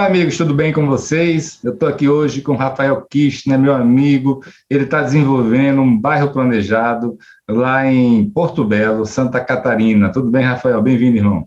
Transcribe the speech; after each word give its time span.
Olá, 0.00 0.08
amigos, 0.08 0.38
tudo 0.38 0.54
bem 0.54 0.72
com 0.72 0.86
vocês? 0.86 1.60
Eu 1.62 1.74
estou 1.74 1.86
aqui 1.86 2.08
hoje 2.08 2.40
com 2.40 2.56
Rafael 2.56 3.02
Kirchner, 3.02 3.58
meu 3.58 3.74
amigo. 3.74 4.42
Ele 4.70 4.84
está 4.84 5.02
desenvolvendo 5.02 5.82
um 5.82 5.94
bairro 5.94 6.32
planejado 6.32 7.18
lá 7.46 7.84
em 7.84 8.24
Porto 8.30 8.64
Belo, 8.64 9.04
Santa 9.04 9.44
Catarina. 9.44 10.10
Tudo 10.10 10.30
bem, 10.30 10.42
Rafael? 10.42 10.80
Bem-vindo, 10.80 11.18
irmão. 11.18 11.46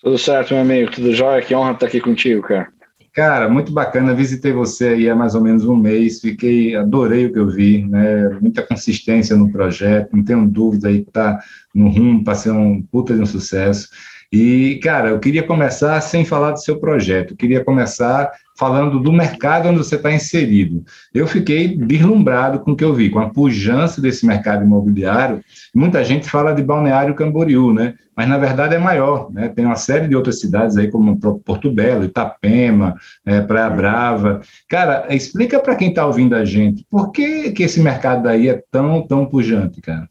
Tudo 0.00 0.16
certo, 0.16 0.54
meu 0.54 0.62
amigo. 0.62 0.92
Tudo 0.92 1.12
jóia? 1.12 1.42
Que 1.42 1.52
honra 1.52 1.72
estar 1.72 1.86
aqui 1.86 2.00
contigo, 2.00 2.42
cara. 2.42 2.68
Cara, 3.12 3.48
muito 3.48 3.72
bacana. 3.72 4.14
Visitei 4.14 4.52
você 4.52 4.90
aí 4.90 5.10
há 5.10 5.16
mais 5.16 5.34
ou 5.34 5.40
menos 5.40 5.64
um 5.64 5.74
mês. 5.74 6.20
Fiquei, 6.20 6.76
adorei 6.76 7.26
o 7.26 7.32
que 7.32 7.40
eu 7.40 7.48
vi, 7.48 7.84
né? 7.84 8.38
Muita 8.40 8.62
consistência 8.62 9.34
no 9.34 9.50
projeto. 9.50 10.16
Não 10.16 10.22
tenho 10.22 10.46
dúvida 10.46 10.86
aí 10.86 11.02
que 11.02 11.08
está 11.08 11.40
no 11.74 11.88
rumo 11.88 12.22
para 12.22 12.36
ser 12.36 12.52
um 12.52 12.80
puta 12.80 13.14
de 13.14 13.20
um 13.20 13.26
sucesso. 13.26 13.88
E, 14.36 14.80
cara, 14.82 15.10
eu 15.10 15.20
queria 15.20 15.44
começar 15.44 16.00
sem 16.00 16.24
falar 16.24 16.50
do 16.50 16.60
seu 16.60 16.80
projeto, 16.80 17.30
eu 17.30 17.36
queria 17.36 17.62
começar 17.62 18.32
falando 18.58 18.98
do 18.98 19.12
mercado 19.12 19.68
onde 19.68 19.78
você 19.78 19.94
está 19.94 20.12
inserido. 20.12 20.84
Eu 21.14 21.28
fiquei 21.28 21.76
deslumbrado 21.76 22.58
com 22.58 22.72
o 22.72 22.76
que 22.76 22.82
eu 22.82 22.92
vi, 22.92 23.10
com 23.10 23.20
a 23.20 23.30
pujança 23.30 24.00
desse 24.00 24.26
mercado 24.26 24.64
imobiliário. 24.64 25.40
Muita 25.72 26.02
gente 26.02 26.28
fala 26.28 26.52
de 26.52 26.64
Balneário 26.64 27.14
Camboriú, 27.14 27.72
né? 27.72 27.94
Mas 28.16 28.28
na 28.28 28.36
verdade 28.36 28.74
é 28.74 28.78
maior, 28.78 29.30
né? 29.30 29.50
Tem 29.50 29.64
uma 29.64 29.76
série 29.76 30.08
de 30.08 30.16
outras 30.16 30.40
cidades 30.40 30.76
aí, 30.76 30.90
como 30.90 31.16
Porto 31.16 31.70
Belo, 31.70 32.02
Itapema, 32.02 32.96
é, 33.24 33.40
Praia 33.40 33.70
Brava. 33.70 34.40
Cara, 34.68 35.06
explica 35.14 35.60
para 35.60 35.76
quem 35.76 35.90
está 35.90 36.04
ouvindo 36.04 36.34
a 36.34 36.44
gente, 36.44 36.84
por 36.90 37.12
que, 37.12 37.52
que 37.52 37.62
esse 37.62 37.80
mercado 37.80 38.28
aí 38.28 38.48
é 38.48 38.60
tão, 38.68 39.00
tão 39.06 39.26
pujante, 39.26 39.80
cara? 39.80 40.08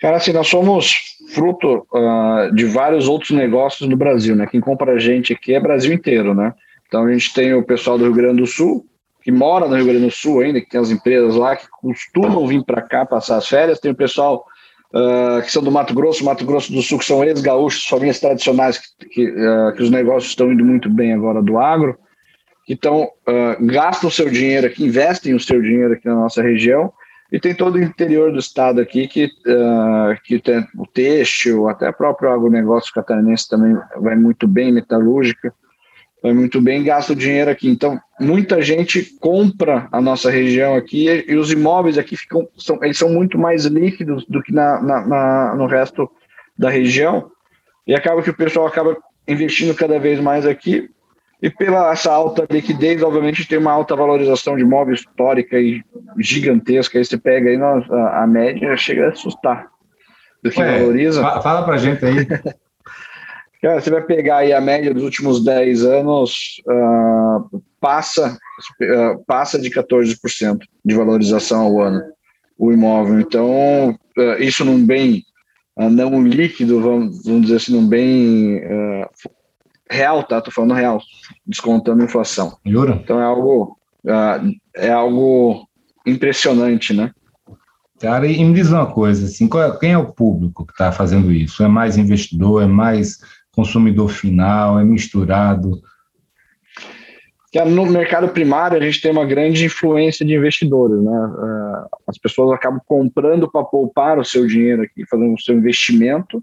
Cara, 0.00 0.16
assim, 0.16 0.32
nós 0.32 0.48
somos 0.48 1.16
fruto 1.34 1.86
uh, 1.92 2.54
de 2.54 2.64
vários 2.64 3.06
outros 3.06 3.30
negócios 3.30 3.88
no 3.88 3.96
Brasil, 3.96 4.34
né? 4.34 4.46
Quem 4.46 4.60
compra 4.60 4.92
a 4.92 4.98
gente 4.98 5.32
aqui 5.32 5.54
é 5.54 5.60
Brasil 5.60 5.92
inteiro, 5.92 6.34
né? 6.34 6.54
Então 6.88 7.04
a 7.04 7.12
gente 7.12 7.32
tem 7.34 7.54
o 7.54 7.62
pessoal 7.62 7.98
do 7.98 8.04
Rio 8.04 8.14
Grande 8.14 8.40
do 8.40 8.46
Sul, 8.46 8.86
que 9.22 9.30
mora 9.30 9.68
no 9.68 9.76
Rio 9.76 9.84
Grande 9.84 10.06
do 10.06 10.10
Sul 10.10 10.40
ainda, 10.40 10.60
que 10.60 10.68
tem 10.68 10.80
as 10.80 10.90
empresas 10.90 11.36
lá 11.36 11.54
que 11.54 11.68
costumam 11.68 12.46
vir 12.46 12.64
para 12.64 12.80
cá 12.80 13.04
passar 13.04 13.36
as 13.36 13.46
férias, 13.46 13.78
tem 13.78 13.90
o 13.90 13.94
pessoal 13.94 14.46
uh, 14.94 15.42
que 15.42 15.52
são 15.52 15.62
do 15.62 15.70
Mato 15.70 15.94
Grosso, 15.94 16.24
Mato 16.24 16.46
Grosso 16.46 16.72
do 16.72 16.80
Sul, 16.80 16.98
que 16.98 17.04
são 17.04 17.22
ex-gaúchos, 17.22 17.86
famílias 17.86 18.18
tradicionais, 18.18 18.78
que, 18.78 19.06
que, 19.06 19.28
uh, 19.28 19.74
que, 19.76 19.82
os 19.82 19.90
negócios 19.90 20.30
estão 20.30 20.50
indo 20.50 20.64
muito 20.64 20.88
bem 20.88 21.12
agora 21.12 21.42
do 21.42 21.58
agro, 21.58 21.96
então, 22.68 23.08
gastam 23.62 24.08
o 24.08 24.12
seu 24.12 24.30
dinheiro 24.30 24.68
aqui, 24.68 24.84
investem 24.84 25.34
o 25.34 25.40
seu 25.40 25.60
dinheiro 25.60 25.94
aqui 25.94 26.06
na 26.06 26.14
nossa 26.14 26.40
região, 26.40 26.92
e 27.32 27.38
tem 27.38 27.54
todo 27.54 27.76
o 27.76 27.82
interior 27.82 28.32
do 28.32 28.38
estado 28.38 28.80
aqui 28.80 29.06
que, 29.06 29.26
uh, 29.26 30.20
que 30.24 30.38
tem 30.40 30.66
o 30.76 30.86
têxtil, 30.86 31.68
até 31.68 31.88
o 31.88 31.92
próprio 31.92 32.32
agronegócio 32.32 32.92
catarinense 32.92 33.48
também 33.48 33.78
vai 33.96 34.16
muito 34.16 34.48
bem, 34.48 34.72
metalúrgica, 34.72 35.54
vai 36.22 36.32
muito 36.32 36.60
bem, 36.60 36.82
gasta 36.82 37.12
o 37.12 37.16
dinheiro 37.16 37.50
aqui. 37.50 37.68
Então, 37.68 38.00
muita 38.20 38.60
gente 38.60 39.16
compra 39.20 39.88
a 39.92 40.00
nossa 40.00 40.30
região 40.30 40.74
aqui 40.74 41.08
e, 41.08 41.32
e 41.32 41.36
os 41.36 41.52
imóveis 41.52 41.98
aqui 41.98 42.16
ficam, 42.16 42.48
são, 42.56 42.82
eles 42.82 42.98
são 42.98 43.08
muito 43.08 43.38
mais 43.38 43.64
líquidos 43.64 44.26
do 44.26 44.42
que 44.42 44.52
na, 44.52 44.82
na, 44.82 45.06
na, 45.06 45.54
no 45.54 45.66
resto 45.66 46.10
da 46.58 46.68
região. 46.68 47.30
E 47.86 47.94
acaba 47.94 48.22
que 48.22 48.30
o 48.30 48.36
pessoal 48.36 48.66
acaba 48.66 48.96
investindo 49.26 49.74
cada 49.74 49.98
vez 50.00 50.18
mais 50.18 50.44
aqui 50.44 50.90
e 51.42 51.48
pela 51.48 51.90
essa 51.90 52.12
alta 52.12 52.46
liquidez, 52.50 53.02
obviamente, 53.02 53.48
tem 53.48 53.58
uma 53.58 53.72
alta 53.72 53.96
valorização 53.96 54.56
de 54.56 54.62
imóvel 54.62 54.94
histórica 54.94 55.58
e 55.58 55.82
gigantesca. 56.18 56.98
Aí 56.98 57.04
você 57.04 57.16
pega 57.16 57.48
aí 57.48 57.56
a, 57.56 58.22
a 58.22 58.26
média 58.26 58.76
chega 58.76 59.06
a 59.06 59.08
assustar 59.10 59.68
do 60.42 60.50
que 60.50 60.60
Ué, 60.60 60.78
valoriza. 60.78 61.22
Fala 61.40 61.64
pra 61.64 61.78
gente 61.78 62.04
aí. 62.04 62.26
Cara, 63.62 63.80
você 63.80 63.90
vai 63.90 64.02
pegar 64.02 64.38
aí 64.38 64.52
a 64.52 64.60
média 64.60 64.92
dos 64.92 65.02
últimos 65.02 65.44
10 65.44 65.84
anos, 65.84 66.62
uh, 66.66 67.62
passa, 67.78 68.38
uh, 68.82 69.24
passa 69.26 69.58
de 69.58 69.70
14% 69.70 70.58
de 70.82 70.94
valorização 70.94 71.62
ao 71.62 71.80
ano 71.80 72.02
o 72.58 72.72
imóvel. 72.72 73.20
Então, 73.20 73.90
uh, 73.90 74.42
isso 74.42 74.64
num 74.64 74.84
bem 74.84 75.24
não 75.76 76.22
líquido, 76.22 76.80
vamos, 76.80 77.22
vamos 77.24 77.42
dizer 77.42 77.56
assim, 77.56 77.72
num 77.72 77.86
bem 77.86 78.60
real, 79.90 80.22
tá? 80.22 80.40
Tô 80.40 80.50
falando 80.50 80.74
real, 80.74 81.00
descontando 81.46 82.02
a 82.02 82.04
inflação. 82.04 82.56
Jura? 82.64 83.00
Então 83.02 83.20
é 83.20 83.24
algo, 83.24 83.76
uh, 84.04 84.52
é 84.74 84.90
algo 84.90 85.68
impressionante, 86.06 86.94
né? 86.94 87.10
Cara, 88.00 88.26
e 88.26 88.42
me 88.42 88.54
diz 88.54 88.70
uma 88.70 88.86
coisa, 88.86 89.26
assim, 89.26 89.44
é, 89.46 89.78
quem 89.78 89.92
é 89.92 89.98
o 89.98 90.12
público 90.12 90.64
que 90.64 90.72
está 90.72 90.90
fazendo 90.90 91.30
isso? 91.30 91.62
É 91.62 91.68
mais 91.68 91.98
investidor, 91.98 92.62
é 92.62 92.66
mais 92.66 93.18
consumidor 93.52 94.08
final, 94.08 94.80
é 94.80 94.84
misturado? 94.84 95.82
No 97.66 97.84
mercado 97.84 98.28
primário, 98.28 98.78
a 98.78 98.80
gente 98.80 99.02
tem 99.02 99.10
uma 99.10 99.26
grande 99.26 99.64
influência 99.64 100.24
de 100.24 100.34
investidores, 100.34 101.02
né? 101.02 101.12
Ah, 101.12 101.88
as 102.06 102.16
pessoas 102.16 102.52
acabam 102.52 102.80
comprando 102.86 103.50
para 103.50 103.64
poupar 103.64 104.18
o 104.18 104.24
seu 104.24 104.46
dinheiro 104.46 104.82
aqui, 104.82 105.04
fazendo 105.06 105.34
o 105.34 105.40
seu 105.40 105.56
investimento, 105.56 106.42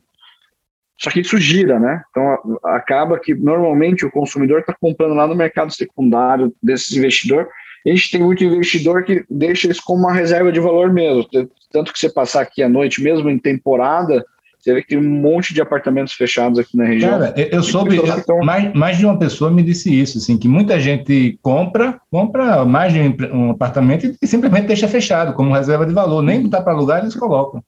só 1.00 1.12
que 1.12 1.20
isso 1.20 1.38
gira, 1.38 1.80
né? 1.80 2.02
Então 2.10 2.60
acaba 2.66 3.20
que 3.20 3.34
normalmente 3.36 4.06
o 4.06 4.12
consumidor 4.12 4.62
está 4.62 4.76
comprando 4.80 5.14
lá 5.14 5.28
no 5.28 5.36
mercado 5.36 5.72
secundário 5.72 6.54
desses 6.62 6.96
investidores. 6.98 7.48
A 7.86 7.90
gente 7.90 8.12
tem 8.12 8.22
muito 8.22 8.44
investidor 8.44 9.04
que 9.04 9.24
deixa 9.30 9.70
isso 9.70 9.82
como 9.86 10.00
uma 10.00 10.14
reserva 10.14 10.52
de 10.52 10.60
valor 10.60 10.92
mesmo. 10.92 11.26
Tanto 11.72 11.94
que 11.94 12.00
você 12.00 12.12
passar 12.12 12.42
aqui 12.42 12.64
à 12.64 12.68
noite, 12.68 13.02
mesmo 13.02 13.30
em 13.30 13.38
temporada, 13.38 14.26
você 14.60 14.74
vê 14.74 14.82
que 14.82 14.90
tem 14.90 14.98
um 14.98 15.22
monte 15.22 15.54
de 15.54 15.62
apartamentos 15.62 16.14
fechados 16.14 16.60
aqui 16.60 16.76
na 16.76 16.84
região. 16.84 17.12
Cara, 17.12 17.34
eu 17.38 17.64
soube, 17.64 17.96
estão... 17.96 18.40
mais, 18.40 18.74
mais 18.74 18.98
de 18.98 19.06
uma 19.06 19.18
pessoa 19.18 19.52
me 19.52 19.64
disse 19.64 19.98
isso, 19.98 20.18
assim, 20.18 20.38
que 20.38 20.48
muita 20.48 20.80
gente 20.80 21.40
compra, 21.42 22.02
compra 22.12 22.66
mais 22.66 22.92
de 22.92 23.00
um 23.32 23.52
apartamento 23.52 24.14
e 24.22 24.28
simplesmente 24.28 24.68
deixa 24.68 24.88
fechado, 24.88 25.34
como 25.34 25.54
reserva 25.54 25.86
de 25.86 25.94
valor. 25.94 26.22
Nem 26.22 26.44
está 26.44 26.62
para 26.62 26.74
alugar, 26.74 27.02
eles 27.02 27.16
colocam. 27.16 27.64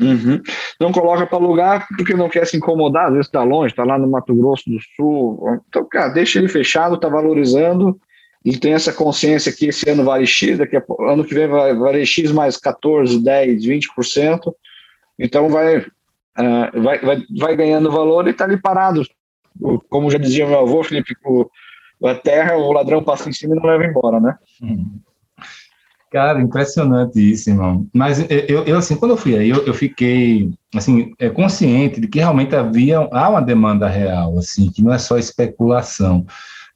Uhum. 0.00 0.40
Não 0.80 0.90
coloca 0.90 1.26
para 1.26 1.38
alugar 1.38 1.86
porque 1.96 2.14
não 2.14 2.28
quer 2.28 2.46
se 2.46 2.56
incomodar, 2.56 3.06
às 3.06 3.12
vezes 3.12 3.26
está 3.26 3.42
longe, 3.42 3.72
está 3.72 3.84
lá 3.84 3.98
no 3.98 4.08
Mato 4.08 4.34
Grosso 4.34 4.64
do 4.68 4.78
Sul. 4.96 5.60
Então, 5.68 5.86
cara, 5.88 6.08
deixa 6.08 6.38
ele 6.38 6.48
fechado, 6.48 6.96
está 6.96 7.08
valorizando 7.08 7.98
e 8.44 8.58
tem 8.58 8.74
essa 8.74 8.92
consciência 8.92 9.52
que 9.52 9.66
esse 9.66 9.88
ano 9.88 10.04
vale 10.04 10.26
X, 10.26 10.58
daqui 10.58 10.76
a, 10.76 10.84
ano 11.08 11.24
que 11.24 11.34
vem 11.34 11.46
vai 11.46 11.74
vale 11.74 12.04
X 12.04 12.30
mais 12.30 12.56
14, 12.56 13.22
10, 13.22 13.64
20%. 13.64 14.52
Então 15.18 15.48
vai, 15.48 15.78
uh, 15.78 16.82
vai, 16.82 16.98
vai, 16.98 17.22
vai 17.38 17.56
ganhando 17.56 17.90
valor 17.90 18.26
e 18.26 18.30
está 18.30 18.44
ali 18.44 18.60
parado, 18.60 19.02
como 19.88 20.10
já 20.10 20.18
dizia 20.18 20.46
meu 20.46 20.58
avô, 20.58 20.82
Felipe, 20.82 21.14
a 22.04 22.14
terra, 22.16 22.56
o 22.56 22.72
ladrão 22.72 23.02
passa 23.02 23.28
em 23.28 23.32
cima 23.32 23.54
e 23.54 23.58
não 23.58 23.64
leva 23.64 23.86
embora, 23.86 24.20
né? 24.20 24.36
Uhum. 24.60 25.00
Cara, 26.14 26.40
impressionante 26.40 27.18
isso, 27.18 27.50
irmão. 27.50 27.88
Mas 27.92 28.24
eu, 28.30 28.62
eu 28.64 28.78
assim, 28.78 28.94
quando 28.94 29.10
eu 29.10 29.16
fui 29.16 29.36
aí, 29.36 29.50
eu, 29.50 29.66
eu 29.66 29.74
fiquei, 29.74 30.48
assim, 30.72 31.12
é, 31.18 31.28
consciente 31.28 32.00
de 32.00 32.06
que 32.06 32.20
realmente 32.20 32.54
havia, 32.54 33.00
há 33.10 33.28
uma 33.28 33.42
demanda 33.42 33.88
real, 33.88 34.38
assim, 34.38 34.70
que 34.70 34.80
não 34.80 34.92
é 34.92 34.98
só 34.98 35.18
especulação. 35.18 36.24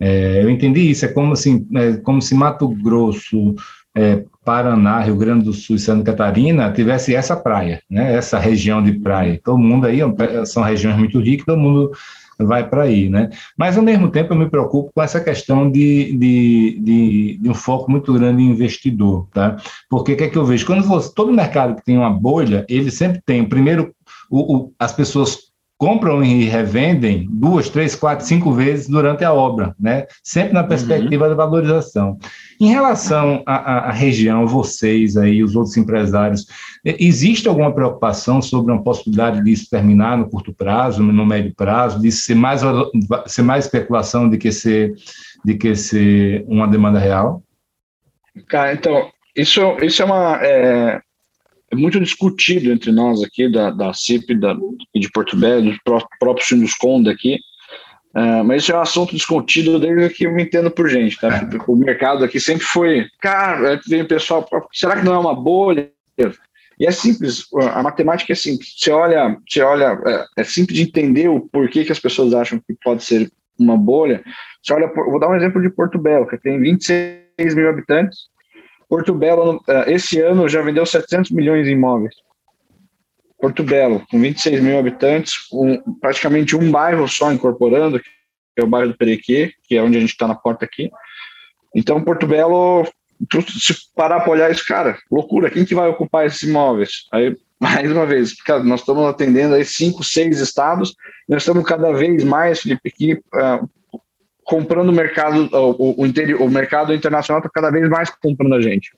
É, 0.00 0.43
eu 0.43 0.50
entendi 0.50 0.90
isso, 0.90 1.05
é 1.05 1.08
como, 1.08 1.35
assim, 1.35 1.64
é 1.76 1.99
como 1.99 2.20
se 2.20 2.35
Mato 2.35 2.67
Grosso, 2.67 3.55
é, 3.94 4.25
Paraná, 4.44 4.99
Rio 5.02 5.14
Grande 5.14 5.44
do 5.44 5.52
Sul 5.52 5.76
e 5.76 5.79
Santa 5.79 6.02
Catarina 6.02 6.73
tivesse 6.73 7.14
essa 7.14 7.37
praia, 7.37 7.81
né, 7.88 8.17
essa 8.17 8.41
região 8.41 8.82
de 8.82 8.99
praia. 8.99 9.41
Todo 9.44 9.56
mundo 9.56 9.87
aí, 9.87 10.00
são 10.46 10.64
regiões 10.64 10.99
muito 10.99 11.20
ricas, 11.20 11.46
todo 11.46 11.61
mundo 11.61 11.93
vai 12.38 12.69
para 12.69 12.82
aí, 12.85 13.08
né? 13.08 13.31
Mas, 13.56 13.76
ao 13.76 13.82
mesmo 13.82 14.11
tempo, 14.11 14.32
eu 14.32 14.38
me 14.38 14.49
preocupo 14.49 14.93
com 14.94 15.02
essa 15.02 15.20
questão 15.20 15.70
de, 15.70 16.12
de, 16.17 16.81
de, 16.81 17.38
de 17.40 17.50
um 17.50 17.55
foco 17.55 17.90
muito 17.90 18.12
grande 18.12 18.43
em 18.43 18.50
investidor, 18.50 19.26
tá? 19.32 19.56
Porque 19.88 20.12
o 20.12 20.17
que 20.17 20.25
é 20.25 20.29
que 20.29 20.38
eu 20.38 20.44
vejo? 20.44 20.67
Quando 20.67 20.85
você, 20.85 21.12
todo 21.14 21.32
mercado 21.32 21.76
que 21.76 21.85
tem 21.85 21.99
uma 21.99 22.11
bolha, 22.11 22.64
ele 22.69 22.90
sempre 22.90 23.20
tem, 23.25 23.44
primeiro, 23.44 23.94
o, 24.31 24.56
o, 24.56 24.73
as 24.79 24.93
pessoas 24.93 25.48
compram 25.79 26.25
e 26.25 26.43
revendem 26.45 27.29
duas, 27.31 27.71
três, 27.71 27.95
quatro, 27.95 28.27
cinco 28.27 28.53
vezes 28.53 28.89
durante 28.89 29.25
a 29.25 29.33
obra, 29.33 29.77
né? 29.79 30.07
Sempre 30.25 30.53
na 30.53 30.65
perspectiva 30.65 31.25
uhum. 31.25 31.31
da 31.31 31.37
valorização. 31.37 32.19
Em 32.61 32.69
relação 32.69 33.45
à, 33.47 33.89
à, 33.89 33.93
região, 33.93 34.45
vocês 34.45 35.17
aí, 35.17 35.41
os 35.41 35.55
outros 35.55 35.77
empresários, 35.77 36.47
existe 36.85 37.47
alguma 37.47 37.73
preocupação 37.73 38.43
sobre 38.43 38.73
uma 38.73 38.83
possibilidade 38.83 39.43
disso 39.45 39.71
terminar 39.71 40.19
no 40.19 40.29
curto 40.29 40.53
prazo, 40.53 41.01
no 41.01 41.25
médio 41.25 41.55
prazo, 41.55 42.03
disso 42.03 42.23
ser 42.23 42.35
mais, 42.35 42.61
ser 43.27 43.43
mais 43.43 43.67
especulação 43.67 44.29
do 44.29 44.37
que 44.37 44.51
ser, 44.51 44.95
de 45.45 45.55
que 45.55 45.77
ser 45.77 46.45
uma 46.49 46.67
demanda 46.67 46.99
real? 46.99 47.41
Cara, 48.49 48.73
então, 48.73 49.09
isso, 49.37 49.61
isso 49.81 50.03
é 50.03 50.05
uma. 50.05 50.39
É 50.43 51.01
é 51.70 51.76
muito 51.76 52.00
discutido 52.00 52.73
entre 52.73 52.91
nós 52.91 53.23
aqui, 53.23 53.50
da, 53.50 53.70
da 53.70 53.93
CIP, 53.93 54.35
da, 54.35 54.55
de 54.94 55.11
Porto 55.12 55.37
Belo, 55.37 55.70
do 55.70 55.79
próprio 56.19 56.47
Sindusconda 56.47 57.11
aqui, 57.11 57.38
uh, 58.15 58.43
mas 58.44 58.62
isso 58.62 58.73
é 58.73 58.76
um 58.76 58.81
assunto 58.81 59.15
discutido 59.15 59.79
desde 59.79 60.09
que 60.11 60.26
eu 60.26 60.32
me 60.32 60.44
entendo 60.44 60.70
por 60.70 60.88
gente, 60.88 61.20
tá? 61.20 61.29
É. 61.29 61.49
O 61.67 61.76
mercado 61.76 62.25
aqui 62.25 62.41
sempre 62.41 62.65
foi, 62.65 63.06
cara, 63.20 63.81
vem 63.87 64.03
o 64.03 64.09
pessoal, 64.09 64.49
será 64.73 64.97
que 64.97 65.05
não 65.05 65.15
é 65.15 65.19
uma 65.19 65.35
bolha? 65.35 65.91
E 66.81 66.87
é 66.87 66.91
simples, 66.93 67.47
a 67.75 67.82
matemática 67.82 68.32
é 68.32 68.37
simples. 68.37 68.75
Você 68.79 68.91
olha, 68.91 69.37
você 69.47 69.61
olha, 69.61 70.00
é, 70.06 70.43
é 70.43 70.44
simples 70.44 70.79
de 70.79 70.85
entender 70.85 71.29
o 71.29 71.41
porquê 71.41 71.85
que 71.85 71.93
as 71.93 71.99
pessoas 71.99 72.32
acham 72.32 72.61
que 72.61 72.75
pode 72.82 73.03
ser 73.03 73.31
uma 73.59 73.76
bolha. 73.76 74.23
Você 74.62 74.73
olha, 74.73 74.87
vou 74.94 75.19
dar 75.19 75.29
um 75.29 75.35
exemplo 75.35 75.61
de 75.61 75.70
Porto 75.70 75.99
Belo, 75.99 76.26
que 76.26 76.38
tem 76.38 76.61
26 76.61 77.55
mil 77.55 77.69
habitantes, 77.69 78.29
Porto 78.88 79.14
Belo, 79.14 79.62
eh, 79.69 79.93
esse 79.93 80.20
ano, 80.20 80.49
já 80.49 80.62
vendeu 80.62 80.87
700 80.87 81.31
milhões 81.31 81.67
em 81.67 81.73
imóveis. 81.73 82.14
Porto 83.38 83.62
Belo, 83.62 84.05
com 84.11 84.19
26 84.19 84.61
mil 84.61 84.79
habitantes, 84.79 85.35
um, 85.52 85.79
praticamente 86.00 86.56
um 86.56 86.70
bairro 86.70 87.06
só 87.06 87.32
incorporando, 87.32 88.00
que 88.00 88.08
é 88.56 88.64
o 88.64 88.67
bairro 88.67 88.88
do 88.88 88.96
Perequê, 88.96 89.52
que 89.64 89.76
é 89.76 89.82
onde 89.82 89.96
a 89.96 90.00
gente 90.00 90.11
está 90.11 90.26
na 90.26 90.35
porta 90.35 90.64
aqui. 90.64 90.90
Então, 91.75 92.02
Porto 92.02 92.26
Belo, 92.26 92.85
se 93.49 93.75
parar 93.94 94.20
para 94.20 94.32
olhar 94.32 94.50
isso, 94.50 94.64
cara, 94.67 94.99
loucura, 95.11 95.50
quem 95.50 95.64
que 95.64 95.75
vai 95.75 95.88
ocupar 95.88 96.26
esses 96.26 96.43
imóveis? 96.43 97.06
Aí, 97.12 97.37
mais 97.61 97.91
uma 97.91 98.06
vez, 98.06 98.34
cara, 98.43 98.62
nós 98.62 98.81
estamos 98.81 99.05
atendendo 99.05 99.55
aí 99.55 99.64
cinco, 99.64 100.02
seis 100.02 100.41
estados, 100.41 100.94
nós 101.29 101.43
estamos 101.43 101.64
cada 101.64 101.93
vez 101.93 102.25
mais, 102.25 102.61
Felipe, 102.61 102.88
aqui, 102.88 103.14
uh, 103.14 103.69
comprando 104.49 104.89
o 104.89 104.93
mercado, 104.93 105.47
o, 105.53 106.03
o, 106.03 106.06
interior, 106.06 106.41
o 106.41 106.50
mercado 106.50 106.95
internacional 106.95 107.41
está 107.41 107.50
cada 107.53 107.71
vez 107.71 107.87
mais 107.87 108.09
comprando 108.09 108.55
a 108.55 108.62
gente. 108.62 108.91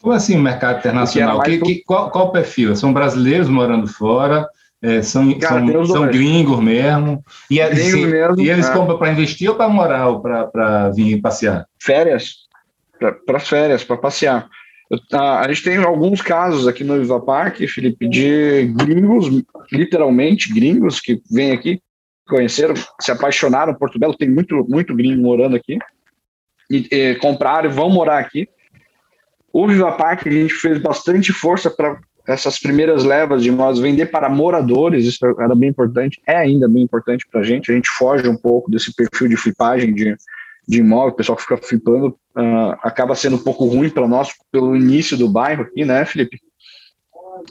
Como 0.00 0.14
assim 0.14 0.38
o 0.38 0.42
mercado 0.42 0.78
internacional? 0.78 1.42
Que, 1.42 1.58
que, 1.58 1.82
qual, 1.84 2.10
qual 2.10 2.28
o 2.28 2.32
perfil? 2.32 2.74
São 2.74 2.90
brasileiros 2.90 3.50
morando 3.50 3.86
fora? 3.86 4.48
É, 4.82 5.02
são, 5.02 5.38
Cara, 5.38 5.66
são, 5.70 5.84
são 5.84 6.06
gringos 6.06 6.58
mesmo? 6.60 7.22
E, 7.50 7.60
é, 7.60 7.74
se, 7.76 8.06
mesmo, 8.06 8.40
e 8.40 8.48
eles 8.48 8.66
é. 8.66 8.72
compram 8.72 8.96
para 8.96 9.12
investir 9.12 9.50
ou 9.50 9.54
para 9.54 9.68
morar 9.68 10.08
ou 10.08 10.20
para 10.22 10.88
vir 10.88 11.20
passear? 11.20 11.66
Férias. 11.78 12.36
Para 13.26 13.38
férias, 13.38 13.84
para 13.84 13.98
passear. 13.98 14.48
A, 15.12 15.40
a 15.40 15.48
gente 15.48 15.62
tem 15.62 15.76
alguns 15.76 16.22
casos 16.22 16.66
aqui 16.66 16.82
no 16.82 16.98
Viva 16.98 17.20
Park, 17.20 17.58
Felipe, 17.68 18.08
de 18.08 18.72
gringos, 18.74 19.26
literalmente 19.70 20.50
gringos, 20.50 21.00
que 21.00 21.20
vêm 21.30 21.52
aqui 21.52 21.82
conheceram, 22.30 22.74
se 23.00 23.10
apaixonaram. 23.10 23.74
Porto 23.74 23.98
Belo 23.98 24.16
tem 24.16 24.30
muito, 24.30 24.64
muito 24.68 24.94
gringo 24.94 25.22
morando 25.22 25.56
aqui. 25.56 25.78
E, 26.70 26.88
e 26.90 27.14
compraram 27.16 27.68
e 27.68 27.72
vão 27.72 27.90
morar 27.90 28.18
aqui. 28.18 28.48
O 29.52 29.66
Viva 29.66 29.92
Park, 29.92 30.26
a 30.26 30.30
gente 30.30 30.54
fez 30.54 30.78
bastante 30.78 31.32
força 31.32 31.68
para 31.68 31.98
essas 32.26 32.58
primeiras 32.58 33.02
levas 33.04 33.42
de 33.42 33.48
imóveis 33.48 33.80
vender 33.80 34.06
para 34.06 34.28
moradores, 34.28 35.04
isso 35.04 35.18
era 35.40 35.54
bem 35.54 35.70
importante, 35.70 36.20
é 36.26 36.36
ainda 36.36 36.68
bem 36.68 36.82
importante 36.82 37.26
para 37.28 37.40
a 37.40 37.42
gente. 37.42 37.72
A 37.72 37.74
gente 37.74 37.90
foge 37.90 38.28
um 38.28 38.36
pouco 38.36 38.70
desse 38.70 38.94
perfil 38.94 39.28
de 39.28 39.36
flipagem 39.36 39.92
de, 39.92 40.16
de 40.68 40.78
imóvel, 40.78 41.08
o 41.08 41.16
pessoal 41.16 41.36
que 41.36 41.42
fica 41.42 41.56
flipando 41.56 42.16
uh, 42.36 42.76
acaba 42.82 43.16
sendo 43.16 43.36
um 43.36 43.42
pouco 43.42 43.64
ruim 43.64 43.90
para 43.90 44.06
nós 44.06 44.32
pelo 44.52 44.76
início 44.76 45.16
do 45.16 45.28
bairro 45.28 45.62
aqui, 45.62 45.84
né, 45.84 46.04
Felipe? 46.04 46.40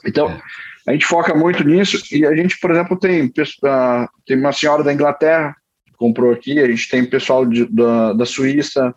Então. 0.05 0.39
A 0.89 0.93
gente 0.93 1.05
foca 1.05 1.35
muito 1.35 1.63
nisso 1.63 2.01
e 2.11 2.25
a 2.25 2.35
gente, 2.35 2.59
por 2.59 2.71
exemplo, 2.71 2.97
tem, 2.97 3.27
uh, 3.27 4.09
tem 4.25 4.39
uma 4.39 4.51
senhora 4.51 4.83
da 4.83 4.91
Inglaterra 4.91 5.55
que 5.85 5.93
comprou 5.93 6.31
aqui, 6.31 6.59
a 6.59 6.67
gente 6.67 6.89
tem 6.89 7.05
pessoal 7.05 7.45
de, 7.45 7.67
da, 7.67 8.13
da 8.13 8.25
Suíça, 8.25 8.95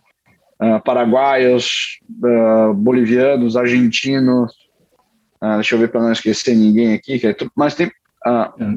uh, 0.59 0.83
paraguaios, 0.83 1.99
uh, 2.25 2.73
bolivianos, 2.73 3.59
argentinos, 3.59 4.55
deixa 5.57 5.75
eu 5.75 5.81
ver 5.81 5.89
para 5.89 6.01
não 6.01 6.11
esquecer 6.11 6.57
ninguém 6.57 6.95
aqui, 6.95 7.21
é 7.27 7.37
mas 7.55 7.75
tem 7.75 7.93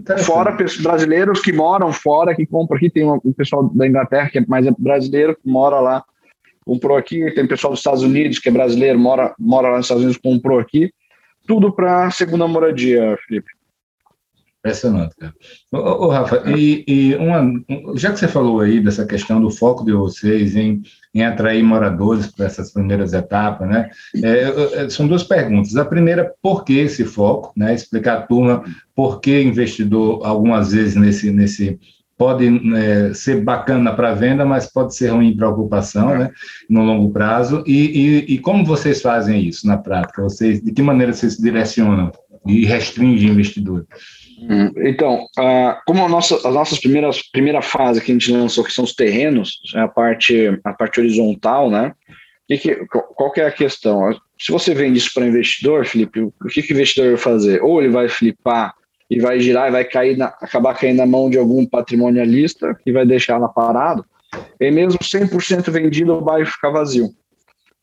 é 0.09 0.17
fora 0.17 0.57
brasileiros 0.81 1.39
que 1.39 1.53
moram 1.53 1.93
fora, 1.93 2.35
que 2.35 2.45
compram 2.45 2.75
aqui, 2.75 2.89
tem 2.89 3.05
um, 3.05 3.17
um 3.23 3.31
pessoal 3.31 3.63
da 3.69 3.87
Inglaterra 3.87 4.29
que 4.29 4.39
é 4.39 4.45
mais 4.45 4.65
brasileiro 4.77 5.37
que 5.37 5.47
mora 5.47 5.79
lá, 5.79 6.03
comprou 6.65 6.97
aqui, 6.97 7.31
tem 7.31 7.47
pessoal 7.47 7.71
dos 7.71 7.79
Estados 7.79 8.03
Unidos 8.03 8.39
que 8.39 8.49
é 8.49 8.51
brasileiro, 8.51 8.99
mora, 8.99 9.33
mora 9.39 9.69
lá 9.69 9.77
nos 9.77 9.85
Estados 9.85 10.03
Unidos, 10.03 10.21
comprou 10.21 10.59
aqui 10.59 10.91
tudo 11.45 11.71
para 11.71 12.11
segunda 12.11 12.47
moradia, 12.47 13.17
Felipe. 13.27 13.49
Impressionante, 14.65 15.15
cara. 15.15 15.33
Ô, 15.71 16.05
ô 16.05 16.09
Rafa, 16.09 16.43
e, 16.49 16.83
e 16.87 17.15
uma, 17.17 17.63
já 17.95 18.11
que 18.11 18.17
você 18.17 18.27
falou 18.27 18.61
aí 18.61 18.79
dessa 18.79 19.05
questão 19.05 19.39
do 19.39 19.51
foco 19.51 19.85
de 19.85 19.91
vocês 19.91 20.55
em, 20.55 20.81
em 21.13 21.23
atrair 21.23 21.61
moradores 21.63 22.25
para 22.27 22.47
essas 22.47 22.73
primeiras 22.73 23.13
etapas, 23.13 23.69
né? 23.69 23.91
É, 24.23 24.81
é, 24.81 24.89
são 24.89 25.07
duas 25.07 25.23
perguntas. 25.23 25.77
A 25.77 25.85
primeira, 25.85 26.33
por 26.41 26.63
que 26.63 26.79
esse 26.79 27.05
foco, 27.05 27.53
né? 27.55 27.75
Explicar 27.75 28.17
a 28.17 28.21
turma 28.23 28.63
por 28.95 29.21
que 29.21 29.39
investidor, 29.39 30.25
algumas 30.25 30.71
vezes, 30.71 30.95
nesse, 30.95 31.29
nesse 31.29 31.79
pode 32.17 32.47
é, 32.75 33.13
ser 33.13 33.41
bacana 33.41 33.93
para 33.93 34.13
venda, 34.13 34.45
mas 34.45 34.71
pode 34.71 34.95
ser 34.95 35.09
ruim 35.09 35.35
para 35.35 35.49
ocupação, 35.49 36.17
né, 36.17 36.31
no 36.69 36.83
longo 36.83 37.11
prazo. 37.11 37.63
E, 37.67 38.25
e, 38.27 38.35
e, 38.35 38.39
como 38.39 38.65
vocês 38.65 39.01
fazem 39.01 39.45
isso 39.45 39.67
na 39.67 39.77
prática? 39.77 40.21
Vocês, 40.21 40.61
de 40.61 40.71
que 40.71 40.81
maneira 40.81 41.13
vocês 41.13 41.33
se 41.33 41.41
direcionam 41.41 42.11
e 42.45 42.65
restringem 42.65 43.29
investidores? 43.29 43.85
Hum, 44.39 44.71
então, 44.77 45.25
como 45.85 46.05
a 46.05 46.09
nossa, 46.09 46.35
as 46.35 46.53
nossas 46.53 46.79
primeiras 46.79 47.21
primeira 47.31 47.61
fase 47.61 48.01
que 48.01 48.11
a 48.11 48.13
gente 48.13 48.31
lançou, 48.31 48.63
que 48.63 48.73
são 48.73 48.83
os 48.83 48.93
terrenos, 48.93 49.59
é 49.75 49.79
a 49.79 49.87
parte 49.87 50.59
a 50.63 50.73
parte 50.73 50.99
horizontal, 50.99 51.69
né? 51.69 51.93
Que 52.47 52.57
que, 52.57 52.75
qual 53.15 53.31
que 53.31 53.41
é 53.41 53.47
a 53.47 53.51
questão? 53.51 54.11
Se 54.37 54.51
você 54.51 54.73
vende 54.73 54.99
isso 54.99 55.11
para 55.13 55.25
investidor, 55.25 55.85
Felipe, 55.85 56.19
o 56.19 56.33
que, 56.49 56.61
que 56.61 56.73
o 56.73 56.75
investidor 56.75 57.07
vai 57.07 57.17
fazer? 57.17 57.63
Ou 57.63 57.81
ele 57.81 57.91
vai 57.91 58.09
flipar 58.09 58.73
e 59.15 59.19
vai 59.21 59.39
girar 59.39 59.69
e 59.69 59.71
vai 59.71 59.85
cair 59.85 60.17
na, 60.17 60.25
acabar 60.25 60.77
caindo 60.77 60.97
na 60.97 61.05
mão 61.05 61.29
de 61.29 61.37
algum 61.37 61.65
patrimonialista 61.65 62.75
que 62.83 62.91
vai 62.91 63.05
deixar 63.05 63.35
ela 63.35 63.47
parado, 63.47 64.05
e 64.59 64.69
mesmo 64.69 64.99
100% 64.99 65.71
vendido, 65.71 66.13
o 66.13 66.21
bairro 66.21 66.45
fica 66.45 66.69
vazio. 66.69 67.09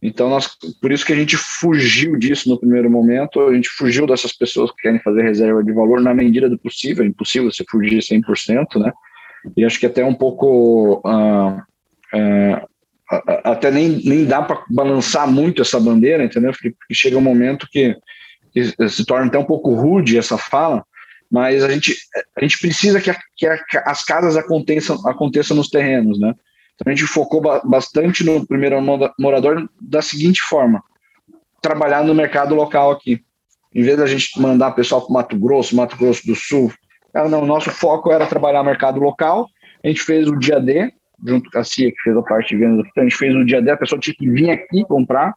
Então, 0.03 0.29
nós, 0.29 0.59
por 0.79 0.93
isso 0.93 1.07
que 1.07 1.13
a 1.13 1.17
gente 1.17 1.39
fugiu 1.39 2.19
disso 2.19 2.51
no 2.51 2.61
primeiro 2.61 2.91
momento, 2.91 3.41
a 3.41 3.55
gente 3.55 3.71
fugiu 3.71 4.07
dessas 4.07 4.33
pessoas 4.33 4.71
que 4.73 4.83
querem 4.83 5.01
fazer 5.01 5.23
reserva 5.23 5.65
de 5.65 5.73
valor 5.73 6.03
na 6.03 6.13
medida 6.13 6.51
do 6.51 6.59
possível, 6.59 7.03
é 7.03 7.09
impossível 7.09 7.51
você 7.51 7.65
fugir 7.71 8.01
100%, 8.01 8.79
né? 8.79 8.93
E 9.57 9.65
acho 9.65 9.81
que 9.81 9.87
até 9.87 10.05
um 10.05 10.15
pouco. 10.15 11.01
Uh, 11.07 11.57
uh, 12.15 12.73
até 13.45 13.71
nem, 13.71 14.03
nem 14.05 14.25
dá 14.25 14.43
para 14.43 14.63
balançar 14.71 15.31
muito 15.31 15.63
essa 15.63 15.79
bandeira, 15.79 16.25
entendeu? 16.25 16.53
Porque 16.53 16.75
chega 16.93 17.17
um 17.17 17.23
momento 17.23 17.69
que, 17.71 17.95
que 18.53 18.89
se 18.89 19.05
torna 19.05 19.27
até 19.27 19.39
um 19.39 19.45
pouco 19.45 19.75
rude 19.75 20.19
essa 20.19 20.39
fala, 20.39 20.85
mas 21.33 21.65
a 21.65 21.71
gente, 21.71 21.97
a 22.37 22.43
gente 22.43 22.59
precisa 22.59 23.01
que, 23.01 23.11
a, 23.11 23.17
que 23.39 23.47
a, 23.47 23.59
as 23.87 24.05
casas 24.05 24.37
aconteçam, 24.37 25.09
aconteçam 25.09 25.57
nos 25.57 25.71
terrenos, 25.71 26.21
né? 26.21 26.35
Então 26.75 26.93
a 26.93 26.95
gente 26.95 27.07
focou 27.07 27.41
ba 27.41 27.63
bastante 27.65 28.23
no 28.23 28.47
primeiro 28.47 28.77
morador 29.19 29.67
da 29.81 30.03
seguinte 30.03 30.43
forma: 30.43 30.83
trabalhar 31.63 32.05
no 32.05 32.15
mercado 32.15 32.55
local 32.55 32.91
aqui. 32.91 33.23
Em 33.75 33.83
vez 33.83 33.97
da 33.97 34.05
gente 34.05 34.39
mandar 34.39 34.73
pessoal 34.73 35.01
para 35.01 35.15
Mato 35.15 35.39
Grosso, 35.39 35.75
Mato 35.75 35.97
Grosso 35.97 36.27
do 36.27 36.35
Sul, 36.35 36.71
cara, 37.15 37.31
não, 37.31 37.43
o 37.43 37.47
nosso 37.47 37.71
foco 37.71 38.13
era 38.13 38.27
trabalhar 38.27 38.63
mercado 38.63 39.01
local, 39.01 39.49
A 39.83 39.89
gente 39.89 40.03
fez 40.03 40.29
o 40.29 40.37
dia 40.37 40.61
D, 40.61 40.93
junto 41.27 41.51
com 41.51 41.59
a 41.59 41.65
CIA, 41.65 41.91
que 41.91 42.03
fez 42.03 42.15
a 42.15 42.23
parte 42.23 42.51
de 42.51 42.61
vendas, 42.61 42.87
a 42.95 43.01
gente 43.01 43.17
fez 43.17 43.35
o 43.35 43.43
dia 43.43 43.63
D, 43.63 43.71
a 43.71 43.77
pessoa 43.79 43.99
tinha 43.99 44.15
que 44.15 44.29
vir 44.29 44.51
aqui 44.51 44.85
comprar. 44.85 45.35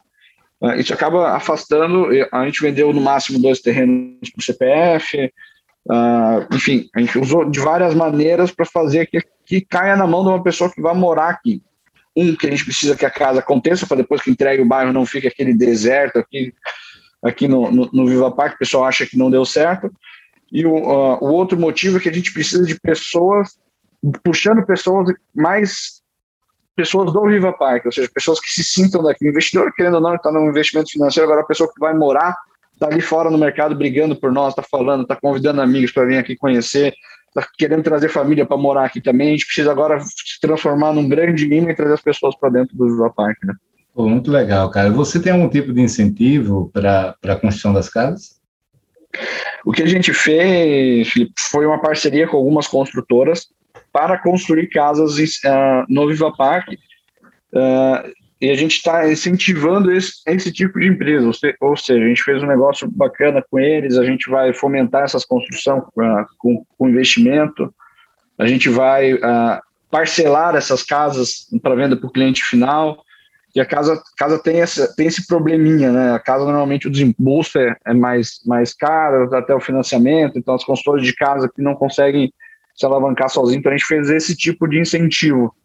Uh, 0.60 0.74
isso 0.74 0.94
acaba 0.94 1.32
afastando, 1.32 2.08
a 2.34 2.46
gente 2.46 2.62
vendeu 2.62 2.92
no 2.92 3.00
máximo 3.00 3.40
dois 3.40 3.62
terrenos 3.62 4.30
para 4.30 4.42
o 4.42 4.44
CPF, 4.44 5.32
uh, 5.90 6.56
enfim, 6.56 6.90
a 6.96 7.00
gente 7.00 7.18
usou 7.18 7.50
de 7.50 7.60
várias 7.60 7.94
maneiras 7.94 8.52
para 8.52 8.66
fazer 8.66 9.08
que, 9.08 9.20
que 9.46 9.62
caia 9.62 9.96
na 9.96 10.08
mão 10.08 10.24
de 10.24 10.30
uma 10.30 10.44
pessoa 10.44 10.72
que 10.72 10.82
vai 10.82 10.94
morar 10.94 11.30
aqui. 11.30 11.62
Um, 12.16 12.36
que 12.36 12.48
a 12.48 12.52
gente 12.52 12.64
precisa 12.64 12.96
que 12.96 13.06
a 13.06 13.10
casa 13.10 13.40
aconteça, 13.40 13.86
para 13.86 13.98
depois 13.98 14.22
que 14.22 14.32
entregue 14.32 14.62
o 14.62 14.68
bairro 14.68 14.94
não 14.94 15.06
fique 15.06 15.28
aquele 15.28 15.54
deserto 15.54 16.18
aqui, 16.18 16.54
aqui 17.22 17.48
no, 17.48 17.70
no, 17.70 17.90
no 17.92 18.08
Viva 18.08 18.32
Parque, 18.32 18.56
o 18.56 18.60
pessoal 18.60 18.86
acha 18.86 19.06
que 19.06 19.18
não 19.18 19.30
deu 19.30 19.44
certo. 19.44 19.92
E 20.52 20.66
o, 20.66 20.74
uh, 20.74 21.18
o 21.22 21.34
outro 21.34 21.60
motivo 21.60 21.98
é 21.98 22.00
que 22.00 22.08
a 22.08 22.14
gente 22.14 22.32
precisa 22.32 22.64
de 22.64 22.80
pessoas, 22.80 23.58
puxando 24.24 24.66
pessoas 24.66 25.14
mais 25.34 26.04
pessoas 26.76 27.12
do 27.12 27.28
Viva 27.28 27.54
Parque, 27.54 27.88
ou 27.88 27.92
seja, 27.92 28.10
pessoas 28.14 28.40
que 28.40 28.50
se 28.50 28.64
sintam 28.64 29.02
daqui. 29.02 29.26
O 29.26 29.30
investidor, 29.30 29.74
querendo 29.74 29.96
ou 29.96 30.02
não, 30.02 30.16
está 30.16 30.32
no 30.32 30.50
investimento 30.50 30.92
financeiro, 30.92 31.26
agora 31.26 31.42
a 31.42 31.48
pessoa 31.48 31.72
que 31.74 31.80
vai 31.80 31.94
morar, 31.94 32.36
está 32.76 32.88
ali 32.88 33.02
fora 33.02 33.32
no 33.32 33.38
mercado 33.38 33.76
brigando 33.76 34.16
por 34.16 34.32
nós, 34.32 34.50
está 34.50 34.62
falando, 34.62 35.02
está 35.02 35.16
convidando 35.16 35.62
amigos 35.62 35.92
para 35.92 36.06
vir 36.06 36.18
aqui 36.18 36.36
conhecer, 36.36 36.94
está 37.28 37.48
querendo 37.58 37.84
trazer 37.84 38.10
família 38.10 38.46
para 38.46 38.58
morar 38.58 38.86
aqui 38.86 39.02
também. 39.02 39.30
A 39.30 39.32
gente 39.32 39.46
precisa 39.46 39.72
agora 39.72 40.00
se 40.00 40.40
transformar 40.40 40.94
num 40.94 41.08
grande 41.08 41.46
imã 41.46 41.72
e 41.72 41.76
trazer 41.76 41.94
as 41.94 42.02
pessoas 42.02 42.36
para 42.36 42.50
dentro 42.50 42.76
do 42.76 42.88
Viva 42.88 43.10
Parque, 43.10 43.46
né? 43.48 43.54
Pô, 43.94 44.08
muito 44.10 44.30
legal, 44.30 44.70
cara. 44.70 44.92
Você 44.92 45.22
tem 45.22 45.32
algum 45.32 45.48
tipo 45.48 45.72
de 45.72 45.82
incentivo 45.82 46.70
para 46.74 47.16
a 47.24 47.36
construção 47.38 47.74
das 47.74 47.90
casas? 47.90 48.42
O 49.64 49.72
que 49.72 49.82
a 49.82 49.88
gente 49.88 50.14
fez, 50.14 51.10
Felipe, 51.10 51.34
foi 51.50 51.66
uma 51.66 51.80
parceria 51.80 52.28
com 52.28 52.36
algumas 52.36 52.68
construtoras 52.68 53.48
para 53.94 54.18
construir 54.18 54.68
casas 54.68 55.18
uh, 55.18 55.86
no 55.88 56.10
Viva 56.10 56.32
Parque. 56.36 56.78
Uh, 57.54 58.25
e 58.42 58.50
a 58.50 58.56
gente 58.56 58.76
está 58.76 59.10
incentivando 59.10 59.92
esse, 59.92 60.14
esse, 60.28 60.52
tipo 60.52 60.80
de 60.80 60.88
empresa, 60.88 61.30
ou 61.62 61.78
seja, 61.78 62.04
a 62.04 62.08
gente 62.08 62.22
fez 62.22 62.44
um 62.44 62.48
negócio 62.48 62.90
bacana 62.92 63.44
com 63.50 63.60
eles, 63.60 63.98
a 63.98 64.04
gente 64.04 64.30
vai 64.30 64.54
fomentar 64.54 65.04
essas 65.04 65.24
construções 65.24 65.84
uh, 65.84 66.26
com, 66.38 66.66
com, 66.78 66.90
investimento, 66.90 67.74
a 68.38 68.46
gente 68.46 68.68
vai 68.68 69.18
parcelar 69.90 70.56
essas 70.56 70.84
casas 70.84 71.48
para 71.62 71.76
venda 71.76 71.96
para 71.96 72.08
o 72.08 72.12
cliente 72.12 72.44
final, 72.44 73.06
e 73.56 73.62
a 73.62 73.66
casa, 73.66 74.02
casa 74.18 74.38
tem, 74.38 74.60
essa, 74.60 74.94
tem 74.96 75.08
esse 75.08 75.26
probleminha, 75.26 75.90
né? 75.90 76.12
A 76.12 76.20
casa 76.20 76.44
normalmente 76.44 76.90
o 76.90 76.92
desembolso 76.92 77.58
é, 77.58 77.74
é 77.86 77.94
mais, 77.94 78.42
mais 78.46 78.74
caro, 78.74 79.34
até 79.34 79.56
o 79.56 79.62
financiamento, 79.62 80.38
então 80.38 80.54
as 80.54 80.64
consultoras 80.66 81.06
de 81.06 81.16
casa 81.16 81.50
que 81.50 81.62
não 81.62 81.74
conseguem 81.74 82.34
se 82.76 82.86
alavancar 82.86 83.30
sozinho, 83.30 83.60
então 83.60 83.72
a 83.72 83.78
gente 83.78 83.88
fez 83.88 84.10
esse 84.10 84.36
tipo 84.36 84.68
de 84.68 84.78
incentivo. 84.78 85.56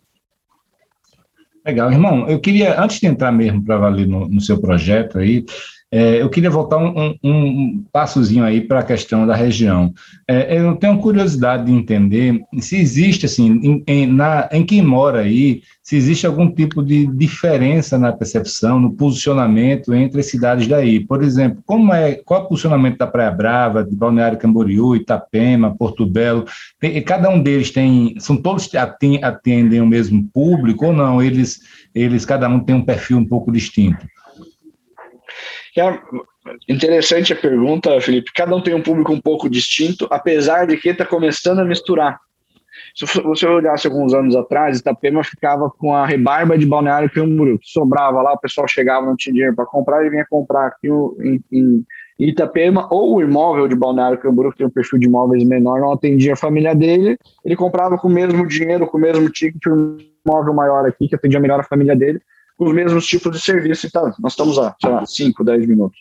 Legal, 1.64 1.93
irmão. 1.93 2.29
Eu 2.29 2.40
queria, 2.40 2.81
antes 2.81 3.00
de 3.00 3.07
entrar 3.07 3.31
mesmo 3.31 3.62
para 3.64 3.76
valer 3.76 4.07
no, 4.07 4.29
no 4.29 4.40
seu 4.40 4.61
projeto 4.61 5.19
aí, 5.19 5.45
é, 5.92 6.23
eu 6.23 6.28
queria 6.30 6.50
voltar 6.50 6.78
um, 6.78 7.16
um, 7.23 7.30
um 7.30 7.85
passozinho 7.92 8.44
aí 8.44 8.61
para 8.61 8.78
a 8.78 8.85
questão 8.85 9.26
da 9.26 9.35
região. 9.35 9.92
É, 10.28 10.61
eu 10.61 10.76
tenho 10.76 10.99
curiosidade 10.99 11.64
de 11.64 11.73
entender 11.73 12.40
se 12.61 12.76
existe, 12.76 13.26
assim, 13.26 13.61
em, 13.62 13.85
em, 13.87 14.06
na, 14.06 14.49
em 14.52 14.64
quem 14.64 14.82
mora 14.82 15.20
aí, 15.20 15.62
se 15.82 15.97
existe 15.97 16.25
algum 16.25 16.49
tipo 16.49 16.85
de 16.85 17.06
diferença 17.06 17.99
na 17.99 18.12
percepção, 18.12 18.78
no 18.78 18.92
posicionamento 18.92 19.92
entre 19.92 20.20
as 20.20 20.26
cidades 20.26 20.68
daí. 20.68 21.00
Por 21.00 21.25
exemplo, 21.25 21.61
como 21.66 21.92
é, 21.92 22.14
qual 22.14 22.42
é 22.42 22.44
o 22.44 22.49
posicionamento 22.49 22.99
da 22.99 23.09
Praia 23.09 23.32
Brava, 23.32 23.82
de 23.82 23.97
Balneário 23.97 24.38
Camboriú, 24.38 24.94
Itapema, 24.94 25.75
Porto 25.76 26.06
Belo? 26.06 26.44
Tem, 26.78 27.02
cada 27.02 27.28
um 27.28 27.42
deles 27.42 27.73
tem, 27.73 28.14
são 28.20 28.37
todos 28.37 28.73
atendem, 28.76 29.25
atendem 29.25 29.80
o 29.80 29.87
mesmo 29.87 30.23
público 30.32 30.87
ou 30.87 30.92
não? 30.92 31.20
Eles, 31.20 31.59
eles, 31.92 32.25
cada 32.25 32.49
um 32.49 32.61
tem 32.61 32.76
um 32.76 32.85
perfil 32.85 33.18
um 33.18 33.26
pouco 33.26 33.50
distinto. 33.50 34.06
É 35.76 36.00
interessante 36.68 37.32
a 37.32 37.36
pergunta, 37.36 38.00
Felipe. 38.00 38.32
Cada 38.34 38.54
um 38.54 38.62
tem 38.62 38.74
um 38.74 38.82
público 38.82 39.12
um 39.12 39.20
pouco 39.20 39.48
distinto, 39.48 40.06
apesar 40.10 40.66
de 40.66 40.76
que 40.76 40.88
está 40.88 41.04
começando 41.04 41.60
a 41.60 41.64
misturar. 41.64 42.18
Se 42.94 43.04
você 43.20 43.46
olhasse 43.46 43.86
alguns 43.86 44.12
anos 44.14 44.34
atrás, 44.34 44.78
Itapema 44.78 45.22
ficava 45.22 45.70
com 45.70 45.94
a 45.94 46.06
rebarba 46.06 46.58
de 46.58 46.66
Balneário 46.66 47.10
Camboriú, 47.10 47.58
que 47.58 47.68
sobrava 47.68 48.22
lá, 48.22 48.32
o 48.32 48.38
pessoal 48.38 48.66
chegava, 48.66 49.06
não 49.06 49.16
tinha 49.16 49.32
dinheiro 49.32 49.54
para 49.54 49.66
comprar, 49.66 50.04
e 50.04 50.10
vinha 50.10 50.26
comprar 50.28 50.66
aqui 50.66 50.88
em, 50.88 51.40
em, 51.52 51.86
Itapema, 52.18 52.86
ou 52.90 53.16
o 53.16 53.22
imóvel 53.22 53.66
de 53.66 53.74
Balneário 53.74 54.18
Camboriú, 54.18 54.52
que 54.52 54.58
tem 54.58 54.66
um 54.66 54.70
perfil 54.70 54.98
de 54.98 55.06
imóveis 55.06 55.44
menor, 55.44 55.80
não 55.80 55.92
atendia 55.92 56.34
a 56.34 56.36
família 56.36 56.74
dele, 56.74 57.16
ele 57.44 57.56
comprava 57.56 57.96
com 57.96 58.08
o 58.08 58.10
mesmo 58.10 58.46
dinheiro, 58.46 58.86
com 58.86 58.98
o 58.98 59.00
mesmo 59.00 59.28
ticket, 59.30 59.66
um 59.68 59.96
imóvel 60.26 60.52
maior 60.52 60.86
aqui, 60.86 61.08
que 61.08 61.14
atendia 61.14 61.40
melhor 61.40 61.60
a 61.60 61.64
família 61.64 61.96
dele, 61.96 62.20
os 62.61 62.75
mesmos 62.75 63.07
tipos 63.07 63.33
de 63.33 63.43
serviço 63.43 63.87
e. 63.87 64.21
Nós 64.21 64.33
estamos 64.33 64.59
há, 64.59 64.76
sei 64.81 64.90
lá, 64.90 65.07
5, 65.07 65.43
10 65.43 65.67
minutos. 65.67 65.99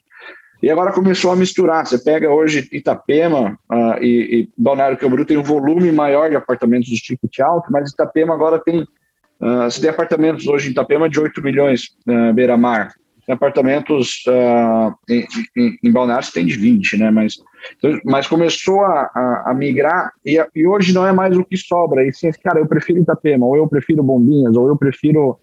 E 0.61 0.69
agora 0.69 0.91
começou 0.91 1.31
a 1.31 1.35
misturar. 1.35 1.87
Você 1.87 1.97
pega 1.97 2.29
hoje 2.29 2.67
Itapema 2.71 3.57
uh, 3.71 4.03
e, 4.03 4.41
e 4.41 4.49
Balneário 4.57 4.97
Camboriú 4.97 5.25
tem 5.25 5.37
um 5.37 5.43
volume 5.43 5.89
maior 5.91 6.29
de 6.29 6.35
apartamentos 6.35 6.89
de 6.89 6.97
ticket 6.97 7.39
alto, 7.39 7.71
mas 7.71 7.91
Itapema 7.91 8.33
agora 8.33 8.59
tem. 8.59 8.81
Uh, 8.81 9.63
você 9.63 9.79
tem 9.79 9.89
apartamentos 9.89 10.45
hoje 10.47 10.67
em 10.67 10.71
Itapema 10.71 11.09
de 11.09 11.17
8 11.17 11.41
milhões 11.41 11.95
uh, 12.05 12.33
beira-mar. 12.33 12.93
Tem 13.25 13.35
apartamentos 13.35 14.23
uh, 14.27 14.93
em, 15.09 15.25
em, 15.55 15.77
em 15.81 15.91
Balneário 15.93 16.25
você 16.25 16.33
tem 16.33 16.45
de 16.45 16.57
20, 16.57 16.97
né? 16.97 17.09
Mas, 17.09 17.37
então, 17.77 17.97
mas 18.03 18.27
começou 18.27 18.81
a, 18.81 19.09
a, 19.15 19.51
a 19.51 19.53
migrar 19.53 20.11
e, 20.25 20.45
e, 20.53 20.67
hoje 20.67 20.93
não 20.93 21.07
é 21.07 21.13
mais 21.13 21.37
o 21.37 21.45
que 21.45 21.55
sobra. 21.55 22.05
E 22.05 22.11
sim, 22.11 22.29
cara, 22.43 22.59
eu 22.59 22.67
prefiro 22.67 22.99
Itapema, 22.99 23.45
ou 23.45 23.55
eu 23.55 23.67
prefiro 23.67 24.03
Bombinhas, 24.03 24.57
ou 24.57 24.67
eu 24.67 24.75
prefiro 24.75 25.39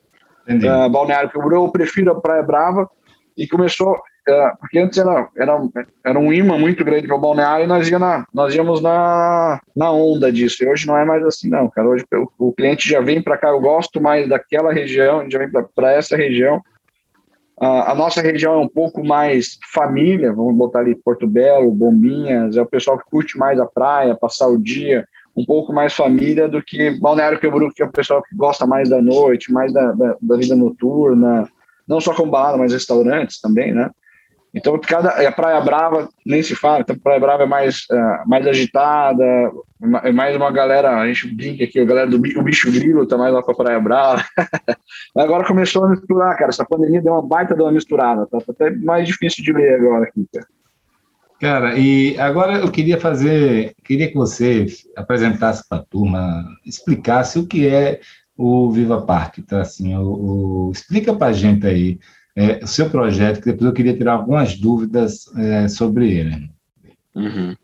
uh, 0.49 0.89
Balneário 0.89 1.31
Camboriú, 1.31 1.65
eu 1.65 1.71
prefiro 1.71 2.13
a 2.13 2.21
Praia 2.21 2.43
Brava, 2.43 2.89
e 3.37 3.47
começou, 3.47 3.93
uh, 3.93 4.59
porque 4.59 4.79
antes 4.79 4.99
era, 4.99 5.29
era, 5.37 5.61
era 6.05 6.19
um 6.19 6.33
imã 6.33 6.59
muito 6.59 6.85
grande 6.85 7.07
para 7.07 7.17
o 7.17 7.21
Balneário 7.21 7.65
e 7.65 7.67
nós, 7.67 7.89
ia 7.89 7.99
na, 7.99 8.27
nós 8.33 8.55
íamos 8.55 8.81
na, 8.81 9.61
na 9.75 9.93
onda 9.93 10.33
disso, 10.33 10.65
e 10.65 10.69
hoje 10.69 10.87
não 10.87 10.97
é 10.97 11.05
mais 11.05 11.25
assim 11.25 11.49
não, 11.49 11.69
cara, 11.69 11.89
hoje 11.89 12.05
o, 12.39 12.49
o 12.49 12.53
cliente 12.53 12.89
já 12.89 13.01
vem 13.01 13.23
para 13.23 13.37
cá, 13.37 13.49
eu 13.49 13.61
gosto 13.61 14.01
mais 14.01 14.29
daquela 14.29 14.73
região, 14.73 15.31
já 15.31 15.39
vem 15.39 15.51
para 15.51 15.93
essa 15.93 16.17
região, 16.17 16.63
Uh, 17.59 17.89
a 17.89 17.95
nossa 17.95 18.21
região 18.21 18.53
é 18.53 18.59
um 18.59 18.69
pouco 18.69 19.03
mais 19.03 19.59
família, 19.73 20.31
vamos 20.31 20.55
botar 20.55 20.81
ali 20.81 20.95
Porto 20.95 21.27
Belo, 21.27 21.71
Bombinhas, 21.71 22.55
é 22.55 22.61
o 22.61 22.67
pessoal 22.67 22.99
que 22.99 23.11
curte 23.11 23.39
mais 23.39 23.59
a 23.59 23.65
praia, 23.65 24.15
passar 24.15 24.49
o 24.49 24.59
dia, 24.59 25.09
um 25.37 25.45
pouco 25.45 25.73
mais 25.73 25.93
família 25.93 26.49
do 26.49 26.63
que 26.63 26.99
Balneário 26.99 27.39
Camboriú, 27.39 27.71
que 27.73 27.83
é 27.83 27.87
o 27.87 27.93
pessoal 27.93 28.23
que 28.23 28.35
gosta 28.35 28.67
mais 28.67 28.89
da 28.89 29.03
noite, 29.03 29.53
mais 29.53 29.73
da, 29.73 29.93
da, 29.93 30.17
da 30.21 30.37
vida 30.37 30.57
noturna, 30.57 31.47
não 31.87 32.01
só 32.01 32.15
com 32.15 32.29
balada, 32.29 32.57
mas 32.57 32.73
restaurantes 32.73 33.41
também, 33.41 33.73
né? 33.73 33.91
Então, 34.55 34.81
cada, 34.81 35.11
a 35.11 35.33
Praia 35.33 35.61
Brava 35.61 36.09
nem 36.25 36.43
se 36.43 36.55
fala, 36.55 36.81
então 36.81 36.97
a 36.97 36.99
Praia 36.99 37.21
Brava 37.21 37.43
é 37.43 37.47
mais, 37.47 37.81
uh, 37.91 38.27
mais 38.27 38.47
agitada, 38.47 39.23
é 40.03 40.11
mais 40.11 40.35
uma 40.35 40.51
galera, 40.51 40.99
a 40.99 41.07
gente 41.07 41.29
brinca 41.35 41.65
aqui, 41.65 41.79
a 41.79 41.85
galera 41.85 42.09
do 42.09 42.17
o 42.17 42.43
bicho 42.43 42.73
grilo 42.73 43.07
tá 43.07 43.19
mais 43.19 43.35
lá 43.35 43.43
pra 43.43 43.55
Praia 43.55 43.79
Brava. 43.79 44.25
agora 45.15 45.47
começou 45.47 45.85
a 45.85 45.91
misturar, 45.91 46.35
cara, 46.39 46.49
essa 46.49 46.65
pandemia 46.65 47.03
deu 47.03 47.13
uma 47.13 47.21
baita 47.21 47.55
de 47.55 47.61
uma 47.61 47.71
misturada, 47.71 48.27
tá, 48.27 48.39
tá 48.39 48.53
até 48.53 48.71
mais 48.71 49.07
difícil 49.07 49.45
de 49.45 49.53
ler 49.53 49.75
agora 49.75 50.05
aqui, 50.05 50.27
cara. 50.33 50.47
Cara, 51.41 51.79
e 51.79 52.19
agora 52.19 52.59
eu 52.59 52.71
queria 52.71 52.99
fazer, 52.99 53.75
queria 53.85 54.09
que 54.09 54.15
você 54.15 54.67
apresentasse 54.97 55.69
para 55.69 55.79
a 55.79 55.85
turma, 55.85 56.45
explicasse 56.65 57.39
o 57.39 57.47
que 57.47 57.69
é 57.69 58.01
o 58.37 58.71
Viva 58.71 59.03
Parque, 59.03 59.43
tá? 59.43 59.61
Assim, 59.61 59.95
o, 59.97 60.69
o 60.69 60.73
explica 60.73 61.15
para 61.15 61.29
a 61.29 61.33
gente 61.33 61.67
aí 61.67 61.99
é, 62.35 62.63
o 62.63 62.67
seu 62.67 62.89
projeto, 62.89 63.41
que 63.41 63.51
depois 63.51 63.67
eu 63.67 63.73
queria 63.73 63.97
tirar 63.97 64.13
algumas 64.13 64.59
dúvidas 64.59 65.27
é, 65.37 65.69
sobre 65.69 66.11
ele. 66.11 66.51
Uhum. 67.15 67.55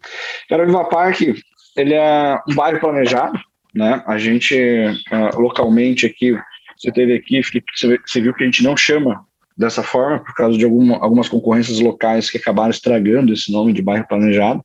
Cara, 0.48 0.64
o 0.64 0.66
Viva 0.66 0.84
Parque, 0.84 1.34
ele 1.76 1.94
é 1.94 2.38
um 2.48 2.54
bairro 2.54 2.80
planejado, 2.80 3.38
né? 3.74 4.02
A 4.06 4.18
gente, 4.18 4.54
uh, 4.54 5.40
localmente 5.40 6.04
aqui, 6.06 6.36
você 6.76 6.92
teve 6.92 7.14
aqui, 7.14 7.40
você 7.42 8.20
viu 8.20 8.34
que 8.34 8.42
a 8.42 8.46
gente 8.46 8.62
não 8.62 8.76
chama 8.76 9.24
dessa 9.56 9.82
forma, 9.82 10.18
por 10.18 10.34
causa 10.34 10.56
de 10.56 10.64
alguma, 10.64 10.96
algumas 10.98 11.28
concorrências 11.28 11.80
locais 11.80 12.30
que 12.30 12.38
acabaram 12.38 12.70
estragando 12.70 13.32
esse 13.32 13.52
nome 13.52 13.72
de 13.72 13.82
bairro 13.82 14.06
planejado. 14.06 14.64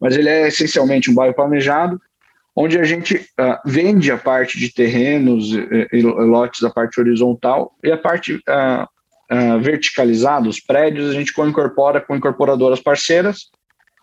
Mas 0.00 0.16
ele 0.16 0.28
é 0.28 0.48
essencialmente 0.48 1.10
um 1.10 1.14
bairro 1.14 1.34
planejado, 1.34 2.00
onde 2.54 2.78
a 2.78 2.84
gente 2.84 3.16
uh, 3.16 3.56
vende 3.64 4.10
a 4.10 4.18
parte 4.18 4.58
de 4.58 4.72
terrenos 4.72 5.52
e, 5.52 5.88
e, 5.92 6.02
lotes 6.02 6.60
da 6.60 6.70
parte 6.70 7.00
horizontal 7.00 7.72
e 7.82 7.90
a 7.90 7.96
parte 7.96 8.34
uh, 8.34 8.84
uh, 8.84 9.60
verticalizada, 9.60 10.48
os 10.48 10.60
prédios, 10.60 11.10
a 11.10 11.14
gente 11.14 11.32
incorpora 11.40 12.00
com 12.00 12.14
incorporadoras 12.14 12.80
parceiras. 12.80 13.50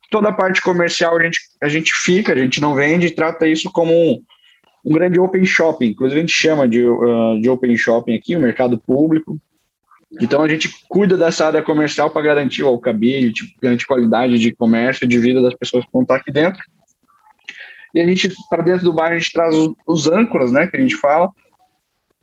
Toda 0.10 0.30
a 0.30 0.34
parte 0.34 0.62
comercial 0.62 1.18
a 1.18 1.24
gente, 1.24 1.39
a 1.62 1.70
gente 1.70 1.94
fica, 1.94 2.34
a 2.34 2.38
gente 2.38 2.60
não 2.60 2.74
vende 2.74 3.08
e 3.08 3.12
trata 3.12 3.48
isso 3.48 3.70
como 3.72 3.94
um, 3.94 4.20
um 4.84 4.94
grande 4.94 5.20
open 5.20 5.46
shopping, 5.46 5.89
inclusive 5.89 6.20
a 6.20 6.22
gente 6.22 6.34
chama 6.34 6.68
de, 6.68 6.82
de 7.42 7.50
open 7.50 7.78
shopping 7.78 8.16
aqui, 8.16 8.36
o 8.36 8.39
mercado 8.39 8.80
público, 8.80 9.39
então 10.12 10.42
a 10.42 10.50
gente 10.50 10.70
cuida 10.88 11.16
dessa 11.16 11.46
área 11.46 11.62
comercial 11.62 12.10
para 12.10 12.22
garantir 12.22 12.63
o 12.63 12.68
alcability, 12.68 13.56
garantir 13.62 13.86
qualidade 13.86 14.39
de 14.39 14.56
comércio 14.56 15.08
de 15.08 15.20
vida 15.20 15.42
das 15.42 15.54
pessoas 15.54 15.86
que 15.86 15.98
estão 15.98 16.16
aqui 16.16 16.32
dentro. 16.32 16.62
E 17.94 18.00
a 18.00 18.06
gente, 18.06 18.34
para 18.50 18.63
dentro 18.63 18.86
do 18.86 18.94
bairro, 18.94 19.16
a 19.16 19.20
gente 19.20 19.32
traz 19.32 19.56
os, 19.56 19.74
os, 19.86 20.08
âncoras, 20.08 20.51
né, 20.51 20.68
que 20.68 20.78
a 20.78 20.80
gente 20.80 20.96
fala. 20.96 21.30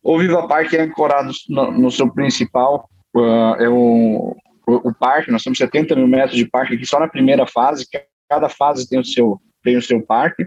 O 0.03 0.19
Viva 0.19 0.47
Park 0.47 0.73
é 0.73 0.83
ancorado 0.83 1.31
no, 1.49 1.73
no 1.73 1.91
seu 1.91 2.13
principal, 2.13 2.89
uh, 3.15 3.55
é 3.59 3.69
o, 3.69 4.37
o, 4.67 4.89
o, 4.89 4.95
parque, 4.95 5.33
nós 5.33 5.43
temos 5.43 5.59
70 5.59 5.97
mil 5.97 6.07
metros 6.07 6.37
de 6.37 6.49
parque 6.49 6.75
aqui 6.75 6.87
só 6.87 7.01
na 7.01 7.09
primeira 7.09 7.47
fase, 7.47 7.87
cada 8.29 8.49
fase 8.49 8.89
tem 8.89 9.01
o 9.01 9.05
seu, 9.05 9.41
tem 9.63 9.77
o 9.77 9.83
seu 9.83 10.01
parque. 10.01 10.47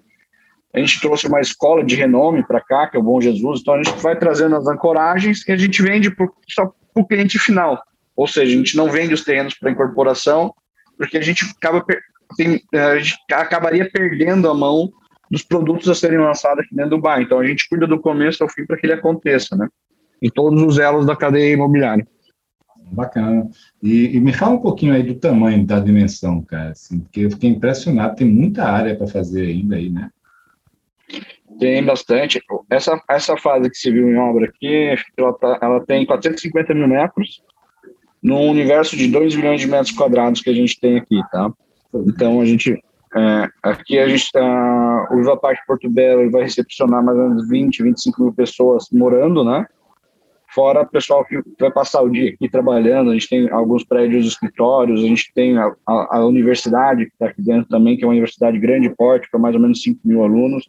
A 0.74 0.79
gente 0.79 1.01
trouxe 1.01 1.27
uma 1.27 1.41
escola 1.41 1.84
de 1.84 1.96
renome 1.96 2.46
para 2.46 2.62
cá, 2.62 2.88
que 2.88 2.96
é 2.96 3.00
o 3.00 3.03
Bom 3.03 3.19
Jesus, 3.19 3.62
então 3.62 3.74
a 3.74 3.84
gente 3.84 4.00
vai 4.01 4.17
trazendo 4.17 4.55
as 4.55 4.67
ancoragens 4.67 5.46
e 5.48 5.51
a 5.51 5.58
gente 5.58 5.81
vende 5.81 6.12
por, 6.12 6.31
só 6.48 6.72
para 6.99 7.15
o 7.15 7.17
cliente 7.17 7.39
final. 7.39 7.81
Ou 8.15 8.27
seja, 8.27 8.53
a 8.53 8.57
gente 8.57 8.75
não 8.75 8.89
vende 8.89 9.13
os 9.13 9.23
terrenos 9.23 9.53
para 9.53 9.71
incorporação, 9.71 10.53
porque 10.97 11.17
a 11.17 11.21
gente 11.21 11.45
acaba 11.45 11.83
tem, 12.37 12.61
a 12.73 12.97
gente 12.99 13.17
acabaria 13.31 13.89
perdendo 13.89 14.49
a 14.49 14.53
mão 14.53 14.91
dos 15.31 15.43
produtos 15.43 15.87
a 15.89 15.95
serem 15.95 16.19
lançados 16.19 16.63
aqui 16.63 16.75
dentro 16.75 16.91
do 16.91 17.01
bairro. 17.01 17.23
Então 17.23 17.39
a 17.39 17.47
gente 17.47 17.67
cuida 17.67 17.87
do 17.87 17.99
começo 17.99 18.43
ao 18.43 18.49
fim 18.49 18.65
para 18.65 18.77
que 18.77 18.85
ele 18.85 18.93
aconteça, 18.93 19.55
né? 19.55 19.67
Em 20.21 20.29
todos 20.29 20.61
os 20.61 20.77
elos 20.77 21.05
da 21.05 21.15
cadeia 21.15 21.53
imobiliária. 21.53 22.05
Bacana. 22.91 23.47
E, 23.81 24.15
e 24.15 24.19
me 24.19 24.33
fala 24.33 24.55
um 24.55 24.61
pouquinho 24.61 24.93
aí 24.93 25.03
do 25.03 25.15
tamanho 25.15 25.65
da 25.65 25.79
dimensão, 25.79 26.41
cara, 26.41 26.71
assim, 26.71 26.99
porque 26.99 27.21
eu 27.21 27.31
fiquei 27.31 27.49
impressionado, 27.49 28.15
tem 28.15 28.27
muita 28.27 28.63
área 28.63 28.95
para 28.95 29.07
fazer 29.07 29.45
ainda 29.45 29.75
aí, 29.75 29.89
né? 29.89 30.09
Tem 31.59 31.83
bastante. 31.83 32.41
Essa, 32.69 33.01
essa 33.09 33.37
fase 33.37 33.69
que 33.69 33.77
se 33.77 33.91
viu 33.91 34.09
em 34.09 34.17
obra 34.17 34.45
aqui, 34.45 34.95
ela, 35.17 35.33
tá, 35.33 35.59
ela 35.61 35.85
tem 35.85 36.05
450 36.05 36.73
mil 36.73 36.87
metros, 36.87 37.43
num 38.23 38.49
universo 38.49 38.95
de 38.95 39.07
2 39.07 39.35
milhões 39.35 39.61
de 39.61 39.67
metros 39.67 39.91
quadrados 39.91 40.41
que 40.41 40.49
a 40.49 40.53
gente 40.53 40.79
tem 40.79 40.97
aqui, 40.97 41.19
tá? 41.31 41.51
Então, 41.93 42.39
a 42.39 42.45
gente, 42.45 42.71
é, 43.15 43.49
aqui 43.63 43.99
a 43.99 44.07
gente 44.07 44.23
está, 44.23 45.07
o 45.11 45.17
Viva 45.17 45.37
Parque 45.37 45.65
Porto 45.67 45.89
Belo 45.89 46.29
vai 46.31 46.43
recepcionar 46.43 47.03
mais 47.03 47.17
ou 47.17 47.29
menos 47.29 47.49
20, 47.49 47.83
25 47.83 48.23
mil 48.23 48.33
pessoas 48.33 48.87
morando, 48.91 49.43
né? 49.43 49.65
Fora 50.53 50.81
o 50.81 50.87
pessoal 50.87 51.23
que 51.25 51.39
vai 51.59 51.71
passar 51.71 52.01
o 52.01 52.09
dia 52.09 52.31
aqui 52.31 52.49
trabalhando, 52.49 53.11
a 53.11 53.13
gente 53.13 53.29
tem 53.29 53.51
alguns 53.51 53.83
prédios 53.83 54.25
escritórios, 54.25 55.03
a 55.03 55.07
gente 55.07 55.31
tem 55.33 55.57
a, 55.57 55.71
a, 55.87 56.17
a 56.17 56.25
universidade 56.25 57.05
que 57.05 57.11
está 57.11 57.27
aqui 57.27 57.41
dentro 57.41 57.69
também, 57.69 57.95
que 57.95 58.03
é 58.03 58.07
uma 58.07 58.13
universidade 58.13 58.57
grande 58.57 58.89
porte, 58.89 59.29
para 59.29 59.39
mais 59.39 59.53
ou 59.55 59.61
menos 59.61 59.81
5 59.83 59.99
mil 60.03 60.23
alunos. 60.23 60.67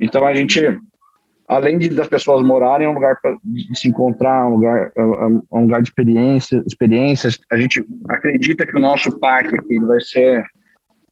Então, 0.00 0.26
a 0.26 0.34
gente 0.34 0.78
além 1.48 1.78
de 1.78 1.88
das 1.88 2.06
pessoas 2.06 2.44
morarem, 2.44 2.86
é 2.86 2.90
um 2.90 2.94
lugar 2.94 3.18
para 3.22 3.34
se 3.72 3.88
encontrar, 3.88 4.46
um 4.46 4.56
lugar, 4.56 4.92
é, 4.94 5.00
é 5.00 5.56
um 5.56 5.62
lugar 5.62 5.80
de 5.80 5.88
experiência, 5.88 6.62
experiências. 6.66 7.40
A 7.50 7.56
gente 7.56 7.82
acredita 8.08 8.66
que 8.66 8.76
o 8.76 8.80
nosso 8.80 9.18
parque 9.18 9.56
aqui 9.56 9.78
vai 9.80 10.00
ser 10.00 10.44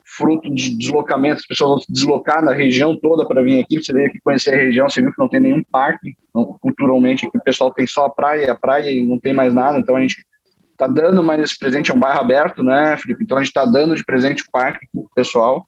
fruto 0.05 0.55
de 0.55 0.77
deslocamento, 0.77 1.41
as 1.41 1.47
pessoas 1.47 1.71
vão 1.71 1.79
se 1.81 1.93
deslocar 1.93 2.45
na 2.45 2.53
região 2.53 2.95
toda 2.97 3.27
para 3.27 3.43
vir 3.43 3.61
aqui, 3.61 3.83
você 3.83 3.93
veio 3.93 4.07
aqui 4.07 4.21
conhecer 4.21 4.55
a 4.55 4.57
região, 4.57 4.89
você 4.89 5.01
viu 5.01 5.13
que 5.13 5.19
não 5.19 5.29
tem 5.29 5.41
nenhum 5.41 5.65
parque, 5.65 6.15
culturalmente 6.61 7.27
aqui 7.27 7.37
o 7.37 7.43
pessoal 7.43 7.73
tem 7.73 7.87
só 7.87 8.05
a 8.05 8.11
praia, 8.11 8.53
a 8.53 8.55
praia 8.55 8.91
e 8.91 9.05
não 9.05 9.19
tem 9.19 9.35
mais 9.35 9.53
nada, 9.53 9.79
então 9.79 9.97
a 9.97 10.01
gente 10.01 10.25
está 10.71 10.87
dando 10.87 11.25
mais 11.25 11.41
esse 11.41 11.59
presente, 11.59 11.91
é 11.91 11.95
um 11.95 11.99
bairro 11.99 12.21
aberto, 12.21 12.63
né, 12.63 12.97
Felipe? 12.97 13.25
Então 13.25 13.37
a 13.37 13.41
gente 13.41 13.49
está 13.49 13.65
dando 13.65 13.97
de 13.97 14.05
presente 14.05 14.45
o 14.45 14.51
parque 14.53 14.87
para 14.93 15.01
o 15.01 15.11
pessoal, 15.13 15.67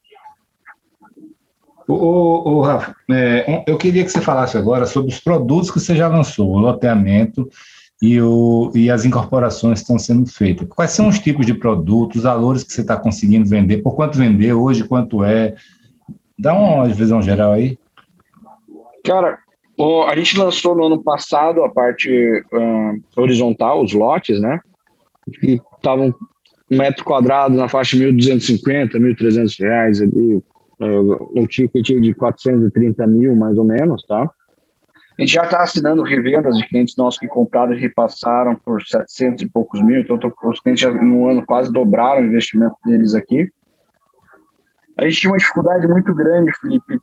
o, 1.94 2.56
o, 2.56 2.60
Rafa, 2.60 2.94
é, 3.10 3.64
eu 3.66 3.78
queria 3.78 4.04
que 4.04 4.10
você 4.10 4.20
falasse 4.20 4.58
agora 4.58 4.84
sobre 4.84 5.10
os 5.10 5.20
produtos 5.20 5.70
que 5.70 5.80
você 5.80 5.96
já 5.96 6.06
lançou, 6.06 6.50
o 6.50 6.58
loteamento 6.58 7.48
e, 8.00 8.20
o, 8.20 8.70
e 8.74 8.90
as 8.90 9.04
incorporações 9.04 9.78
que 9.78 9.84
estão 9.84 9.98
sendo 9.98 10.26
feitas. 10.26 10.68
Quais 10.68 10.90
são 10.90 11.08
os 11.08 11.18
tipos 11.18 11.46
de 11.46 11.54
produtos, 11.54 12.18
os 12.18 12.22
valores 12.24 12.62
que 12.62 12.72
você 12.72 12.82
está 12.82 12.96
conseguindo 12.96 13.48
vender, 13.48 13.78
por 13.78 13.96
quanto 13.96 14.18
vender 14.18 14.52
hoje, 14.52 14.84
quanto 14.84 15.24
é? 15.24 15.54
Dá 16.38 16.54
uma 16.54 16.86
visão 16.88 17.22
geral 17.22 17.52
aí. 17.52 17.78
Cara, 19.04 19.38
a 20.08 20.16
gente 20.16 20.38
lançou 20.38 20.76
no 20.76 20.84
ano 20.84 21.02
passado 21.02 21.64
a 21.64 21.70
parte 21.70 22.10
uh, 22.52 23.20
horizontal, 23.20 23.82
os 23.82 23.92
lotes, 23.92 24.40
né? 24.40 24.60
Que 25.40 25.60
estavam 25.76 26.14
um 26.70 26.76
metro 26.76 27.04
quadrado 27.04 27.56
na 27.56 27.68
faixa 27.68 27.96
de 27.96 28.04
1.250, 28.04 28.92
1.300 28.92 29.58
reais 29.58 30.02
ali, 30.02 30.42
um 30.80 31.46
ticket 31.46 31.86
de 31.86 32.14
430 32.14 33.06
mil, 33.06 33.34
mais 33.34 33.58
ou 33.58 33.64
menos, 33.64 34.04
tá? 34.06 34.22
A 35.18 35.22
gente 35.22 35.32
já 35.32 35.42
está 35.42 35.62
assinando 35.62 36.02
revendas 36.02 36.56
de 36.56 36.68
clientes 36.68 36.96
nossos 36.96 37.18
que 37.18 37.26
compraram 37.26 37.72
e 37.72 37.80
repassaram 37.80 38.54
por 38.54 38.80
700 38.86 39.42
e 39.42 39.48
poucos 39.48 39.82
mil, 39.82 40.00
então 40.00 40.16
os 40.44 40.60
clientes 40.60 40.82
já 40.82 40.92
no 40.92 41.28
ano 41.28 41.44
quase 41.44 41.72
dobraram 41.72 42.22
o 42.22 42.26
investimento 42.26 42.76
deles 42.84 43.14
aqui. 43.14 43.50
A 44.96 45.04
gente 45.04 45.20
tinha 45.20 45.32
uma 45.32 45.38
dificuldade 45.38 45.88
muito 45.88 46.14
grande, 46.14 46.52
Felipe, 46.60 47.00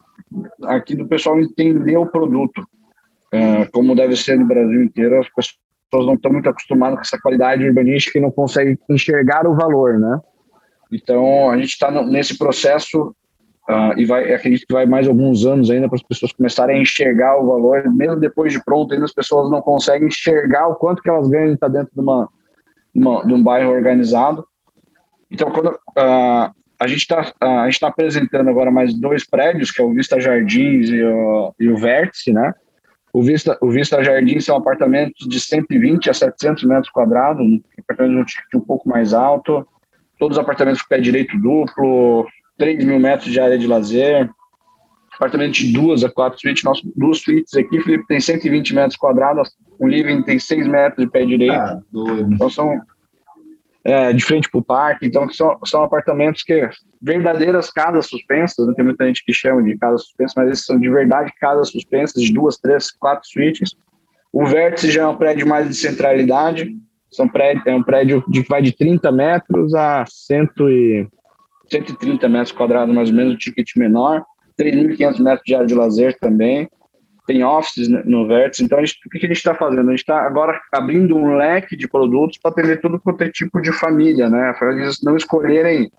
aqui 0.63 0.95
do 0.95 1.07
pessoal 1.07 1.39
entender 1.39 1.97
o 1.97 2.05
produto, 2.05 2.65
é, 3.31 3.65
como 3.65 3.95
deve 3.95 4.15
ser 4.15 4.39
no 4.39 4.45
Brasil 4.45 4.83
inteiro. 4.83 5.19
As 5.19 5.27
pessoas 5.29 6.07
não 6.07 6.13
estão 6.13 6.31
muito 6.31 6.49
acostumadas 6.49 6.95
com 6.95 7.01
essa 7.01 7.19
qualidade 7.19 7.65
urbanística 7.65 8.17
e 8.17 8.21
não 8.21 8.31
conseguem 8.31 8.77
enxergar 8.89 9.45
o 9.45 9.55
valor, 9.55 9.99
né? 9.99 10.21
Então, 10.91 11.49
a 11.49 11.57
gente 11.57 11.71
está 11.71 11.91
nesse 12.03 12.37
processo 12.37 13.13
Uh, 13.67 13.97
e 13.97 14.05
vai, 14.05 14.31
acredito 14.31 14.67
que 14.67 14.73
vai 14.73 14.85
mais 14.85 15.07
alguns 15.07 15.43
anos 15.43 15.71
ainda 15.71 15.87
para 15.87 15.95
as 15.95 16.03
pessoas 16.03 16.31
começarem 16.31 16.77
a 16.77 16.81
enxergar 16.81 17.37
o 17.37 17.47
valor, 17.47 17.83
mesmo 17.91 18.19
depois 18.19 18.53
de 18.53 18.63
pronto, 18.63 18.93
ainda 18.93 19.05
as 19.05 19.13
pessoas 19.13 19.49
não 19.49 19.59
conseguem 19.59 20.07
enxergar 20.07 20.67
o 20.67 20.75
quanto 20.75 21.01
que 21.01 21.09
elas 21.09 21.27
ganham 21.27 21.53
estar 21.53 21.67
dentro 21.67 21.89
de, 21.91 21.99
uma, 21.99 22.29
uma, 22.93 23.25
de 23.25 23.33
um 23.33 23.41
bairro 23.41 23.71
organizado. 23.71 24.45
Então, 25.31 25.49
quando 25.49 25.69
uh, 25.69 26.53
a 26.79 26.87
gente 26.87 26.99
está 26.99 27.21
uh, 27.21 27.61
a 27.61 27.65
gente 27.65 27.79
tá 27.79 27.87
apresentando 27.87 28.49
agora 28.51 28.69
mais 28.69 28.93
dois 28.93 29.25
prédios, 29.27 29.71
que 29.71 29.81
é 29.81 29.85
o 29.85 29.93
Vista 29.93 30.19
Jardins 30.19 30.89
e 30.89 31.03
o, 31.03 31.55
e 31.59 31.67
o 31.67 31.75
Vértice, 31.75 32.31
né? 32.31 32.53
O 33.11 33.23
Vista, 33.23 33.57
o 33.61 33.71
Vista 33.71 34.03
Jardins 34.03 34.45
são 34.45 34.57
apartamentos 34.57 35.27
de 35.27 35.39
120 35.39 36.09
a 36.09 36.13
700 36.13 36.65
metros 36.65 36.89
quadrados, 36.91 37.41
um 37.43 37.61
apartamento 37.79 38.27
de 38.27 38.57
um 38.57 38.61
pouco 38.61 38.87
mais 38.87 39.13
alto, 39.13 39.65
todos 40.19 40.37
os 40.37 40.43
apartamentos 40.43 40.81
com 40.81 40.89
pé 40.89 40.99
direito 40.99 41.35
duplo, 41.39 42.27
3 42.57 42.83
mil 42.85 42.99
metros 42.99 43.31
de 43.31 43.39
área 43.39 43.57
de 43.57 43.67
lazer, 43.67 44.29
apartamento 45.15 45.53
de 45.53 45.71
duas 45.71 46.03
a 46.03 46.09
quatro 46.09 46.39
suítes, 46.39 46.63
nosso, 46.63 46.81
duas 46.95 47.19
suítes 47.19 47.53
aqui, 47.55 47.79
Felipe, 47.81 48.05
tem 48.07 48.19
120 48.19 48.75
metros 48.75 48.97
quadrados, 48.97 49.55
o 49.79 49.87
living 49.87 50.21
tem 50.23 50.39
6 50.39 50.67
metros 50.67 51.05
de 51.05 51.11
pé 51.11 51.25
direito, 51.25 51.53
ah, 51.53 51.81
então 52.29 52.49
são 52.49 52.81
é, 53.83 54.11
de 54.11 54.23
frente 54.23 54.49
para 54.49 54.59
o 54.59 54.63
parque, 54.63 55.05
então 55.05 55.29
são, 55.29 55.57
são 55.65 55.83
apartamentos 55.83 56.43
que 56.43 56.69
verdadeiras 57.01 57.69
casas 57.69 58.07
suspensas, 58.07 58.65
não 58.65 58.73
tem 58.73 58.83
muita 58.83 59.05
gente 59.05 59.23
que 59.23 59.33
chama 59.33 59.63
de 59.63 59.77
casas 59.77 60.03
suspensas, 60.03 60.35
mas 60.35 60.51
esses 60.51 60.65
são 60.65 60.79
de 60.79 60.89
verdade 60.89 61.31
casas 61.39 61.69
suspensas, 61.69 62.21
de 62.21 62.33
duas, 62.33 62.57
três, 62.57 62.91
quatro 62.91 63.27
suítes, 63.27 63.75
o 64.33 64.45
vértice 64.45 64.91
já 64.91 65.03
é 65.03 65.07
um 65.07 65.15
prédio 65.15 65.47
mais 65.47 65.67
de 65.67 65.75
centralidade, 65.75 66.75
são 67.09 67.27
prédio, 67.27 67.61
é 67.65 67.75
um 67.75 67.83
prédio 67.83 68.23
de, 68.27 68.43
que 68.43 68.49
vai 68.49 68.61
de 68.61 68.75
30 68.75 69.09
metros 69.11 69.73
a 69.73 70.03
100 70.05 70.49
e 70.69 71.07
130 71.69 72.27
metros 72.29 72.51
quadrados, 72.51 72.93
mais 72.93 73.09
ou 73.09 73.15
menos, 73.15 73.33
o 73.33 73.37
ticket 73.37 73.75
menor, 73.75 74.23
3.500 74.59 75.19
metros 75.21 75.43
de 75.45 75.55
área 75.55 75.67
de 75.67 75.75
lazer 75.75 76.17
também, 76.19 76.69
tem 77.25 77.43
offices 77.43 77.87
no 77.87 78.27
Vértice. 78.27 78.63
Então, 78.63 78.79
gente, 78.79 78.99
o 79.05 79.09
que 79.09 79.17
a 79.17 79.27
gente 79.27 79.37
está 79.37 79.55
fazendo? 79.55 79.87
A 79.87 79.91
gente 79.91 79.99
está 79.99 80.21
agora 80.21 80.59
abrindo 80.71 81.15
um 81.15 81.35
leque 81.35 81.75
de 81.75 81.87
produtos 81.87 82.37
para 82.37 82.51
atender 82.51 82.79
todo 82.81 82.99
quanto 82.99 83.23
é 83.23 83.29
tipo 83.29 83.59
de 83.61 83.71
família, 83.71 84.29
né? 84.29 84.53
Para 84.57 84.73
eles 84.73 85.01
não 85.01 85.17
escolherem, 85.17 85.91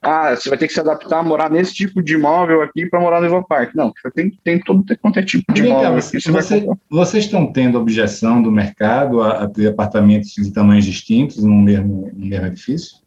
ah, 0.00 0.34
você 0.34 0.48
vai 0.48 0.56
ter 0.56 0.68
que 0.68 0.72
se 0.72 0.80
adaptar 0.80 1.18
a 1.18 1.22
morar 1.22 1.50
nesse 1.50 1.74
tipo 1.74 2.00
de 2.00 2.14
imóvel 2.14 2.62
aqui 2.62 2.86
para 2.86 3.00
morar 3.00 3.20
no 3.20 3.26
Ivan 3.26 3.42
Park. 3.42 3.74
Não, 3.74 3.92
você 3.92 4.10
tem, 4.10 4.30
tem 4.44 4.60
todo 4.60 4.84
quanto 4.98 5.18
é 5.18 5.22
tipo 5.22 5.52
de 5.52 5.66
imóvel. 5.66 6.00
Você, 6.00 6.20
você 6.20 6.66
vocês 6.88 7.24
estão 7.24 7.52
tendo 7.52 7.78
objeção 7.78 8.40
do 8.40 8.52
mercado 8.52 9.20
a, 9.20 9.44
a, 9.44 9.48
ter 9.48 9.68
apartamentos 9.68 10.30
de 10.30 10.52
tamanhos 10.52 10.84
distintos 10.84 11.42
no 11.42 11.56
mesmo, 11.56 12.10
no 12.14 12.26
mesmo 12.26 12.46
edifício? 12.46 12.98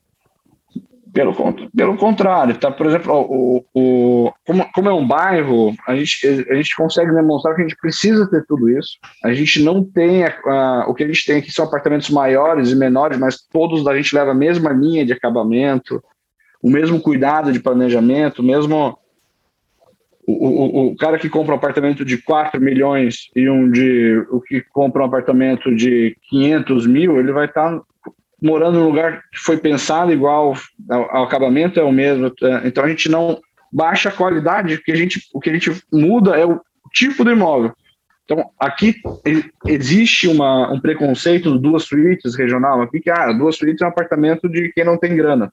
Pelo, 1.13 1.34
pelo 1.76 1.97
contrário, 1.97 2.58
tá? 2.58 2.71
Por 2.71 2.86
exemplo, 2.86 3.13
o, 3.13 3.65
o, 3.74 4.32
como, 4.45 4.65
como 4.74 4.89
é 4.89 4.93
um 4.93 5.06
bairro, 5.06 5.76
a 5.86 5.93
gente, 5.93 6.26
a 6.50 6.56
gente 6.56 6.74
consegue 6.76 7.13
demonstrar 7.13 7.54
que 7.54 7.62
a 7.62 7.67
gente 7.67 7.78
precisa 7.78 8.30
ter 8.30 8.45
tudo 8.45 8.69
isso. 8.69 8.97
A 9.24 9.34
gente 9.34 9.62
não 9.62 9.84
tem 9.84 10.24
a, 10.24 10.34
a, 10.45 10.86
o 10.88 10.93
que 10.93 11.04
a 11.04 11.08
gente 11.08 11.26
tem 11.26 11.38
aqui 11.38 11.52
são 11.52 11.65
apartamentos 11.65 12.10
maiores 12.10 12.71
e 12.71 12.76
menores, 12.78 13.17
mas 13.17 13.41
todos 13.52 13.86
a 13.88 13.95
gente 13.95 14.15
leva 14.15 14.32
a 14.32 14.36
mesma 14.36 14.71
linha 14.71 15.06
de 15.06 15.12
acabamento, 15.12 16.02
o 16.63 16.69
mesmo 16.69 17.02
cuidado 17.02 17.52
de 17.52 17.60
planejamento, 17.60 18.41
mesmo 18.41 18.97
o, 20.26 20.34
o, 20.34 20.88
o 20.88 20.95
cara 20.95 21.17
que 21.17 21.30
compra 21.30 21.54
um 21.54 21.58
apartamento 21.58 22.06
de 22.06 22.17
4 22.19 22.62
milhões 22.62 23.30
e 23.36 23.50
um 23.50 23.69
de 23.69 24.26
o 24.30 24.39
que 24.39 24.62
compra 24.62 25.02
um 25.02 25.06
apartamento 25.06 25.76
de 25.76 26.15
500 26.30 26.88
mil, 26.88 27.19
ele 27.19 27.32
vai 27.32 27.47
estar 27.47 27.69
tá 27.69 27.82
morando 28.41 28.80
num 28.80 28.88
lugar 28.88 29.21
que 29.32 29.39
foi 29.39 29.58
pensado 29.58 30.12
igual, 30.12 30.56
o 30.89 31.23
acabamento 31.23 31.80
é 31.80 31.84
o 31.84 31.91
mesmo, 31.91 32.27
é, 32.41 32.67
então 32.67 32.84
a 32.84 32.89
gente 32.89 33.10
não 33.10 33.39
baixa 33.71 34.10
a 34.10 34.12
qualidade, 34.12 34.75
o 34.75 34.84
que 34.84 34.91
a 34.91 34.95
gente, 34.95 35.21
o 35.34 35.39
que 35.39 35.49
a 35.49 35.54
gente 35.54 35.82
muda 35.91 36.36
é 36.36 36.45
o 36.45 36.60
tipo 36.93 37.23
do 37.23 37.32
imóvel. 37.32 37.73
Então, 38.25 38.49
aqui 38.60 38.95
existe 39.67 40.27
uma, 40.27 40.71
um 40.71 40.80
preconceito 40.80 41.51
de 41.51 41.60
duas 41.60 41.84
suítes 41.84 42.36
regional, 42.36 42.82
aqui 42.82 42.99
que 42.99 43.10
ah, 43.10 43.32
duas 43.32 43.58
suítes 43.58 43.82
é 43.82 43.86
um 43.86 43.89
apartamento 43.89 44.49
de 44.49 44.71
quem 44.73 44.86
não 44.86 44.97
tem 44.97 45.15
grana. 45.15 45.51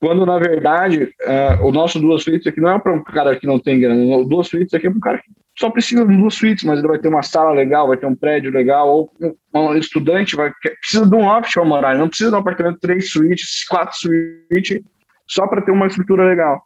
Quando 0.00 0.24
na 0.24 0.38
verdade 0.38 1.04
uh, 1.04 1.64
o 1.64 1.70
nosso 1.70 2.00
duas 2.00 2.22
suítes 2.22 2.46
aqui 2.46 2.60
não 2.60 2.70
é 2.70 2.78
para 2.78 2.92
um 2.92 3.04
cara 3.04 3.36
que 3.36 3.46
não 3.46 3.58
tem 3.58 3.78
grana, 3.78 4.16
o 4.16 4.24
duas 4.24 4.48
suítes 4.48 4.72
aqui 4.72 4.86
é 4.86 4.90
para 4.90 4.96
um 4.96 5.00
cara 5.00 5.18
que 5.18 5.30
só 5.58 5.68
precisa 5.68 6.06
de 6.06 6.16
duas 6.16 6.34
suítes, 6.34 6.64
mas 6.64 6.78
ele 6.78 6.88
vai 6.88 6.98
ter 6.98 7.08
uma 7.08 7.22
sala 7.22 7.52
legal, 7.52 7.86
vai 7.86 7.98
ter 7.98 8.06
um 8.06 8.16
prédio 8.16 8.50
legal, 8.50 8.88
ou 8.88 9.12
um 9.54 9.76
estudante 9.76 10.34
vai 10.34 10.50
precisa 10.80 11.06
de 11.06 11.14
um 11.14 11.28
office 11.28 11.52
para 11.52 11.64
morar, 11.64 11.98
não 11.98 12.08
precisa 12.08 12.30
de 12.30 12.36
um 12.36 12.38
apartamento 12.38 12.80
três 12.80 13.10
suítes, 13.10 13.66
quatro 13.68 13.94
suítes, 13.96 14.80
só 15.28 15.46
para 15.46 15.60
ter 15.60 15.70
uma 15.70 15.86
estrutura 15.86 16.24
legal. 16.24 16.62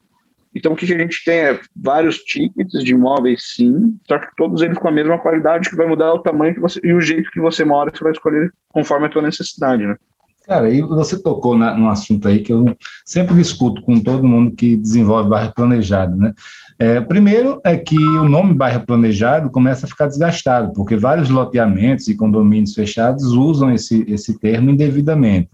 Então, 0.55 0.73
o 0.73 0.77
que, 0.77 0.85
a 0.85 0.99
gente 0.99 1.25
tem 1.25 1.39
é 1.39 1.61
vários 1.75 2.19
tickets 2.19 2.85
de 2.85 2.93
imóveis, 2.93 3.55
sim, 3.57 3.99
só 4.07 4.19
que 4.19 4.29
todos 4.37 4.63
eles 4.63 4.79
com 4.79 4.87
a 4.87 4.93
mesma 4.93 5.19
qualidade, 5.19 5.69
que 5.69 5.75
vai 5.75 5.87
mudar 5.87 6.15
o 6.15 6.21
tamanho 6.21 6.61
você, 6.61 6.81
e 6.85 6.93
o 6.93 7.01
jeito 7.01 7.29
que 7.33 7.41
você 7.41 7.65
mora, 7.65 7.91
você 7.93 8.05
vai 8.05 8.13
escolher 8.13 8.53
conforme 8.69 9.07
a 9.07 9.09
tua 9.09 9.23
necessidade, 9.23 9.85
né? 9.85 9.97
Cara, 10.47 10.69
e 10.71 10.83
você 10.83 11.21
tocou 11.23 11.57
na, 11.57 11.75
num 11.75 11.89
assunto 11.89 12.29
aí 12.29 12.41
que 12.41 12.53
eu 12.53 12.77
sempre 13.05 13.35
discuto 13.35 13.81
com 13.83 13.99
todo 13.99 14.29
mundo 14.29 14.55
que 14.55 14.77
desenvolve 14.77 15.31
bairro 15.31 15.55
planejado, 15.55 16.17
né? 16.17 16.35
É, 16.79 17.01
primeiro 17.01 17.61
é 17.65 17.77
que 17.77 17.97
o 17.97 18.29
nome 18.29 18.53
bairro 18.53 18.85
planejado 18.85 19.51
começa 19.51 19.87
a 19.87 19.89
ficar 19.89 20.07
desgastado, 20.07 20.73
porque 20.75 20.97
vários 20.97 21.31
loteamentos 21.31 22.09
e 22.09 22.17
condomínios 22.17 22.75
fechados 22.75 23.25
usam 23.33 23.73
esse, 23.73 24.05
esse 24.07 24.39
termo 24.39 24.71
indevidamente. 24.71 25.49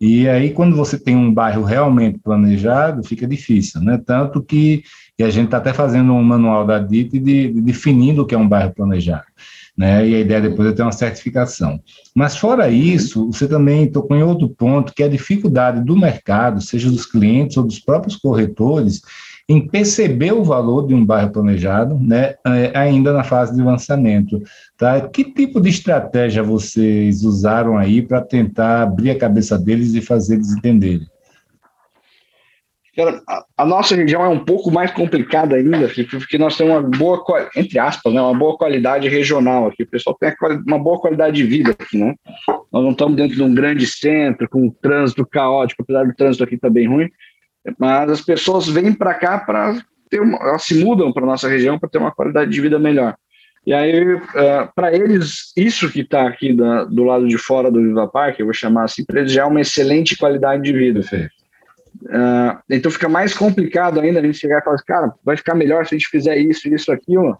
E 0.00 0.28
aí, 0.28 0.50
quando 0.50 0.76
você 0.76 0.98
tem 0.98 1.16
um 1.16 1.32
bairro 1.32 1.62
realmente 1.62 2.18
planejado, 2.18 3.02
fica 3.04 3.26
difícil, 3.26 3.80
né? 3.80 3.98
Tanto 4.04 4.42
que 4.42 4.82
e 5.18 5.22
a 5.22 5.30
gente 5.30 5.46
está 5.46 5.58
até 5.58 5.72
fazendo 5.72 6.12
um 6.12 6.22
manual 6.22 6.66
da 6.66 6.78
DIT 6.78 7.20
de, 7.20 7.52
de 7.52 7.60
definindo 7.60 8.22
o 8.22 8.26
que 8.26 8.34
é 8.34 8.38
um 8.38 8.48
bairro 8.48 8.74
planejado. 8.74 9.24
Né? 9.76 10.08
E 10.08 10.14
a 10.14 10.20
ideia 10.20 10.40
depois 10.40 10.68
é 10.68 10.72
ter 10.72 10.82
uma 10.82 10.92
certificação. 10.92 11.80
Mas 12.14 12.36
fora 12.36 12.70
isso, 12.70 13.26
você 13.26 13.48
também 13.48 13.90
tocou 13.90 14.16
em 14.16 14.22
outro 14.22 14.48
ponto, 14.48 14.94
que 14.94 15.02
é 15.02 15.06
a 15.06 15.10
dificuldade 15.10 15.84
do 15.84 15.96
mercado, 15.96 16.60
seja 16.60 16.90
dos 16.90 17.06
clientes 17.06 17.56
ou 17.56 17.64
dos 17.64 17.80
próprios 17.80 18.16
corretores, 18.16 19.02
em 19.48 19.66
perceber 19.66 20.32
o 20.32 20.44
valor 20.44 20.86
de 20.86 20.94
um 20.94 21.04
bairro 21.04 21.30
planejado, 21.30 21.98
né, 21.98 22.34
é, 22.46 22.72
ainda 22.74 23.12
na 23.12 23.22
fase 23.22 23.54
de 23.54 23.62
lançamento. 23.62 24.40
Tá? 24.78 25.00
Que 25.08 25.24
tipo 25.24 25.60
de 25.60 25.68
estratégia 25.68 26.42
vocês 26.42 27.24
usaram 27.24 27.76
aí 27.76 28.00
para 28.00 28.22
tentar 28.22 28.82
abrir 28.82 29.10
a 29.10 29.18
cabeça 29.18 29.58
deles 29.58 29.92
e 29.94 30.00
fazer 30.00 30.36
eles 30.36 30.52
entenderem? 30.52 31.06
A 33.56 33.66
nossa 33.66 33.96
região 33.96 34.24
é 34.24 34.28
um 34.28 34.44
pouco 34.44 34.70
mais 34.70 34.92
complicada 34.92 35.56
ainda, 35.56 35.90
porque 36.10 36.38
nós 36.38 36.56
temos 36.56 36.72
uma 36.72 36.82
boa, 36.82 37.24
entre 37.56 37.78
aspas, 37.78 38.12
né, 38.12 38.20
uma 38.20 38.34
boa 38.34 38.56
qualidade 38.56 39.08
regional 39.08 39.66
aqui. 39.66 39.82
O 39.82 39.88
pessoal 39.90 40.16
tem 40.18 40.32
uma 40.66 40.78
boa 40.78 41.00
qualidade 41.00 41.36
de 41.36 41.44
vida 41.44 41.72
aqui, 41.72 41.98
né? 41.98 42.14
Nós 42.72 42.84
não 42.84 42.92
estamos 42.92 43.16
dentro 43.16 43.34
de 43.34 43.42
um 43.42 43.52
grande 43.52 43.86
centro, 43.86 44.48
com 44.48 44.66
um 44.66 44.70
trânsito 44.70 45.26
caótico, 45.26 45.82
apesar 45.82 46.04
do 46.04 46.14
trânsito 46.14 46.44
aqui 46.44 46.56
tá 46.56 46.70
bem 46.70 46.88
ruim, 46.88 47.08
mas 47.78 48.10
as 48.10 48.20
pessoas 48.20 48.68
vêm 48.68 48.92
para 48.92 49.14
cá 49.14 49.38
para 49.38 49.76
ter 50.08 50.20
uma, 50.20 50.38
elas 50.38 50.62
se 50.62 50.84
mudam 50.84 51.12
para 51.12 51.26
nossa 51.26 51.48
região 51.48 51.78
para 51.78 51.88
ter 51.88 51.98
uma 51.98 52.12
qualidade 52.12 52.50
de 52.50 52.60
vida 52.60 52.78
melhor. 52.78 53.16
E 53.66 53.72
aí, 53.72 54.20
é, 54.34 54.68
para 54.74 54.94
eles, 54.94 55.52
isso 55.56 55.90
que 55.90 56.00
está 56.00 56.28
aqui 56.28 56.52
da, 56.52 56.84
do 56.84 57.02
lado 57.02 57.26
de 57.26 57.38
fora 57.38 57.70
do 57.70 57.80
Viva 57.80 58.06
Park, 58.06 58.38
eu 58.38 58.46
vou 58.46 58.54
chamar 58.54 58.84
assim, 58.84 59.04
para 59.04 59.20
eles 59.20 59.32
já 59.32 59.42
é 59.42 59.46
uma 59.46 59.60
excelente 59.60 60.16
qualidade 60.16 60.62
de 60.62 60.72
vida. 60.72 61.00
Uh, 62.04 62.60
então 62.68 62.90
fica 62.90 63.08
mais 63.08 63.32
complicado 63.32 63.98
ainda 63.98 64.20
a 64.20 64.22
gente 64.22 64.38
chegar 64.38 64.58
e 64.58 64.62
falar 64.62 64.76
assim, 64.76 64.84
cara, 64.84 65.14
vai 65.24 65.36
ficar 65.36 65.54
melhor 65.54 65.86
se 65.86 65.94
a 65.94 65.98
gente 65.98 66.08
fizer 66.08 66.36
isso, 66.36 66.68
isso, 66.68 66.92
aquilo, 66.92 67.38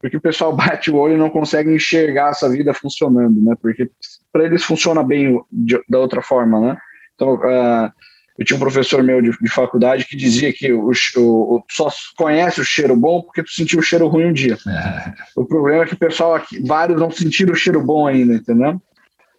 porque 0.00 0.16
o 0.16 0.20
pessoal 0.20 0.54
bate 0.56 0.90
o 0.90 0.96
olho 0.96 1.14
e 1.14 1.18
não 1.18 1.30
consegue 1.30 1.74
enxergar 1.74 2.30
essa 2.30 2.48
vida 2.48 2.72
funcionando, 2.72 3.42
né? 3.42 3.56
Porque 3.60 3.90
para 4.32 4.44
eles 4.44 4.62
funciona 4.62 5.02
bem 5.02 5.40
de, 5.50 5.80
da 5.88 5.98
outra 5.98 6.22
forma, 6.22 6.60
né? 6.60 6.76
Então, 7.14 7.34
uh, 7.34 7.90
eu 8.38 8.44
tinha 8.44 8.56
um 8.56 8.60
professor 8.60 9.02
meu 9.02 9.22
de, 9.22 9.30
de 9.30 9.48
faculdade 9.48 10.04
que 10.04 10.16
dizia 10.16 10.52
que 10.52 10.72
o, 10.72 10.90
o, 10.90 11.64
só 11.70 11.88
conhece 12.16 12.60
o 12.60 12.64
cheiro 12.64 12.96
bom 12.96 13.22
porque 13.22 13.42
tu 13.42 13.50
sentiu 13.50 13.78
o 13.78 13.82
cheiro 13.82 14.08
ruim 14.08 14.26
um 14.26 14.32
dia. 14.32 14.58
É. 14.66 15.12
O 15.36 15.44
problema 15.44 15.84
é 15.84 15.86
que 15.86 15.94
o 15.94 15.98
pessoal 15.98 16.34
aqui, 16.34 16.60
vários 16.64 17.00
não 17.00 17.10
sentiram 17.10 17.52
o 17.52 17.56
cheiro 17.56 17.80
bom 17.82 18.06
ainda, 18.06 18.34
entendeu? 18.34 18.80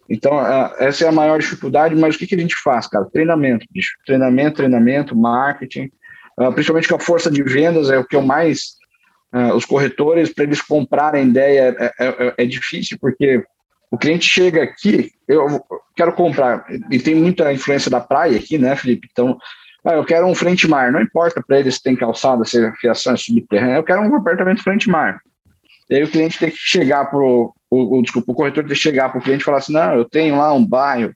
Então, 0.08 0.38
essa 0.78 1.04
é 1.04 1.08
a 1.08 1.12
maior 1.12 1.38
dificuldade, 1.38 1.94
mas 1.96 2.14
o 2.14 2.18
que, 2.18 2.26
que 2.26 2.34
a 2.34 2.38
gente 2.38 2.54
faz, 2.56 2.86
cara? 2.86 3.04
Treinamento, 3.06 3.66
bicho. 3.70 3.92
Treinamento, 4.06 4.56
treinamento, 4.56 5.16
marketing, 5.16 5.90
uh, 6.38 6.52
principalmente 6.52 6.88
com 6.88 6.96
a 6.96 7.00
força 7.00 7.30
de 7.30 7.42
vendas, 7.42 7.90
é 7.90 7.98
o 7.98 8.04
que 8.04 8.16
eu 8.16 8.22
mais. 8.22 8.76
Uh, 9.34 9.54
os 9.54 9.64
corretores, 9.64 10.32
para 10.32 10.44
eles 10.44 10.62
comprarem 10.62 11.28
ideia, 11.28 11.76
é, 11.78 11.84
é, 11.84 12.08
é, 12.08 12.34
é 12.38 12.46
difícil, 12.46 12.96
porque 13.00 13.42
o 13.90 13.98
cliente 13.98 14.28
chega 14.28 14.62
aqui, 14.62 15.10
eu 15.28 15.62
quero 15.96 16.12
comprar, 16.12 16.64
e 16.90 16.98
tem 16.98 17.14
muita 17.14 17.52
influência 17.52 17.90
da 17.90 18.00
praia 18.00 18.36
aqui, 18.38 18.58
né, 18.58 18.74
Felipe? 18.76 19.08
Então, 19.10 19.36
ah, 19.84 19.94
eu 19.94 20.04
quero 20.04 20.26
um 20.26 20.34
frente 20.34 20.68
mar, 20.68 20.90
não 20.90 21.00
importa 21.00 21.42
para 21.46 21.60
ele 21.60 21.70
se 21.70 21.82
tem 21.82 21.94
calçada, 21.94 22.44
se 22.44 22.64
a 22.64 22.72
fiação 22.74 23.14
é 23.14 23.16
subterrânea, 23.16 23.76
eu 23.76 23.84
quero 23.84 24.02
um 24.02 24.14
apartamento 24.16 24.62
frente 24.62 24.88
mar. 24.88 25.20
E 25.88 25.94
aí 25.94 26.02
o 26.02 26.10
cliente 26.10 26.38
tem 26.38 26.50
que 26.50 26.56
chegar 26.56 27.04
pro, 27.06 27.54
o, 27.76 27.98
o, 27.98 28.02
desculpa, 28.02 28.32
o 28.32 28.34
corretor 28.34 28.64
que 28.64 28.74
chegar 28.74 29.08
para 29.08 29.18
o 29.18 29.22
cliente 29.22 29.42
e 29.42 29.44
falar 29.44 29.58
assim, 29.58 29.72
não, 29.72 29.94
eu 29.94 30.04
tenho 30.04 30.36
lá 30.36 30.52
um 30.52 30.64
bairro, 30.64 31.12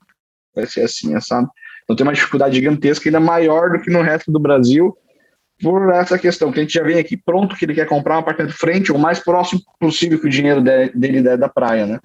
vai 0.55 0.65
ser 0.65 0.81
assim, 0.81 1.19
sabe? 1.19 1.47
Então 1.83 1.95
tem 1.95 2.05
uma 2.05 2.13
dificuldade 2.13 2.55
gigantesca, 2.55 3.07
ainda 3.07 3.19
maior 3.19 3.71
do 3.71 3.81
que 3.81 3.89
no 3.89 4.01
resto 4.01 4.31
do 4.31 4.39
Brasil, 4.39 4.95
por 5.61 5.91
essa 5.93 6.17
questão. 6.17 6.49
O 6.49 6.53
cliente 6.53 6.73
já 6.73 6.83
vem 6.83 6.99
aqui 6.99 7.17
pronto 7.17 7.55
que 7.55 7.65
ele 7.65 7.73
quer 7.73 7.87
comprar 7.87 8.15
um 8.15 8.19
apartamento 8.19 8.55
frente, 8.55 8.91
o 8.91 8.97
mais 8.97 9.19
próximo 9.19 9.61
possível 9.79 10.19
que 10.19 10.27
o 10.27 10.29
dinheiro 10.29 10.61
dele 10.61 11.21
der 11.21 11.37
da 11.37 11.49
praia, 11.49 11.85
né? 11.85 11.99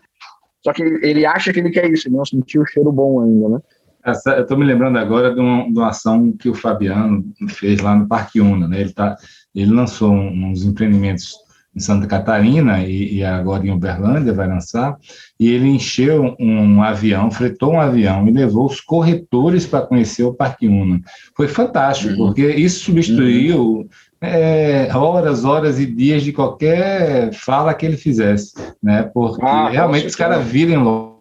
Só 0.64 0.72
que 0.72 0.82
ele 0.82 1.24
acha 1.24 1.52
que 1.52 1.60
ele 1.60 1.70
quer 1.70 1.88
isso, 1.90 2.08
ele 2.08 2.16
não 2.16 2.24
sentiu 2.24 2.62
o 2.62 2.66
cheiro 2.66 2.90
bom 2.90 3.22
ainda, 3.22 3.48
né? 3.48 3.58
Essa, 4.04 4.36
eu 4.36 4.42
estou 4.42 4.56
me 4.56 4.64
lembrando 4.64 4.98
agora 4.98 5.34
de 5.34 5.40
uma, 5.40 5.64
de 5.64 5.78
uma, 5.78 5.88
ação 5.88 6.32
que 6.32 6.48
o 6.48 6.54
Fabiano 6.54 7.24
fez 7.48 7.80
lá 7.80 7.94
no 7.96 8.06
Parque 8.06 8.40
Una, 8.40 8.68
né? 8.68 8.80
Ele, 8.80 8.92
tá, 8.92 9.16
ele 9.54 9.72
lançou 9.72 10.12
uns 10.12 10.64
empreendimentos 10.64 11.34
em 11.76 11.80
Santa 11.80 12.06
Catarina 12.06 12.82
e, 12.82 13.16
e, 13.16 13.24
agora 13.24 13.66
em 13.66 13.70
Uberlândia 13.70 14.32
vai 14.32 14.48
lançar, 14.48 14.96
e 15.38 15.50
ele 15.50 15.68
encheu 15.68 16.34
um 16.40 16.82
avião, 16.82 17.30
fretou 17.30 17.74
um 17.74 17.80
avião 17.80 18.26
e 18.26 18.32
levou 18.32 18.64
os 18.64 18.80
corretores 18.80 19.66
para 19.66 19.84
conhecer 19.86 20.24
o 20.24 20.32
Parque 20.32 20.66
Una. 20.66 21.00
Foi 21.36 21.46
fantástico, 21.46 22.12
uhum. 22.12 22.26
porque 22.26 22.48
isso 22.48 22.84
substituiu 22.84 23.80
uhum 23.80 23.88
é, 24.20 24.88
horas, 24.94 25.44
horas 25.44 25.78
e 25.78 25.86
dias 25.86 26.22
de 26.22 26.32
qualquer 26.32 27.32
fala 27.32 27.74
que 27.74 27.84
ele 27.84 27.96
fizesse, 27.96 28.54
né? 28.82 29.02
Porque 29.12 29.44
ah, 29.44 29.68
realmente 29.68 30.06
os 30.06 30.16
caras 30.16 30.44
virem 30.44 30.78
logo. 30.78 31.15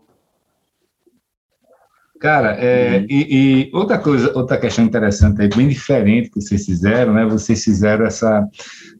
Cara, 2.20 2.54
é, 2.54 3.00
uhum. 3.00 3.06
e, 3.10 3.70
e, 3.70 3.76
outra 3.76 3.98
coisa, 3.98 4.32
outra 4.36 4.58
questão 4.58 4.86
interessante 4.86 5.42
aí, 5.42 5.50
bem 5.50 5.68
diferente 5.68 6.30
que 6.30 6.42
vocês 6.42 6.66
fizeram, 6.66 7.14
né? 7.14 7.26
Vocês 7.26 7.64
fizeram 7.64 8.06
essa, 8.06 8.48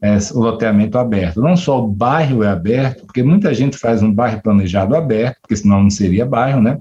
essa, 0.02 0.36
o 0.36 0.40
loteamento 0.40 0.98
aberto. 0.98 1.40
Não 1.40 1.56
só 1.56 1.82
o 1.82 1.88
bairro 1.88 2.42
é 2.42 2.48
aberto, 2.48 3.06
porque 3.06 3.22
muita 3.22 3.54
gente 3.54 3.78
faz 3.78 4.02
um 4.02 4.12
bairro 4.12 4.42
planejado 4.42 4.94
aberto, 4.94 5.38
porque 5.40 5.56
senão 5.56 5.82
não 5.82 5.90
seria 5.90 6.26
bairro, 6.26 6.60
né? 6.60 6.78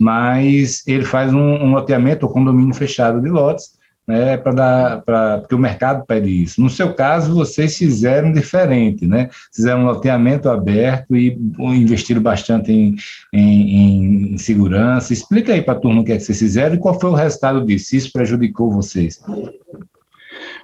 Mas 0.00 0.82
ele 0.86 1.04
faz 1.04 1.32
um, 1.32 1.38
um 1.38 1.72
loteamento 1.72 2.26
ou 2.26 2.32
condomínio 2.32 2.74
fechado 2.74 3.20
de 3.20 3.28
lotes, 3.28 3.77
né, 4.08 4.38
para 4.38 4.52
dar, 4.52 5.02
para 5.02 5.38
porque 5.38 5.54
o 5.54 5.58
mercado 5.58 6.06
pede 6.06 6.44
isso. 6.44 6.62
No 6.62 6.70
seu 6.70 6.94
caso, 6.94 7.34
vocês 7.34 7.76
fizeram 7.76 8.32
diferente, 8.32 9.06
né? 9.06 9.28
Fizeram 9.54 9.82
um 9.82 9.84
loteamento 9.84 10.48
aberto 10.48 11.14
e 11.14 11.38
investiram 11.58 12.22
bastante 12.22 12.72
em, 12.72 12.96
em, 13.30 14.32
em 14.32 14.38
segurança. 14.38 15.12
Explica 15.12 15.52
aí 15.52 15.60
para 15.60 15.74
a 15.74 15.80
turma 15.80 16.00
o 16.00 16.04
que, 16.04 16.12
é 16.12 16.16
que 16.16 16.22
vocês 16.22 16.38
fizeram 16.38 16.76
e 16.76 16.78
qual 16.78 16.98
foi 16.98 17.10
o 17.10 17.14
resultado 17.14 17.66
disso. 17.66 17.94
Isso 17.94 18.10
prejudicou 18.10 18.70
vocês? 18.70 19.22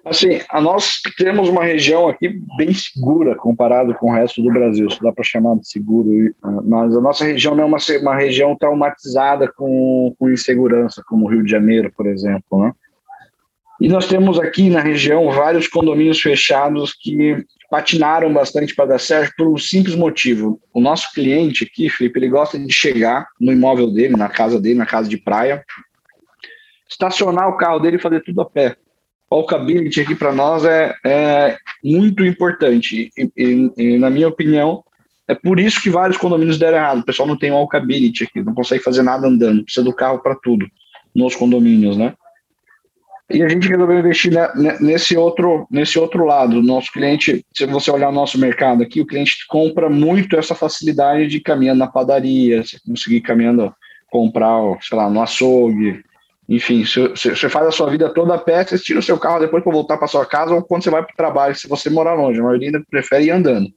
Assim, 0.07 0.41
a 0.51 0.61
nós 0.61 1.01
temos 1.17 1.49
uma 1.49 1.65
região 1.65 2.09
aqui 2.09 2.39
bem 2.57 2.73
segura 2.73 3.35
comparado 3.35 3.95
com 3.95 4.11
o 4.11 4.15
resto 4.15 4.43
do 4.43 4.53
Brasil, 4.53 4.89
se 4.91 5.03
dá 5.03 5.13
para 5.13 5.25
chamar 5.25 5.57
de 5.57 5.69
seguro, 5.69 6.35
mas 6.65 6.97
a 6.97 7.01
nossa 7.01 7.25
região 7.25 7.55
não 7.55 7.65
é 7.65 7.67
uma, 7.67 7.79
uma 8.01 8.15
região 8.15 8.57
traumatizada 8.57 9.51
com, 9.51 10.15
com 10.19 10.31
insegurança, 10.31 11.03
como 11.07 11.27
o 11.27 11.29
Rio 11.29 11.43
de 11.43 11.51
Janeiro, 11.51 11.93
por 11.95 12.07
exemplo, 12.07 12.65
né? 12.65 12.73
E 13.85 13.89
nós 13.89 14.07
temos 14.07 14.41
aqui 14.41 14.71
na 14.71 14.81
região 14.81 15.31
vários 15.31 15.69
condomínios 15.69 16.19
fechados 16.19 16.95
que 16.95 17.45
patinaram 17.69 18.33
bastante 18.33 18.75
para 18.75 18.87
dar 18.87 18.99
certo 18.99 19.35
por 19.37 19.47
um 19.47 19.59
simples 19.59 19.95
motivo. 19.95 20.59
O 20.73 20.81
nosso 20.81 21.13
cliente 21.13 21.65
aqui, 21.65 21.91
Felipe, 21.91 22.19
ele 22.19 22.31
gosta 22.31 22.59
de 22.59 22.73
chegar 22.73 23.29
no 23.39 23.53
imóvel 23.53 23.93
dele, 23.93 24.17
na 24.17 24.31
casa 24.31 24.59
dele, 24.59 24.77
na 24.79 24.87
casa 24.87 25.07
de 25.07 25.19
praia, 25.19 25.63
estacionar 26.89 27.47
o 27.47 27.59
carro 27.59 27.79
dele 27.79 27.99
e 27.99 28.01
fazer 28.01 28.23
tudo 28.23 28.41
a 28.41 28.47
pé. 28.47 28.75
O 29.29 29.37
walkability 29.37 30.01
aqui 30.01 30.15
para 30.15 30.33
nós 30.33 30.65
é, 30.65 30.95
é, 31.05 31.59
muito 31.85 32.25
importante. 32.25 33.13
E, 33.15 33.31
e, 33.37 33.71
e, 33.77 33.99
na 33.99 34.09
minha 34.09 34.29
opinião, 34.29 34.83
é 35.29 35.35
por 35.35 35.61
isso 35.61 35.83
que 35.83 35.91
vários 35.91 36.17
condomínios 36.17 36.59
deram 36.59 36.79
errado. 36.79 37.01
O 37.01 37.05
pessoal 37.05 37.29
não 37.29 37.37
tem 37.37 37.51
walkability 37.51 38.25
aqui, 38.25 38.43
não 38.43 38.55
consegue 38.55 38.83
fazer 38.83 39.03
nada 39.03 39.27
andando, 39.27 39.63
precisa 39.63 39.85
do 39.85 39.95
carro 39.95 40.21
para 40.21 40.35
tudo 40.37 40.67
nos 41.15 41.37
condomínios, 41.37 41.99
né? 41.99 42.15
E 43.31 43.43
a 43.43 43.49
gente 43.49 43.69
resolveu 43.69 43.99
investir 43.99 44.33
nesse 44.81 45.17
outro, 45.17 45.67
nesse 45.71 45.99
outro 45.99 46.27
lado. 46.27 46.63
Nosso 46.63 46.93
cliente, 46.93 47.45
se 47.55 47.65
você 47.67 47.91
olhar 47.91 48.11
o 48.11 48.13
nosso 48.13 48.39
mercado 48.39 48.83
aqui, 48.83 49.01
o 49.01 49.07
cliente 49.07 49.47
compra 49.49 49.89
muito 49.89 50.37
essa 50.37 50.55
facilidade 50.55 51.27
de 51.29 51.41
caminhar 51.41 51.75
na 51.75 51.87
padaria, 51.87 52.63
você 52.63 52.79
conseguir 52.87 53.23
caminhando, 53.23 53.75
comprar, 54.11 54.61
sei 54.83 54.99
lá, 54.99 55.09
no 55.09 55.23
açougue, 55.23 56.05
enfim, 56.47 56.85
você 56.85 57.49
faz 57.49 57.67
a 57.67 57.73
sua 57.73 57.89
vida 57.89 58.13
toda 58.13 58.35
a 58.35 58.39
pé, 58.39 58.63
você 58.63 58.79
tira 58.79 58.99
o 58.99 59.03
seu 59.03 59.19
carro 59.19 59.41
depois 59.41 59.65
para 59.65 59.73
voltar 59.73 59.97
para 59.97 60.07
sua 60.07 60.27
casa 60.27 60.55
ou 60.55 60.63
quando 60.63 60.85
você 60.85 60.91
vai 60.91 61.03
para 61.03 61.15
o 61.15 61.17
trabalho, 61.17 61.55
se 61.55 61.67
você 61.67 61.89
morar 61.89 62.15
longe. 62.15 62.39
A 62.39 62.43
maioria 62.43 62.69
ainda 62.69 62.85
prefere 62.91 63.25
ir 63.25 63.31
andando. 63.31 63.73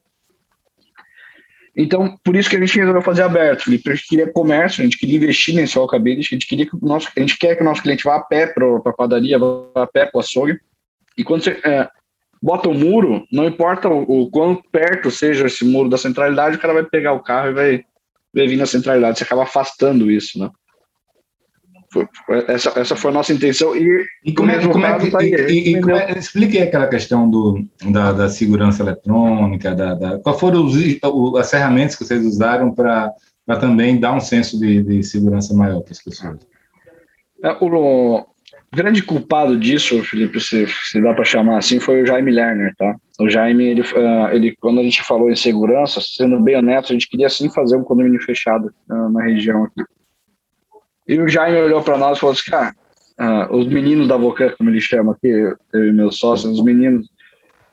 Então, 1.77 2.17
por 2.23 2.35
isso 2.35 2.49
que 2.49 2.55
a 2.55 2.59
gente 2.59 2.75
resolveu 2.75 3.03
fazer 3.03 3.21
aberto, 3.21 3.65
Felipe. 3.65 3.91
A 3.91 3.93
gente 3.93 4.07
queria 4.07 4.31
comércio, 4.31 4.81
a 4.81 4.83
gente 4.83 4.97
queria 4.97 5.17
investir 5.17 5.53
nesse 5.53 5.77
alcability, 5.77 6.33
a 6.33 6.35
gente 6.35 6.47
queria 6.47 6.65
que 6.65 6.75
o 6.75 6.79
nosso, 6.81 7.07
a 7.15 7.19
gente 7.19 7.37
quer 7.37 7.55
que 7.55 7.61
o 7.61 7.65
nosso 7.65 7.83
cliente 7.83 8.03
vá 8.03 8.15
a 8.15 8.21
pé 8.21 8.47
para 8.47 8.65
a 8.65 8.93
padaria, 8.93 9.37
vá 9.37 9.67
a 9.75 9.85
pé 9.85 10.07
para 10.07 10.17
o 10.17 10.19
açougue. 10.19 10.59
E 11.15 11.23
quando 11.23 11.43
você 11.43 11.51
é, 11.63 11.87
bota 12.41 12.67
o 12.67 12.73
muro, 12.73 13.27
não 13.31 13.45
importa 13.45 13.87
o, 13.87 14.23
o 14.23 14.31
quão 14.31 14.59
perto 14.71 15.11
seja 15.11 15.45
esse 15.45 15.63
muro 15.63 15.87
da 15.87 15.99
centralidade, 15.99 16.57
o 16.57 16.59
cara 16.59 16.73
vai 16.73 16.83
pegar 16.83 17.13
o 17.13 17.21
carro 17.21 17.49
e 17.49 17.53
vai, 17.53 17.85
vai 18.33 18.47
vir 18.47 18.57
na 18.57 18.65
centralidade. 18.65 19.19
Você 19.19 19.23
acaba 19.23 19.43
afastando 19.43 20.09
isso, 20.09 20.39
né? 20.39 20.49
Essa, 22.47 22.79
essa 22.79 22.95
foi 22.95 23.11
a 23.11 23.13
nossa 23.13 23.33
intenção. 23.33 23.75
E, 23.75 24.05
e 24.25 24.33
como 24.33 24.51
é, 24.51 24.67
como 24.67 24.85
é 24.85 24.97
que. 24.99 25.11
Tá 25.11 25.19
aí, 25.19 25.31
e, 25.31 25.75
e 25.75 25.81
como 25.81 25.95
é, 25.95 26.17
explique 26.17 26.59
aquela 26.59 26.87
questão 26.87 27.29
do, 27.29 27.65
da, 27.91 28.11
da 28.11 28.29
segurança 28.29 28.83
eletrônica, 28.83 29.73
da, 29.73 29.93
da, 29.93 30.19
qual 30.19 30.37
foram 30.37 30.65
os, 30.65 30.75
as 31.39 31.49
ferramentas 31.49 31.95
que 31.95 32.05
vocês 32.05 32.25
usaram 32.25 32.73
para 32.73 33.13
também 33.59 33.99
dar 33.99 34.13
um 34.13 34.19
senso 34.19 34.59
de, 34.59 34.83
de 34.83 35.03
segurança 35.03 35.53
maior 35.53 35.81
para 35.81 35.91
as 35.91 36.03
pessoas? 36.03 36.37
É, 37.43 37.51
o 37.61 38.25
grande 38.73 39.01
culpado 39.01 39.57
disso, 39.57 40.03
Felipe, 40.03 40.39
se, 40.39 40.67
se 40.67 41.01
dá 41.01 41.13
para 41.13 41.23
chamar 41.23 41.57
assim, 41.57 41.79
foi 41.79 42.01
o 42.01 42.05
Jaime 42.05 42.31
Lerner, 42.31 42.73
tá? 42.77 42.95
O 43.19 43.29
Jaime, 43.29 43.65
ele, 43.65 43.81
uh, 43.81 44.29
ele, 44.31 44.55
quando 44.59 44.79
a 44.79 44.83
gente 44.83 45.03
falou 45.03 45.31
em 45.31 45.35
segurança, 45.35 45.99
sendo 46.01 46.39
bem 46.39 46.57
honesto, 46.57 46.91
a 46.91 46.93
gente 46.93 47.09
queria 47.09 47.29
sim 47.29 47.49
fazer 47.49 47.77
um 47.77 47.83
condomínio 47.83 48.21
fechado 48.21 48.71
uh, 48.89 49.09
na 49.09 49.23
região 49.23 49.63
aqui. 49.63 49.83
E 51.07 51.19
o 51.19 51.27
Jaime 51.27 51.57
olhou 51.57 51.81
para 51.81 51.97
nós 51.97 52.17
e 52.17 52.21
falou 52.21 52.33
assim, 52.33 52.51
cara, 52.51 52.75
ah, 53.17 53.47
os 53.51 53.65
meninos 53.67 54.07
da 54.07 54.17
Vocan, 54.17 54.53
como 54.57 54.69
ele 54.69 54.81
chama 54.81 55.13
aqui, 55.13 55.27
eu 55.27 55.85
e 55.85 55.91
meus 55.91 56.19
sócios, 56.19 56.59
os 56.59 56.63
meninos, 56.63 57.07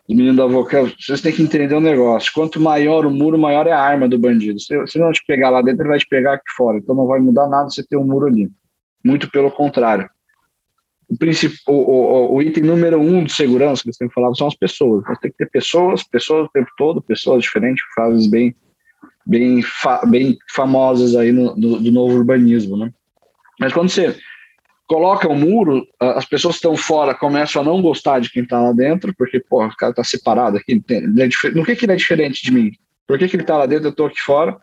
os 0.08 0.16
meninos 0.16 0.36
da 0.36 0.46
Vocan, 0.46 0.90
vocês 0.98 1.20
têm 1.20 1.32
que 1.32 1.42
entender 1.42 1.74
um 1.74 1.80
negócio. 1.80 2.32
Quanto 2.32 2.60
maior 2.60 3.04
o 3.04 3.10
muro, 3.10 3.36
maior 3.36 3.66
é 3.66 3.72
a 3.72 3.80
arma 3.80 4.08
do 4.08 4.18
bandido. 4.18 4.60
Se, 4.60 4.86
se 4.86 4.98
não 4.98 5.12
te 5.12 5.22
pegar 5.26 5.50
lá 5.50 5.60
dentro, 5.60 5.82
ele 5.82 5.90
vai 5.90 5.98
te 5.98 6.06
pegar 6.08 6.34
aqui 6.34 6.50
fora. 6.56 6.78
Então 6.78 6.94
não 6.94 7.06
vai 7.06 7.20
mudar 7.20 7.48
nada 7.48 7.68
você 7.68 7.82
ter 7.82 7.96
um 7.96 8.04
muro 8.04 8.26
ali. 8.26 8.50
Muito 9.04 9.30
pelo 9.30 9.50
contrário. 9.50 10.08
O, 11.08 11.16
o, 11.70 11.74
o, 11.74 12.34
o, 12.36 12.42
item 12.42 12.62
número 12.62 12.98
um 12.98 13.24
de 13.24 13.32
segurança 13.32 13.82
que 13.82 13.92
você 13.92 13.98
tem 13.98 14.10
falado 14.10 14.36
são 14.36 14.46
as 14.46 14.56
pessoas. 14.56 15.04
Você 15.04 15.20
tem 15.20 15.30
que 15.30 15.36
ter 15.36 15.50
pessoas, 15.50 16.02
pessoas 16.04 16.46
o 16.46 16.52
tempo 16.52 16.70
todo, 16.78 17.02
pessoas 17.02 17.42
diferentes, 17.42 17.84
frases 17.94 18.26
bem, 18.26 18.54
bem, 19.26 19.60
fa, 19.60 20.06
bem 20.06 20.38
famosas 20.54 21.14
aí 21.14 21.30
no, 21.30 21.54
do 21.54 21.92
novo 21.92 22.16
urbanismo, 22.16 22.76
né? 22.78 22.90
Mas 23.58 23.72
quando 23.72 23.88
você 23.88 24.16
coloca 24.86 25.28
o 25.28 25.32
um 25.32 25.38
muro, 25.38 25.86
as 26.00 26.24
pessoas 26.24 26.54
que 26.54 26.58
estão 26.58 26.76
fora 26.76 27.14
começam 27.14 27.62
a 27.62 27.64
não 27.64 27.80
gostar 27.80 28.20
de 28.20 28.30
quem 28.30 28.42
está 28.42 28.60
lá 28.60 28.72
dentro, 28.72 29.14
porque, 29.16 29.40
pô, 29.40 29.64
o 29.64 29.76
cara 29.76 29.90
está 29.90 30.04
separado 30.04 30.56
aqui. 30.56 30.82
É 30.90 31.50
no 31.50 31.64
que, 31.64 31.76
que 31.76 31.84
ele 31.84 31.92
é 31.92 31.96
diferente 31.96 32.42
de 32.42 32.52
mim? 32.52 32.72
Por 33.06 33.18
que, 33.18 33.28
que 33.28 33.36
ele 33.36 33.42
está 33.42 33.56
lá 33.56 33.66
dentro, 33.66 33.86
eu 33.86 33.90
estou 33.90 34.06
aqui 34.06 34.20
fora? 34.20 34.56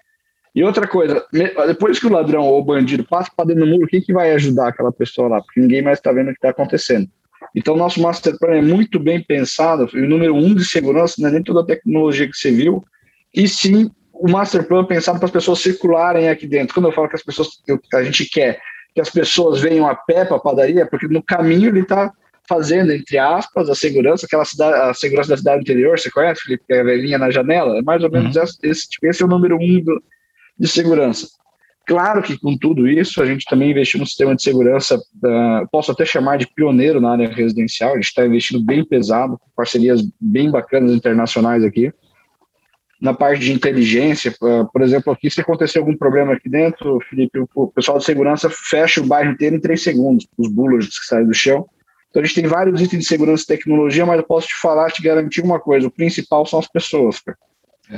E 0.53 0.63
outra 0.63 0.85
coisa, 0.85 1.25
depois 1.67 1.97
que 1.97 2.07
o 2.07 2.11
ladrão 2.11 2.41
ou 2.41 2.59
o 2.59 2.63
bandido 2.63 3.05
passa 3.05 3.31
para 3.35 3.45
dentro 3.45 3.65
do 3.65 3.71
muro, 3.71 3.85
o 3.85 3.87
que, 3.87 4.01
que 4.01 4.11
vai 4.11 4.31
ajudar 4.31 4.67
aquela 4.67 4.91
pessoa 4.91 5.29
lá? 5.29 5.41
Porque 5.41 5.61
ninguém 5.61 5.81
mais 5.81 5.97
está 5.97 6.11
vendo 6.11 6.27
o 6.27 6.31
que 6.31 6.37
está 6.37 6.49
acontecendo. 6.49 7.07
Então, 7.55 7.75
nosso 7.75 8.01
master 8.01 8.37
plan 8.37 8.55
é 8.55 8.61
muito 8.61 8.99
bem 8.99 9.23
pensado. 9.23 9.89
E 9.93 10.01
o 10.01 10.09
número 10.09 10.35
um 10.35 10.53
de 10.53 10.65
segurança 10.65 11.15
não 11.19 11.29
é 11.29 11.31
nem 11.31 11.43
toda 11.43 11.61
a 11.61 11.65
tecnologia 11.65 12.27
que 12.27 12.35
você 12.35 12.51
viu, 12.51 12.83
e 13.33 13.47
sim 13.47 13.89
o 14.13 14.29
master 14.29 14.67
plan 14.67 14.85
pensado 14.85 15.17
para 15.19 15.25
as 15.25 15.31
pessoas 15.31 15.59
circularem 15.59 16.29
aqui 16.29 16.45
dentro. 16.45 16.73
Quando 16.73 16.87
eu 16.87 16.91
falo 16.91 17.09
que 17.09 17.15
as 17.15 17.23
pessoas, 17.23 17.47
a 17.93 18.03
gente 18.03 18.29
quer 18.29 18.59
que 18.93 19.01
as 19.01 19.09
pessoas 19.09 19.61
venham 19.61 19.87
a 19.87 19.95
pé 19.95 20.25
para 20.25 20.37
a 20.37 20.39
padaria, 20.39 20.85
porque 20.85 21.07
no 21.07 21.23
caminho 21.23 21.69
ele 21.69 21.81
está 21.81 22.11
fazendo, 22.47 22.91
entre 22.91 23.17
aspas, 23.17 23.69
a 23.69 23.75
segurança, 23.75 24.25
aquela 24.25 24.43
cidade, 24.43 24.75
a 24.75 24.93
segurança 24.93 25.29
da 25.29 25.37
cidade 25.37 25.61
interior, 25.61 25.97
você 25.97 26.11
conhece, 26.11 26.41
Felipe, 26.41 26.63
que 26.67 26.73
é 26.73 26.81
a 26.81 26.83
velhinha 26.83 27.17
na 27.17 27.31
janela? 27.31 27.77
É 27.77 27.81
mais 27.81 28.03
ou 28.03 28.11
menos 28.11 28.35
uhum. 28.35 28.43
esse, 28.43 28.57
esse, 28.63 28.89
tipo, 28.89 29.07
esse 29.07 29.21
é 29.21 29.25
o 29.25 29.29
número 29.29 29.55
um 29.55 29.81
do, 29.81 30.03
de 30.59 30.67
segurança. 30.67 31.27
Claro 31.85 32.21
que 32.21 32.37
com 32.37 32.57
tudo 32.57 32.87
isso, 32.87 33.21
a 33.21 33.25
gente 33.25 33.45
também 33.49 33.71
investiu 33.71 33.99
no 33.99 34.05
sistema 34.05 34.35
de 34.35 34.43
segurança, 34.43 34.97
uh, 34.97 35.67
posso 35.71 35.91
até 35.91 36.05
chamar 36.05 36.37
de 36.37 36.47
pioneiro 36.47 37.01
na 37.01 37.11
área 37.11 37.29
residencial, 37.29 37.91
a 37.91 37.95
gente 37.95 38.05
está 38.05 38.25
investindo 38.25 38.63
bem 38.63 38.83
pesado, 38.83 39.39
parcerias 39.55 40.01
bem 40.19 40.51
bacanas 40.51 40.91
internacionais 40.91 41.63
aqui 41.63 41.91
na 43.01 43.15
parte 43.15 43.41
de 43.41 43.51
inteligência, 43.51 44.31
por 44.71 44.81
exemplo, 44.81 45.11
aqui 45.11 45.27
se 45.29 45.41
acontecer 45.41 45.79
algum 45.79 45.97
problema 45.97 46.33
aqui 46.33 46.47
dentro, 46.47 46.99
Felipe, 47.09 47.43
o 47.55 47.67
pessoal 47.67 47.97
de 47.97 48.05
segurança 48.05 48.47
fecha 48.47 49.01
o 49.01 49.05
bairro 49.05 49.31
inteiro 49.31 49.55
em 49.55 49.59
três 49.59 49.81
segundos, 49.81 50.27
os 50.37 50.47
bullets 50.47 50.99
que 50.99 51.07
saem 51.07 51.25
do 51.25 51.33
chão. 51.33 51.65
Então 52.11 52.21
a 52.21 52.25
gente 52.25 52.35
tem 52.39 52.47
vários 52.47 52.79
itens 52.79 53.01
de 53.01 53.07
segurança 53.07 53.43
e 53.43 53.47
tecnologia, 53.47 54.05
mas 54.05 54.17
eu 54.17 54.23
posso 54.23 54.47
te 54.47 54.55
falar, 54.61 54.91
te 54.91 55.01
garantir 55.01 55.41
uma 55.41 55.59
coisa, 55.59 55.87
o 55.87 55.91
principal 55.91 56.45
são 56.45 56.59
as 56.59 56.67
pessoas, 56.67 57.19
cara. 57.19 57.37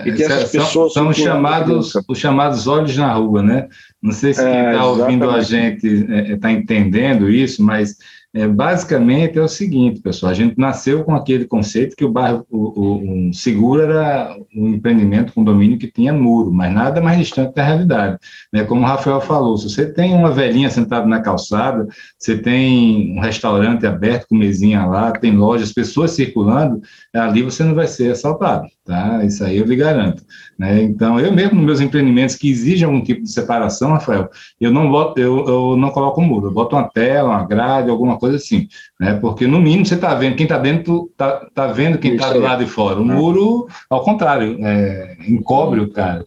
E 0.06 0.10
é, 0.10 0.14
essas 0.14 0.52
pessoas 0.52 0.94
são, 0.94 1.04
são 1.04 1.14
chamados, 1.14 1.94
os 2.08 2.18
chamados 2.18 2.66
olhos 2.66 2.98
na 2.98 3.14
rua, 3.14 3.44
né? 3.44 3.68
Não 4.02 4.12
sei 4.12 4.34
se 4.34 4.42
quem 4.42 4.50
está 4.50 4.72
é, 4.72 4.84
ouvindo 4.84 5.30
a 5.30 5.42
gente 5.42 5.86
está 5.86 6.50
é, 6.50 6.54
é 6.54 6.56
entendendo 6.56 7.30
isso, 7.30 7.62
mas 7.62 7.98
é, 8.36 8.48
basicamente 8.48 9.38
é 9.38 9.42
o 9.44 9.48
seguinte, 9.48 10.02
pessoal, 10.02 10.32
a 10.32 10.36
gente 10.36 10.58
nasceu 10.58 11.04
com 11.04 11.16
aquele 11.16 11.46
conceito 11.46 11.96
que 11.96 12.04
o 12.04 12.12
bairro 12.12 12.44
o, 12.50 13.30
o, 13.30 13.34
seguro 13.34 13.82
era 13.82 14.36
um 14.56 14.70
empreendimento, 14.70 15.34
condomínio 15.34 15.78
que 15.78 15.92
tinha 15.92 16.12
muro, 16.12 16.52
mas 16.52 16.74
nada 16.74 17.00
mais 17.00 17.20
distante 17.20 17.54
da 17.54 17.64
realidade. 17.64 18.18
Né? 18.52 18.64
Como 18.64 18.82
o 18.82 18.86
Rafael 18.86 19.22
falou, 19.22 19.56
se 19.58 19.70
você 19.70 19.86
tem 19.86 20.16
uma 20.16 20.32
velhinha 20.32 20.70
sentada 20.72 21.06
na 21.06 21.22
calçada, 21.22 21.88
você 22.18 22.36
tem 22.36 23.16
um 23.16 23.22
restaurante 23.22 23.86
aberto 23.86 24.28
com 24.28 24.36
mesinha 24.36 24.84
lá, 24.84 25.12
tem 25.12 25.36
lojas, 25.36 25.72
pessoas 25.72 26.12
circulando, 26.12 26.82
ali 27.14 27.44
você 27.44 27.64
não 27.64 27.76
vai 27.76 27.86
ser 27.86 28.14
assaltado, 28.14 28.66
tá? 28.86 29.24
Isso 29.24 29.44
aí 29.44 29.58
eu 29.58 29.66
lhe 29.66 29.76
garanto. 29.76 30.24
Né? 30.58 30.84
Então, 30.84 31.20
eu 31.20 31.32
mesmo 31.32 31.56
nos 31.56 31.66
meus 31.66 31.82
empreendimentos 31.82 32.36
que 32.36 32.50
exigem 32.50 32.86
algum 32.86 33.02
tipo 33.02 33.24
de 33.24 33.32
separação, 33.32 33.92
Rafael, 33.92 34.30
eu 34.60 34.72
não 34.72 34.90
boto, 34.90 35.20
eu, 35.20 35.46
eu 35.48 35.78
não 35.78 35.90
coloco 35.90 36.22
muro, 36.22 36.48
eu 36.48 36.52
boto 36.52 36.76
uma 36.76 36.90
tela, 36.90 37.30
uma 37.30 37.46
grade, 37.46 37.90
alguma 37.90 38.18
coisa 38.18 38.38
assim, 38.38 38.68
né? 39.00 39.14
Porque 39.16 39.48
no 39.48 39.62
mínimo 39.62 39.86
você 39.86 39.96
está 39.96 40.14
vendo, 40.14 40.36
quem 40.36 40.46
está 40.46 40.58
dentro 40.58 41.10
está 41.12 41.48
tá 41.54 41.68
vendo 41.68 41.98
quem 41.98 42.16
está 42.16 42.34
do 42.34 42.40
lado 42.40 42.64
de 42.64 42.70
fora. 42.70 43.00
O 43.00 43.06
muro, 43.06 43.68
ao 43.90 44.04
contrário, 44.04 44.58
é, 44.62 45.18
encobre 45.28 45.80
o 45.80 45.90
cara. 45.90 46.24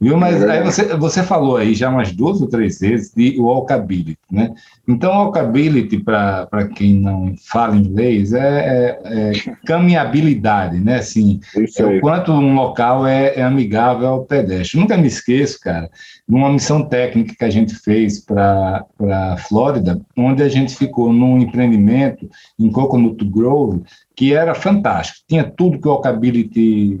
Viu? 0.00 0.16
Mas 0.16 0.44
é 0.44 0.50
aí 0.50 0.62
você, 0.62 0.96
você 0.96 1.24
falou 1.24 1.56
aí 1.56 1.74
já 1.74 1.90
umas 1.90 2.12
duas 2.12 2.40
ou 2.40 2.46
três 2.46 2.78
vezes 2.78 3.12
de 3.12 3.36
walkability, 3.40 4.16
né? 4.30 4.54
Então, 4.86 5.10
walkability, 5.10 5.98
para 5.98 6.68
quem 6.76 6.94
não 6.94 7.34
fala 7.50 7.76
inglês, 7.76 8.32
é, 8.32 8.38
é, 8.40 9.00
é 9.04 9.32
caminhabilidade, 9.66 10.78
né? 10.78 10.98
Assim, 10.98 11.40
é 11.76 11.84
o 11.84 12.00
quanto 12.00 12.30
um 12.30 12.54
local 12.54 13.04
é, 13.08 13.34
é 13.34 13.42
amigável 13.42 14.06
ao 14.06 14.24
pedestre. 14.24 14.78
Nunca 14.78 14.96
me 14.96 15.08
esqueço, 15.08 15.58
cara, 15.60 15.90
numa 16.28 16.52
missão 16.52 16.84
técnica 16.84 17.34
que 17.36 17.44
a 17.44 17.50
gente 17.50 17.74
fez 17.74 18.20
para 18.20 18.84
a 19.00 19.36
Flórida, 19.36 20.00
onde 20.16 20.44
a 20.44 20.48
gente 20.48 20.76
ficou 20.76 21.12
num 21.12 21.38
empreendimento 21.38 22.30
em 22.56 22.70
Coconut 22.70 23.24
Grove, 23.24 23.82
que 24.18 24.34
era 24.34 24.52
fantástico. 24.52 25.20
Tinha 25.28 25.44
tudo 25.44 25.80
que 25.80 25.86
o 25.86 25.92
walkability, 25.92 27.00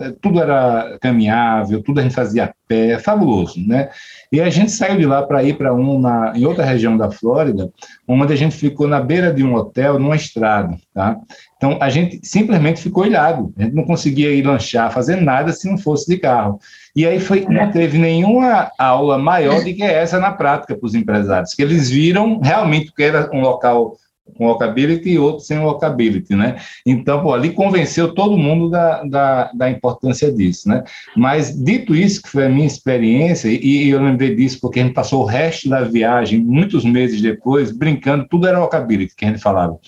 eh, 0.00 0.14
tudo 0.20 0.40
era 0.40 0.98
caminhável, 1.00 1.80
tudo 1.80 2.00
a 2.00 2.02
gente 2.02 2.12
fazia 2.16 2.46
a 2.46 2.54
pé, 2.66 2.98
fabuloso, 2.98 3.64
né? 3.64 3.88
E 4.32 4.40
a 4.40 4.50
gente 4.50 4.72
saiu 4.72 4.98
de 4.98 5.06
lá 5.06 5.22
para 5.22 5.44
ir 5.44 5.56
para 5.56 5.72
um 5.72 6.00
na, 6.00 6.32
em 6.34 6.44
outra 6.44 6.64
região 6.64 6.96
da 6.96 7.08
Flórida, 7.08 7.70
onde 8.08 8.32
a 8.32 8.36
gente 8.36 8.56
ficou 8.56 8.88
na 8.88 9.00
beira 9.00 9.32
de 9.32 9.44
um 9.44 9.54
hotel, 9.54 9.96
numa 10.00 10.16
estrada, 10.16 10.76
tá? 10.92 11.16
Então 11.56 11.78
a 11.80 11.88
gente 11.88 12.18
simplesmente 12.24 12.82
ficou 12.82 13.06
ilhado, 13.06 13.54
a 13.56 13.62
gente 13.62 13.76
não 13.76 13.84
conseguia 13.84 14.32
ir 14.32 14.44
lanchar, 14.44 14.90
fazer 14.90 15.20
nada 15.20 15.52
se 15.52 15.70
não 15.70 15.78
fosse 15.78 16.08
de 16.08 16.18
carro. 16.18 16.58
E 16.96 17.06
aí 17.06 17.20
foi, 17.20 17.46
não 17.48 17.70
teve 17.70 17.96
nenhuma 17.96 18.72
aula 18.76 19.16
maior 19.18 19.62
do 19.62 19.72
que 19.72 19.84
essa 19.84 20.18
na 20.18 20.32
prática 20.32 20.74
para 20.74 20.84
os 20.84 20.96
empresários, 20.96 21.54
que 21.54 21.62
eles 21.62 21.88
viram 21.88 22.40
realmente 22.40 22.92
que 22.92 23.04
era 23.04 23.30
um 23.32 23.40
local 23.40 23.96
com 24.34 24.46
walkability 24.46 25.10
e 25.10 25.18
outro 25.18 25.44
sem 25.44 25.58
walkability, 25.58 26.34
né? 26.34 26.56
Então, 26.84 27.22
pô, 27.22 27.32
ali 27.32 27.50
convenceu 27.50 28.12
todo 28.12 28.36
mundo 28.36 28.68
da, 28.68 29.02
da, 29.04 29.50
da, 29.52 29.70
importância 29.70 30.30
disso, 30.32 30.68
né? 30.68 30.84
Mas, 31.16 31.54
dito 31.56 31.94
isso, 31.94 32.22
que 32.22 32.28
foi 32.28 32.46
a 32.46 32.48
minha 32.48 32.66
experiência, 32.66 33.48
e, 33.48 33.58
e, 33.58 33.88
eu 33.88 34.02
lembrei 34.02 34.34
disso 34.34 34.58
porque 34.60 34.80
a 34.80 34.82
gente 34.82 34.94
passou 34.94 35.22
o 35.22 35.26
resto 35.26 35.68
da 35.68 35.82
viagem, 35.82 36.40
muitos 36.40 36.84
meses 36.84 37.20
depois, 37.20 37.70
brincando, 37.70 38.26
tudo 38.28 38.46
era 38.46 38.60
walkability 38.60 39.14
que 39.16 39.24
a 39.24 39.28
gente 39.28 39.40
falava. 39.40 39.78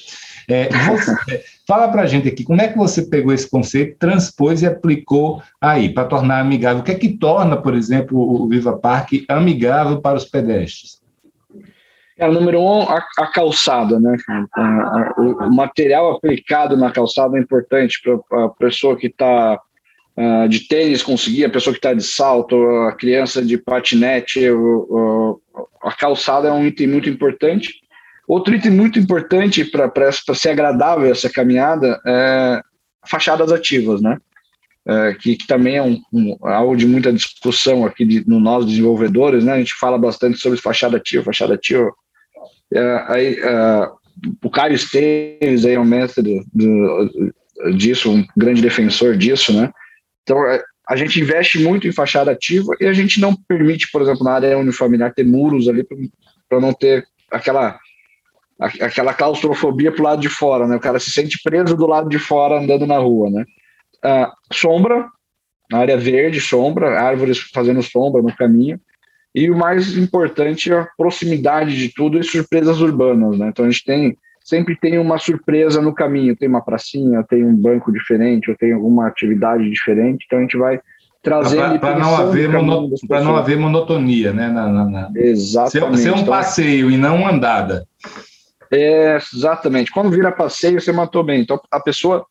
É, 0.49 0.69
você, 0.89 1.45
fala 1.67 1.89
para 1.89 2.03
a 2.03 2.07
gente 2.07 2.27
aqui, 2.27 2.43
como 2.43 2.63
é 2.63 2.69
que 2.69 2.79
você 2.79 3.03
pegou 3.03 3.35
esse 3.35 3.49
conceito, 3.49 3.99
transpôs 3.99 4.63
e 4.63 4.67
aplicou 4.67 5.43
aí, 5.61 5.93
para 5.93 6.09
tornar 6.09 6.41
amigável? 6.41 6.81
O 6.81 6.85
que 6.85 6.93
é 6.93 6.95
que 6.95 7.11
torna, 7.11 7.57
por 7.57 7.75
exemplo, 7.75 8.19
o 8.19 8.49
Viva 8.49 8.77
Parque 8.79 9.27
amigável 9.29 10.01
para 10.01 10.17
os 10.17 10.25
pedestres? 10.25 10.99
É, 12.19 12.29
número 12.29 12.61
um, 12.61 12.83
a, 12.83 13.07
a 13.19 13.27
calçada, 13.29 14.01
né? 14.01 14.17
o, 15.17 15.45
o, 15.45 15.55
material 15.55 16.11
aplicado 16.11 16.77
na 16.77 16.91
calçada 16.91 17.39
é 17.39 17.41
importante 17.41 18.01
para 18.03 18.45
a 18.47 18.49
pessoa 18.49 18.97
que 18.97 19.07
está 19.07 19.55
uh, 19.55 20.21
ah, 20.21 20.47
de 20.49 20.67
tênis 20.67 21.01
conseguir, 21.01 21.45
a 21.45 21.51
pessoa 21.51 21.73
que 21.73 21.79
está 21.79 21.95
de 21.95 22.03
salto, 22.03 22.57
a 22.89 22.93
criança 22.93 23.41
de 23.41 23.57
patinete. 23.57 24.41
A 25.81 25.93
calçada 25.93 26.49
é 26.49 26.53
um 26.53 26.67
item 26.67 26.89
muito 26.89 27.09
importante. 27.09 27.75
Outro 28.27 28.53
item 28.53 28.73
muito 28.73 28.99
importante 28.99 29.65
para 29.65 30.11
ser 30.35 30.51
agradável 30.51 31.09
essa 31.11 31.31
caminhada 31.31 32.01
é 32.05 32.61
fachadas 33.07 33.53
ativas, 33.53 34.03
né? 34.03 34.19
É, 34.87 35.15
que, 35.15 35.37
que, 35.37 35.47
também 35.47 35.77
é 35.77 35.83
um, 35.83 36.01
um, 36.13 36.37
algo 36.43 36.75
de 36.75 36.87
muita 36.87 37.13
discussão 37.13 37.85
aqui 37.85 38.05
de, 38.05 38.27
no 38.29 38.41
nós 38.41 38.67
desenvolvedores, 38.67 39.45
né? 39.45 39.53
A 39.53 39.59
gente 39.59 39.75
fala 39.79 39.99
bastante 39.99 40.39
sobre 40.39 40.59
fachada 40.59 40.97
ativa, 40.97 41.25
fachada 41.25 41.55
ativa. 41.55 41.93
É, 42.73 43.05
aí, 43.09 43.41
é, 43.41 43.91
o 44.43 44.51
Caio 44.51 44.75
Esteves 44.75 45.65
aí 45.65 45.75
é 45.75 45.81
um 45.81 45.85
mestre 45.85 46.45
do, 46.53 47.33
disso, 47.77 48.11
um 48.11 48.25
grande 48.37 48.63
defensor 48.63 49.17
disso, 49.17 49.53
né? 49.53 49.71
Então, 50.23 50.45
é, 50.47 50.63
a 50.89 50.97
gente 50.97 51.21
investe 51.21 51.59
muito 51.59 51.87
em 51.87 51.93
fachada 51.93 52.31
ativa 52.31 52.75
e 52.81 52.87
a 52.87 52.93
gente 52.93 53.21
não 53.21 53.35
permite, 53.35 53.91
por 53.91 54.03
exemplo, 54.03 54.25
na 54.25 54.33
área 54.33 54.59
unifamiliar, 54.59 55.13
ter 55.13 55.25
muros 55.25 55.69
ali 55.69 55.85
para 56.49 56.61
não 56.61 56.73
ter 56.73 57.07
aquela 57.31 57.79
aquela 58.81 59.15
claustrofobia 59.15 59.93
para 59.93 60.01
o 60.01 60.05
lado 60.05 60.21
de 60.21 60.29
fora, 60.29 60.67
né? 60.67 60.77
O 60.77 60.81
cara 60.81 60.99
se 60.99 61.13
sente 61.13 61.39
preso 61.45 61.77
do 61.77 61.87
lado 61.87 62.09
de 62.09 62.19
fora 62.19 62.59
andando 62.59 62.87
na 62.87 62.99
rua, 62.99 63.31
né? 63.31 63.45
Ah, 64.03 64.33
sombra, 64.53 65.09
área 65.73 65.97
verde, 65.97 66.41
sombra, 66.41 67.01
árvores 67.01 67.39
fazendo 67.55 67.83
sombra 67.83 68.21
no 68.21 68.35
caminho. 68.35 68.81
E 69.39 69.49
o 69.49 69.57
mais 69.57 69.97
importante 69.97 70.73
é 70.73 70.81
a 70.81 70.89
proximidade 70.97 71.77
de 71.77 71.95
tudo 71.95 72.19
e 72.19 72.25
surpresas 72.25 72.81
urbanas, 72.81 73.39
né? 73.39 73.49
Então 73.49 73.65
a 73.65 73.71
gente 73.71 73.85
tem 73.85 74.19
sempre 74.43 74.75
tem 74.75 74.99
uma 74.99 75.19
surpresa 75.19 75.81
no 75.81 75.95
caminho, 75.95 76.35
tem 76.35 76.49
uma 76.49 76.65
pracinha, 76.65 77.23
tem 77.23 77.45
um 77.45 77.55
banco 77.55 77.93
diferente, 77.93 78.51
ou 78.51 78.57
tem 78.57 78.73
alguma 78.73 79.07
atividade 79.07 79.69
diferente, 79.71 80.25
então 80.27 80.39
a 80.39 80.43
gente 80.43 80.57
vai 80.57 80.81
trazendo 81.23 81.79
para 81.79 81.99
não 81.99 82.17
haver 82.17 82.49
mono, 82.49 82.89
para 83.07 83.21
não 83.23 83.37
haver 83.37 83.59
monotonia, 83.59 84.33
né? 84.33 84.49
Na, 84.49 84.69
na, 84.69 84.85
na... 84.85 85.11
Exatamente. 85.15 85.99
Ser, 85.99 86.03
ser 86.03 86.11
um 86.11 86.21
então, 86.23 86.27
passeio 86.27 86.91
e 86.91 86.97
não 86.97 87.17
uma 87.17 87.31
andada. 87.31 87.87
É, 88.73 89.19
exatamente. 89.33 89.93
Quando 89.93 90.11
vira 90.11 90.33
passeio, 90.33 90.81
você 90.81 90.91
matou 90.91 91.23
bem. 91.23 91.43
Então 91.43 91.61
a 91.71 91.79
pessoa 91.79 92.27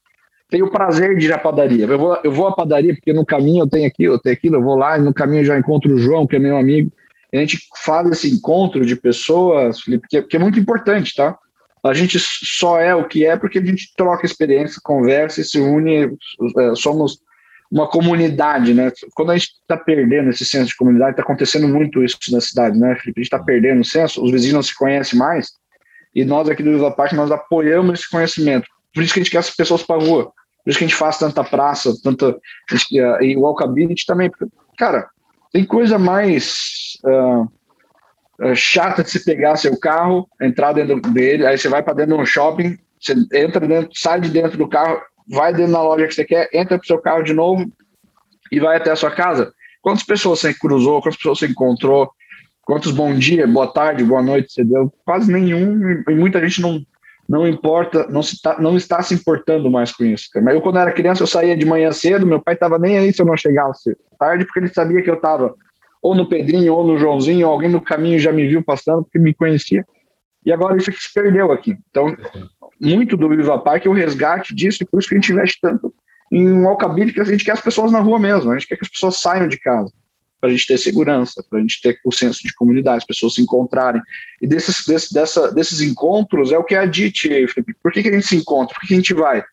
tem 0.50 0.62
o 0.62 0.72
prazer 0.72 1.18
de 1.18 1.28
ir 1.28 1.34
à 1.34 1.38
padaria. 1.38 1.86
Eu 1.86 1.98
vou, 1.98 2.20
eu 2.24 2.32
vou 2.32 2.48
à 2.48 2.56
padaria 2.56 2.94
porque 2.94 3.14
no 3.14 3.26
caminho 3.26 3.64
eu 3.64 3.70
tenho 3.70 3.88
aquilo, 3.88 4.16
eu 4.16 4.20
tenho 4.20 4.36
aquilo, 4.36 4.56
eu 4.56 4.64
vou 4.64 4.76
lá 4.76 4.98
e 4.98 5.02
no 5.02 5.14
caminho 5.14 5.46
já 5.46 5.58
encontro 5.58 5.94
o 5.94 5.98
João, 5.98 6.28
que 6.28 6.36
é 6.36 6.40
meu 6.40 6.58
amigo. 6.58 6.92
A 7.34 7.38
gente 7.38 7.60
faz 7.84 8.10
esse 8.10 8.30
encontro 8.30 8.86
de 8.86 8.96
pessoas, 8.96 9.82
Felipe, 9.82 10.08
que 10.08 10.18
é, 10.18 10.22
que 10.22 10.36
é 10.36 10.40
muito 10.40 10.60
importante, 10.60 11.14
tá? 11.16 11.38
A 11.84 11.94
gente 11.94 12.18
só 12.20 12.80
é 12.80 12.96
o 12.96 13.08
que 13.08 13.26
é 13.26 13.38
porque 13.38 13.60
a 13.60 13.66
gente 13.66 13.94
troca 13.96 14.26
experiência, 14.26 14.82
conversa 14.84 15.42
e 15.42 15.44
se 15.44 15.60
une, 15.60 16.18
é, 16.58 16.76
somos 16.76 17.20
uma 17.70 17.88
comunidade, 17.88 18.74
né? 18.74 18.92
Quando 19.14 19.32
a 19.32 19.38
gente 19.38 19.52
está 19.62 19.78
perdendo 19.78 20.30
esse 20.30 20.46
senso 20.46 20.70
de 20.70 20.76
comunidade, 20.76 21.12
está 21.12 21.24
acontecendo 21.24 21.68
muito 21.68 22.04
isso 22.04 22.18
na 22.32 22.40
cidade, 22.40 22.78
né, 22.78 22.96
Felipe? 22.96 23.20
A 23.20 23.24
gente 23.24 23.34
está 23.34 23.40
perdendo 23.40 23.82
o 23.82 23.86
senso, 23.86 24.24
os 24.24 24.32
vizinhos 24.32 24.54
não 24.54 24.64
se 24.64 24.76
conhecem 24.76 25.20
mais, 25.20 25.52
e 26.16 26.26
nós 26.26 26.50
aqui 26.50 26.64
do 26.64 26.72
Viva 26.72 26.92
Parque, 26.92 27.16
nós 27.16 27.30
apoiamos 27.30 28.00
esse 28.00 28.10
conhecimento. 28.10 28.68
Por 28.94 29.04
isso 29.04 29.14
que 29.14 29.20
a 29.20 29.24
gente 29.24 29.32
quer 29.32 29.38
as 29.38 29.52
pessoas 29.52 29.84
para 29.84 29.98
a 29.98 30.04
rua. 30.04 30.32
Por 30.64 30.72
isso 30.72 30.80
que 30.80 30.86
a 30.86 30.88
gente 30.88 30.98
faz 30.98 31.20
tanta 31.20 31.44
praça, 31.44 31.94
tanta. 32.04 32.36
E 33.22 33.38
o 33.38 33.42
walkability 33.42 34.04
também. 34.06 34.32
Cara, 34.78 35.08
tem 35.58 35.66
coisa 35.66 35.98
mais 35.98 37.00
uh, 37.04 38.54
chata 38.54 39.04
de 39.04 39.10
se 39.10 39.26
pegar 39.26 39.56
seu 39.56 39.76
carro, 39.80 40.30
entrar 40.40 40.72
dentro 40.72 41.02
dele, 41.02 41.48
aí 41.48 41.58
você 41.58 41.68
vai 41.68 41.82
para 41.82 41.96
dentro 41.96 42.16
de 42.16 42.22
um 42.22 42.26
shopping, 42.28 42.78
você 43.00 43.16
entra 43.34 43.68
dentro, 43.68 43.90
sai 43.96 44.22
de 44.22 44.30
dentro 44.30 44.56
do 44.56 44.70
carro, 44.70 45.02
vai 45.28 45.52
dentro 45.52 45.72
da 45.72 45.82
loja 45.82 46.06
que 46.06 46.14
você 46.14 46.24
quer, 46.24 46.48
entra 46.54 46.78
pro 46.78 46.86
seu 46.86 47.00
carro 47.00 47.24
de 47.24 47.34
novo 47.34 47.66
e 48.52 48.60
vai 48.60 48.78
até 48.78 48.92
a 48.92 48.96
sua 48.96 49.10
casa. 49.10 49.52
Quantas 49.82 50.04
pessoas 50.04 50.42
você 50.42 50.54
cruzou, 50.54 51.02
quantas 51.02 51.18
pessoas 51.18 51.40
você 51.40 51.48
encontrou, 51.48 52.12
Quantos 52.64 52.92
bom 52.92 53.16
dia, 53.16 53.48
boa 53.48 53.68
tarde, 53.68 54.04
boa 54.04 54.22
noite 54.22 54.52
você 54.52 54.62
deu? 54.62 54.92
Quase 55.06 55.32
nenhum, 55.32 56.04
e 56.06 56.14
muita 56.14 56.42
gente 56.42 56.62
não, 56.62 56.86
não 57.28 57.48
importa, 57.48 58.06
não, 58.10 58.22
se 58.22 58.42
tá, 58.42 58.60
não 58.60 58.76
está 58.76 59.02
se 59.02 59.14
importando 59.14 59.72
mais 59.72 59.94
com 59.94 60.04
isso. 60.04 60.28
Mas 60.36 60.54
eu, 60.54 60.60
quando 60.60 60.78
era 60.78 60.92
criança, 60.92 61.24
eu 61.24 61.28
saía 61.28 61.56
de 61.56 61.66
manhã 61.66 61.94
cedo, 61.94 62.28
meu 62.28 62.42
pai 62.42 62.56
estava 62.56 62.78
nem 62.78 62.98
aí 62.98 63.14
se 63.14 63.22
eu 63.22 63.26
não 63.26 63.38
chegasse 63.38 63.96
tarde, 64.18 64.46
porque 64.46 64.60
ele 64.60 64.74
sabia 64.74 65.02
que 65.02 65.10
eu 65.10 65.16
estava 65.16 65.54
ou 66.02 66.16
no 66.16 66.28
Pedrinho, 66.28 66.74
ou 66.74 66.86
no 66.86 66.98
Joãozinho, 66.98 67.48
ou 67.48 67.54
alguém 67.54 67.70
no 67.70 67.82
caminho 67.82 68.20
já 68.20 68.32
me 68.32 68.48
viu 68.48 68.64
passando, 68.64 69.04
porque 69.04 69.20
me 69.20 69.34
conhecia. 69.34 69.86
E 70.46 70.52
agora 70.52 70.78
isso 70.78 70.90
aqui 70.90 71.02
se 71.02 71.14
perdeu 71.14 71.52
aqui. 71.52 71.78
Então, 71.90 72.16
muito 72.80 73.18
do 73.18 73.30
Viva 73.30 73.60
Parque 73.60 73.88
é 73.88 73.92
o 73.92 73.94
resgate 73.94 74.54
disso, 74.56 74.84
e 74.84 74.86
por 74.86 75.00
isso 75.00 75.10
que 75.10 75.16
a 75.16 75.18
gente 75.18 75.32
investe 75.32 75.60
tanto 75.62 75.94
em 76.32 76.50
um 76.50 76.68
alcabide, 76.68 77.14
que 77.14 77.22
a 77.22 77.24
gente 77.24 77.44
quer 77.44 77.52
as 77.52 77.62
pessoas 77.62 77.92
na 77.92 78.00
rua 78.00 78.20
mesmo, 78.20 78.52
a 78.52 78.54
gente 78.58 78.68
quer 78.68 78.76
que 78.76 78.86
as 78.86 78.92
pessoas 78.92 79.18
saiam 79.18 79.48
de 79.48 79.58
casa 79.58 79.92
para 80.40 80.50
a 80.50 80.52
gente 80.52 80.68
ter 80.68 80.78
segurança, 80.78 81.44
para 81.50 81.60
a 81.60 81.62
gente 81.62 81.82
ter 81.82 82.00
o 82.06 82.12
senso 82.12 82.44
de 82.44 82.54
comunidade, 82.54 82.98
as 82.98 83.06
pessoas 83.06 83.34
se 83.34 83.42
encontrarem. 83.42 84.02
E 84.42 84.48
desses, 84.48 84.86
desse, 84.86 85.14
dessa, 85.14 85.52
desses 85.52 85.82
encontros 85.82 86.52
é 86.52 86.58
o 86.58 86.64
que 86.64 86.76
é 86.76 86.80
a 86.80 86.86
DIT, 86.86 87.48
Felipe. 87.48 87.76
Por 87.82 87.92
que, 87.92 88.04
que 88.04 88.10
a 88.10 88.14
gente 88.14 88.28
se 88.28 88.36
encontra? 88.36 88.76
Por 88.76 88.82
que, 88.82 88.88
que 88.88 88.94
a 88.94 88.98
gente 88.98 89.14
vai? 89.14 89.44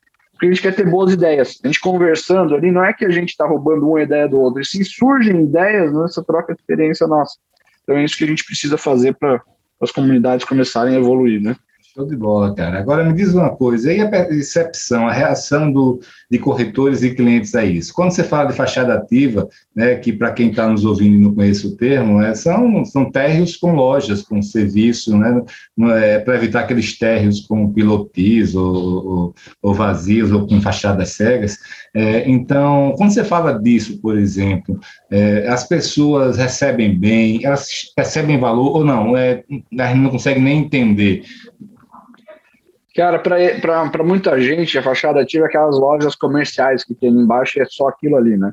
Porque 0.45 0.49
a 0.49 0.53
gente 0.53 0.63
quer 0.63 0.75
ter 0.75 0.91
boas 0.91 1.13
ideias. 1.13 1.59
A 1.65 1.67
gente 1.67 1.81
conversando 1.81 2.55
ali, 2.55 2.71
não 2.71 2.85
é 2.85 2.93
que 2.93 3.05
a 3.05 3.11
gente 3.11 3.31
está 3.31 3.47
roubando 3.47 3.89
uma 3.89 4.03
ideia 4.03 4.29
do 4.29 4.39
outro, 4.39 4.61
e 4.61 4.65
sim 4.65 4.85
surgem 4.85 5.43
ideias 5.43 5.93
nessa 5.93 6.23
troca 6.23 6.55
de 6.55 6.61
experiência 6.61 7.07
nossa. 7.07 7.39
Então 7.83 7.97
é 7.97 8.05
isso 8.05 8.17
que 8.17 8.25
a 8.25 8.27
gente 8.27 8.45
precisa 8.45 8.77
fazer 8.77 9.15
para 9.15 9.41
as 9.81 9.91
comunidades 9.91 10.47
começarem 10.47 10.95
a 10.95 10.99
evoluir, 10.99 11.41
né? 11.41 11.57
Show 11.95 12.09
de 12.09 12.17
bola, 12.17 12.53
cara. 12.53 12.77
Agora 12.77 13.05
me 13.05 13.13
diz 13.13 13.35
uma 13.35 13.55
coisa, 13.55 13.93
e 13.93 14.01
a 14.01 14.09
percepção, 14.09 15.07
a 15.07 15.13
reação 15.13 15.71
do, 15.71 16.01
de 16.29 16.41
corretores 16.41 17.05
e 17.05 17.15
clientes 17.15 17.55
a 17.55 17.65
isso? 17.65 17.95
Quando 17.95 18.11
você 18.11 18.25
fala 18.25 18.51
de 18.51 18.57
fachada 18.57 18.95
ativa, 18.95 19.49
né, 19.77 19.95
que 19.95 20.13
para 20.13 20.33
quem 20.33 20.51
está 20.51 20.69
nos 20.69 20.85
ouvindo 20.85 21.15
e 21.15 21.21
não 21.21 21.33
conhece 21.33 21.65
o 21.69 21.77
termo, 21.77 22.21
é, 22.21 22.35
são, 22.35 22.85
são 22.85 23.13
térreos 23.13 23.57
com 23.57 23.77
lojas, 23.77 24.23
com 24.23 24.43
serviço, 24.43 25.17
né, 25.17 25.41
é, 25.93 26.19
para 26.19 26.35
evitar 26.35 26.61
aqueles 26.63 26.99
térreos 26.99 27.43
com 27.43 27.73
pilotis 27.73 28.57
ou, 28.57 28.75
ou, 28.75 29.35
ou, 29.63 29.73
vazios 29.73 30.33
ou 30.33 30.49
com 30.49 30.61
fachadas 30.61 31.11
cegas. 31.11 31.59
É, 31.95 32.29
então, 32.29 32.93
quando 32.97 33.13
você 33.13 33.23
fala 33.23 33.53
disso, 33.53 34.01
por 34.01 34.19
exemplo, 34.19 34.81
é, 35.13 35.47
as 35.47 35.63
pessoas 35.63 36.39
recebem 36.39 36.99
bem, 36.99 37.45
elas 37.45 37.69
percebem 37.95 38.37
valor 38.37 38.79
ou 38.79 38.85
não? 38.85 39.17
É, 39.17 39.45
gente 39.49 40.01
não 40.01 40.11
consegue 40.11 40.41
nem 40.41 40.59
entender 40.59 41.23
Cara, 42.95 43.19
para 43.19 44.05
muita 44.05 44.41
gente, 44.41 44.79
a 44.79 44.83
fachada 44.83 45.21
ativa 45.21 45.47
é 45.47 45.49
aquelas 45.49 45.77
lojas 45.79 46.15
comerciais 46.15 46.85
que 46.85 46.95
tem 46.95 47.11
embaixo 47.11 47.59
e 47.59 47.63
é 47.63 47.65
só 47.65 47.89
aquilo 47.89 48.17
ali, 48.17 48.37
né? 48.37 48.53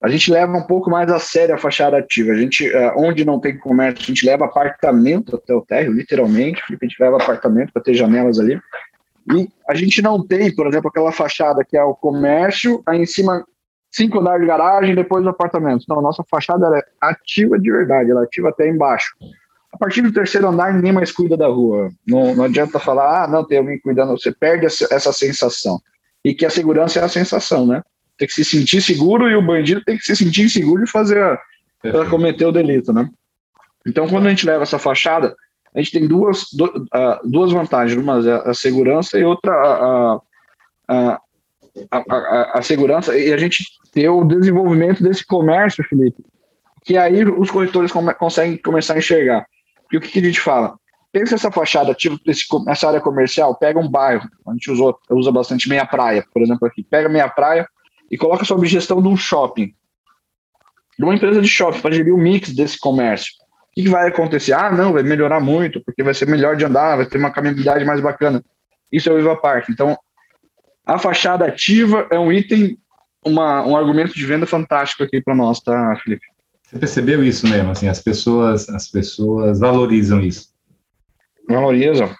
A 0.00 0.08
gente 0.08 0.30
leva 0.30 0.56
um 0.56 0.62
pouco 0.62 0.90
mais 0.90 1.10
a 1.10 1.18
sério 1.18 1.54
a 1.54 1.58
fachada 1.58 1.96
ativa. 1.96 2.32
A 2.32 2.36
gente, 2.36 2.68
uh, 2.68 2.92
onde 2.96 3.24
não 3.24 3.40
tem 3.40 3.58
comércio, 3.58 4.00
a 4.00 4.06
gente 4.06 4.24
leva 4.24 4.44
apartamento 4.44 5.34
até 5.34 5.52
o 5.52 5.62
térreo, 5.62 5.92
literalmente. 5.92 6.62
A 6.62 6.84
gente 6.84 6.96
leva 7.00 7.16
apartamento 7.16 7.72
para 7.72 7.82
ter 7.82 7.94
janelas 7.94 8.38
ali. 8.38 8.60
E 9.34 9.48
a 9.68 9.74
gente 9.74 10.00
não 10.00 10.24
tem, 10.24 10.54
por 10.54 10.66
exemplo, 10.66 10.88
aquela 10.88 11.10
fachada 11.10 11.64
que 11.64 11.76
é 11.76 11.82
o 11.82 11.94
comércio, 11.94 12.82
aí 12.86 13.00
em 13.00 13.06
cima 13.06 13.44
cinco 13.90 14.20
andares 14.20 14.42
de 14.42 14.46
garagem, 14.46 14.94
depois 14.94 15.24
o 15.24 15.30
apartamento. 15.30 15.84
Não, 15.88 16.00
nossa 16.00 16.22
fachada 16.30 16.66
é 16.78 16.82
ativa 17.00 17.58
de 17.58 17.70
verdade, 17.70 18.10
ela 18.10 18.20
é 18.20 18.24
ativa 18.24 18.50
até 18.50 18.68
embaixo. 18.68 19.14
A 19.72 19.76
partir 19.76 20.02
do 20.02 20.12
terceiro 20.12 20.48
andar, 20.48 20.72
ninguém 20.72 20.92
mais 20.92 21.12
cuida 21.12 21.36
da 21.36 21.46
rua. 21.46 21.90
Não, 22.06 22.34
não 22.34 22.44
adianta 22.44 22.78
falar, 22.78 23.24
ah, 23.24 23.28
não, 23.28 23.44
tem 23.44 23.58
alguém 23.58 23.78
cuidando. 23.78 24.18
Você 24.18 24.32
perde 24.32 24.66
essa 24.66 25.12
sensação. 25.12 25.80
E 26.24 26.34
que 26.34 26.46
a 26.46 26.50
segurança 26.50 26.98
é 26.98 27.04
a 27.04 27.08
sensação, 27.08 27.66
né? 27.66 27.82
Tem 28.16 28.26
que 28.26 28.34
se 28.34 28.44
sentir 28.44 28.80
seguro 28.80 29.28
e 29.28 29.36
o 29.36 29.42
bandido 29.42 29.82
tem 29.84 29.96
que 29.96 30.04
se 30.04 30.16
sentir 30.16 30.42
inseguro 30.42 30.82
e 30.82 30.88
fazer 30.88 31.38
para 31.80 32.08
cometer 32.08 32.46
o 32.46 32.52
delito, 32.52 32.92
né? 32.92 33.08
Então, 33.86 34.08
quando 34.08 34.26
a 34.26 34.30
gente 34.30 34.46
leva 34.46 34.64
essa 34.64 34.78
fachada, 34.78 35.36
a 35.74 35.78
gente 35.78 35.92
tem 35.92 36.06
duas, 36.06 36.46
duas 37.24 37.52
vantagens. 37.52 38.00
Uma 38.00 38.18
é 38.28 38.50
a 38.50 38.54
segurança 38.54 39.18
e 39.18 39.24
outra 39.24 39.52
a, 39.52 40.20
a, 40.88 41.20
a, 41.90 42.58
a, 42.58 42.62
segurança 42.62 43.16
e 43.16 43.32
a 43.32 43.36
gente 43.36 43.64
ter 43.92 44.08
o 44.08 44.24
desenvolvimento 44.24 45.02
desse 45.02 45.24
comércio, 45.24 45.84
Felipe, 45.84 46.24
que 46.84 46.96
aí 46.96 47.24
os 47.24 47.50
corretores 47.50 47.92
conseguem 48.18 48.56
começar 48.56 48.94
a 48.94 48.98
enxergar. 48.98 49.46
E 49.92 49.96
o 49.96 50.00
que, 50.00 50.08
que 50.08 50.18
a 50.18 50.22
gente 50.22 50.40
fala? 50.40 50.76
Pensa 51.10 51.36
essa 51.36 51.50
fachada, 51.50 51.94
tipo 51.94 52.18
esse, 52.26 52.44
essa 52.68 52.88
área 52.88 53.00
comercial, 53.00 53.54
pega 53.56 53.78
um 53.78 53.88
bairro, 53.88 54.28
a 54.46 54.52
gente 54.52 54.70
usou, 54.70 54.98
usa 55.10 55.32
bastante 55.32 55.68
meia 55.68 55.86
praia, 55.86 56.24
por 56.32 56.42
exemplo, 56.42 56.66
aqui. 56.66 56.82
Pega 56.82 57.08
meia 57.08 57.28
praia 57.28 57.66
e 58.10 58.18
coloca 58.18 58.44
sob 58.44 58.66
gestão 58.66 59.00
de 59.00 59.08
um 59.08 59.16
shopping, 59.16 59.74
de 60.98 61.04
uma 61.04 61.14
empresa 61.14 61.40
de 61.40 61.48
shopping, 61.48 61.80
para 61.80 61.94
gerir 61.94 62.14
o 62.14 62.18
mix 62.18 62.54
desse 62.54 62.78
comércio. 62.78 63.32
O 63.70 63.74
que, 63.74 63.82
que 63.84 63.88
vai 63.88 64.08
acontecer? 64.08 64.52
Ah, 64.52 64.70
não, 64.70 64.92
vai 64.92 65.02
melhorar 65.02 65.40
muito, 65.40 65.82
porque 65.84 66.02
vai 66.02 66.12
ser 66.12 66.26
melhor 66.26 66.56
de 66.56 66.64
andar, 66.64 66.96
vai 66.96 67.06
ter 67.06 67.16
uma 67.16 67.30
caminhabilidade 67.30 67.84
mais 67.84 68.00
bacana. 68.00 68.42
Isso 68.92 69.08
é 69.08 69.12
o 69.12 69.16
Viva 69.16 69.36
Park. 69.36 69.68
Então, 69.70 69.96
a 70.84 70.98
fachada 70.98 71.46
ativa 71.46 72.06
é 72.10 72.18
um 72.18 72.32
item, 72.32 72.78
uma, 73.24 73.64
um 73.64 73.76
argumento 73.76 74.14
de 74.14 74.26
venda 74.26 74.46
fantástico 74.46 75.04
aqui 75.04 75.20
para 75.22 75.34
nós, 75.34 75.60
tá, 75.60 75.96
Felipe? 76.02 76.26
Você 76.68 76.78
percebeu 76.78 77.24
isso 77.24 77.48
mesmo? 77.48 77.70
Assim, 77.70 77.88
as 77.88 77.98
pessoas, 77.98 78.68
as 78.68 78.90
pessoas 78.90 79.58
valorizam 79.58 80.20
isso. 80.20 80.48
Valorizam. 81.48 82.14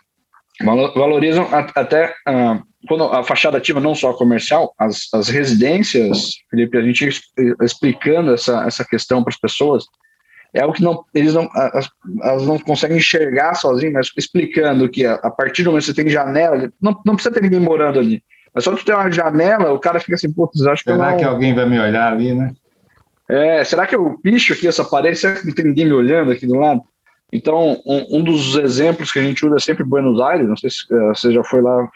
Valorizam 0.65 1.47
até 1.53 2.15
uh, 2.27 2.63
quando 2.89 3.05
a 3.05 3.23
fachada 3.23 3.59
ativa 3.59 3.79
não 3.79 3.95
só 3.95 4.15
comercial, 4.15 4.75
as, 4.79 5.09
as 5.13 5.29
residências, 5.29 6.31
Felipe, 6.51 6.79
a 6.79 6.83
gente 6.83 7.21
explicando 7.63 8.33
essa, 8.33 8.65
essa 8.65 8.85
questão 8.87 9.23
para 9.23 9.35
as 9.35 9.39
pessoas, 9.39 9.85
é 10.55 10.65
o 10.65 10.73
que 10.73 10.83
não, 10.83 11.05
eles 11.15 11.35
não, 11.35 11.47
as, 11.55 11.91
elas 12.23 12.47
não 12.47 12.59
conseguem 12.59 12.97
enxergar 12.97 13.55
sozinhos, 13.55 13.93
mas 13.93 14.11
explicando 14.17 14.89
que 14.89 15.05
a, 15.05 15.15
a, 15.17 15.31
partir 15.31 15.63
do 15.63 15.71
momento 15.71 15.85
que 15.85 15.93
você 15.93 16.03
tem 16.03 16.11
janela, 16.11 16.73
não, 16.81 16.99
não 17.05 17.15
precisa 17.15 17.35
ter 17.35 17.43
ninguém 17.43 17.61
morando 17.61 17.99
ali. 17.99 18.23
Mas 18.55 18.65
só 18.65 18.75
tu 18.75 18.83
ter 18.83 18.95
uma 18.95 19.11
janela, 19.11 19.75
o 19.75 19.79
cara 19.79 20.01
fica 20.01 20.15
assim, 20.15 20.33
putz, 20.33 20.67
acho 20.67 20.83
que 20.83 20.91
Será 20.91 21.11
não... 21.11 21.19
que 21.19 21.25
alguém 21.25 21.55
vai 21.55 21.69
me 21.69 21.79
olhar 21.79 22.11
ali, 22.11 22.35
né? 22.35 22.55
É, 23.29 23.63
será 23.63 23.87
que 23.87 23.95
eu 23.95 24.19
picho 24.23 24.53
aqui 24.53 24.67
essa 24.67 24.85
parede? 24.85 25.19
Será 25.19 25.35
que 25.35 25.47
não 25.47 25.55
tem 25.55 25.67
ninguém 25.67 25.87
me 25.87 25.93
olhando 25.93 26.33
aqui 26.33 26.47
do 26.47 26.55
lado? 26.55 26.83
Então, 27.33 27.81
um, 27.85 28.19
um 28.19 28.25
dos 28.25 28.57
exemplos 28.57 29.13
que 29.13 29.19
a 29.19 29.23
gente 29.23 29.45
usa 29.45 29.57
é 29.57 29.61
sempre 29.61 29.85
Buenos 29.85 30.19
Aires, 30.21 30.49
não 30.49 30.57
sei 30.57 30.71
se 30.71 30.85
uh, 30.91 31.09
você 31.09 31.31
já 31.31 31.45
foi 31.45 31.61
lá, 31.61 31.87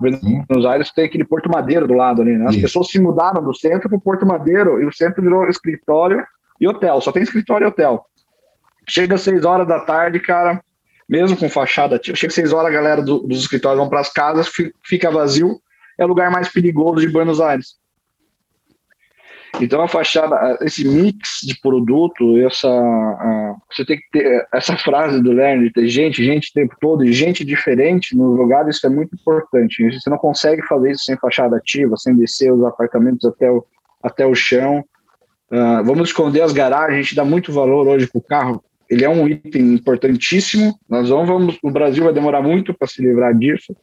Buenos 0.00 0.66
Aires 0.66 0.90
tem 0.90 1.04
aquele 1.04 1.24
Porto 1.24 1.48
Madeiro 1.48 1.86
do 1.86 1.94
lado 1.94 2.20
ali, 2.20 2.36
né? 2.36 2.46
As 2.46 2.54
Isso. 2.54 2.62
pessoas 2.62 2.88
se 2.88 2.98
mudaram 2.98 3.42
do 3.42 3.54
centro 3.54 3.88
para 3.88 3.96
o 3.96 4.00
Porto 4.00 4.26
Madeiro 4.26 4.82
e 4.82 4.84
o 4.84 4.92
centro 4.92 5.22
virou 5.22 5.48
escritório 5.48 6.24
e 6.60 6.66
hotel, 6.66 7.00
só 7.00 7.12
tem 7.12 7.22
escritório 7.22 7.64
e 7.64 7.68
hotel. 7.68 8.04
Chega 8.88 9.14
às 9.14 9.20
seis 9.20 9.44
horas 9.44 9.68
da 9.68 9.78
tarde, 9.78 10.18
cara, 10.18 10.60
mesmo 11.08 11.36
com 11.36 11.48
fachada 11.48 11.94
ativa, 11.94 12.16
chega 12.16 12.30
às 12.30 12.34
seis 12.34 12.52
horas, 12.52 12.70
a 12.70 12.74
galera 12.74 13.02
do, 13.02 13.20
dos 13.20 13.38
escritórios 13.38 13.78
vão 13.78 13.88
para 13.88 14.00
as 14.00 14.12
casas, 14.12 14.50
fica 14.84 15.10
vazio, 15.12 15.60
é 15.96 16.04
o 16.04 16.08
lugar 16.08 16.28
mais 16.32 16.48
perigoso 16.48 17.00
de 17.00 17.08
Buenos 17.08 17.40
Aires. 17.40 17.76
Então 19.60 19.82
a 19.82 19.88
fachada, 19.88 20.58
esse 20.62 20.86
mix 20.86 21.40
de 21.42 21.58
produto, 21.60 22.38
essa 22.38 22.68
você 23.70 23.84
tem 23.84 23.98
que 23.98 24.08
ter 24.10 24.46
essa 24.52 24.76
frase 24.76 25.22
do 25.22 25.32
Lerner 25.32 25.72
ter 25.72 25.88
gente, 25.88 26.24
gente 26.24 26.50
o 26.50 26.52
tempo 26.54 26.74
todo 26.80 27.06
gente 27.12 27.44
diferente 27.44 28.16
no 28.16 28.32
lugar, 28.32 28.68
isso 28.68 28.86
é 28.86 28.90
muito 28.90 29.14
importante. 29.14 29.84
Você 29.92 30.08
não 30.08 30.18
consegue 30.18 30.62
fazer 30.62 30.92
isso 30.92 31.04
sem 31.04 31.16
fachada 31.16 31.56
ativa, 31.56 31.96
sem 31.96 32.16
descer 32.16 32.52
os 32.52 32.64
apartamentos 32.64 33.28
até 33.28 33.50
o, 33.50 33.64
até 34.02 34.26
o 34.26 34.34
chão. 34.34 34.84
Uh, 35.50 35.84
vamos 35.84 36.08
esconder 36.08 36.40
as 36.40 36.52
garagens, 36.52 36.98
a 36.98 37.02
gente 37.02 37.14
dá 37.14 37.24
muito 37.24 37.52
valor 37.52 37.86
hoje 37.86 38.06
para 38.06 38.18
o 38.18 38.22
carro. 38.22 38.64
Ele 38.88 39.04
é 39.04 39.08
um 39.08 39.28
item 39.28 39.74
importantíssimo. 39.74 40.78
Nós 40.88 41.08
vamos, 41.08 41.28
vamos, 41.28 41.58
o 41.62 41.70
Brasil 41.70 42.04
vai 42.04 42.12
demorar 42.12 42.42
muito 42.42 42.74
para 42.74 42.88
se 42.88 43.02
livrar 43.02 43.34
disso. 43.36 43.74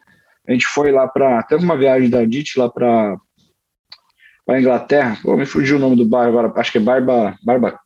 A 0.48 0.52
gente 0.52 0.68
foi 0.68 0.92
lá 0.92 1.08
para, 1.08 1.44
teve 1.44 1.64
uma 1.64 1.78
viagem 1.78 2.10
da 2.10 2.26
DIT 2.26 2.58
lá 2.58 2.70
para 2.70 3.16
para 4.50 4.60
Inglaterra. 4.60 5.16
Pô, 5.22 5.38
me 5.38 5.46
fugiu 5.46 5.78
o 5.78 5.80
nome 5.80 5.96
do 5.96 6.08
bairro 6.08 6.30
agora, 6.30 6.52
acho 6.60 6.72
que 6.72 6.80
é 6.80 6.82
Barba. 6.82 7.38
Barba 7.44 7.80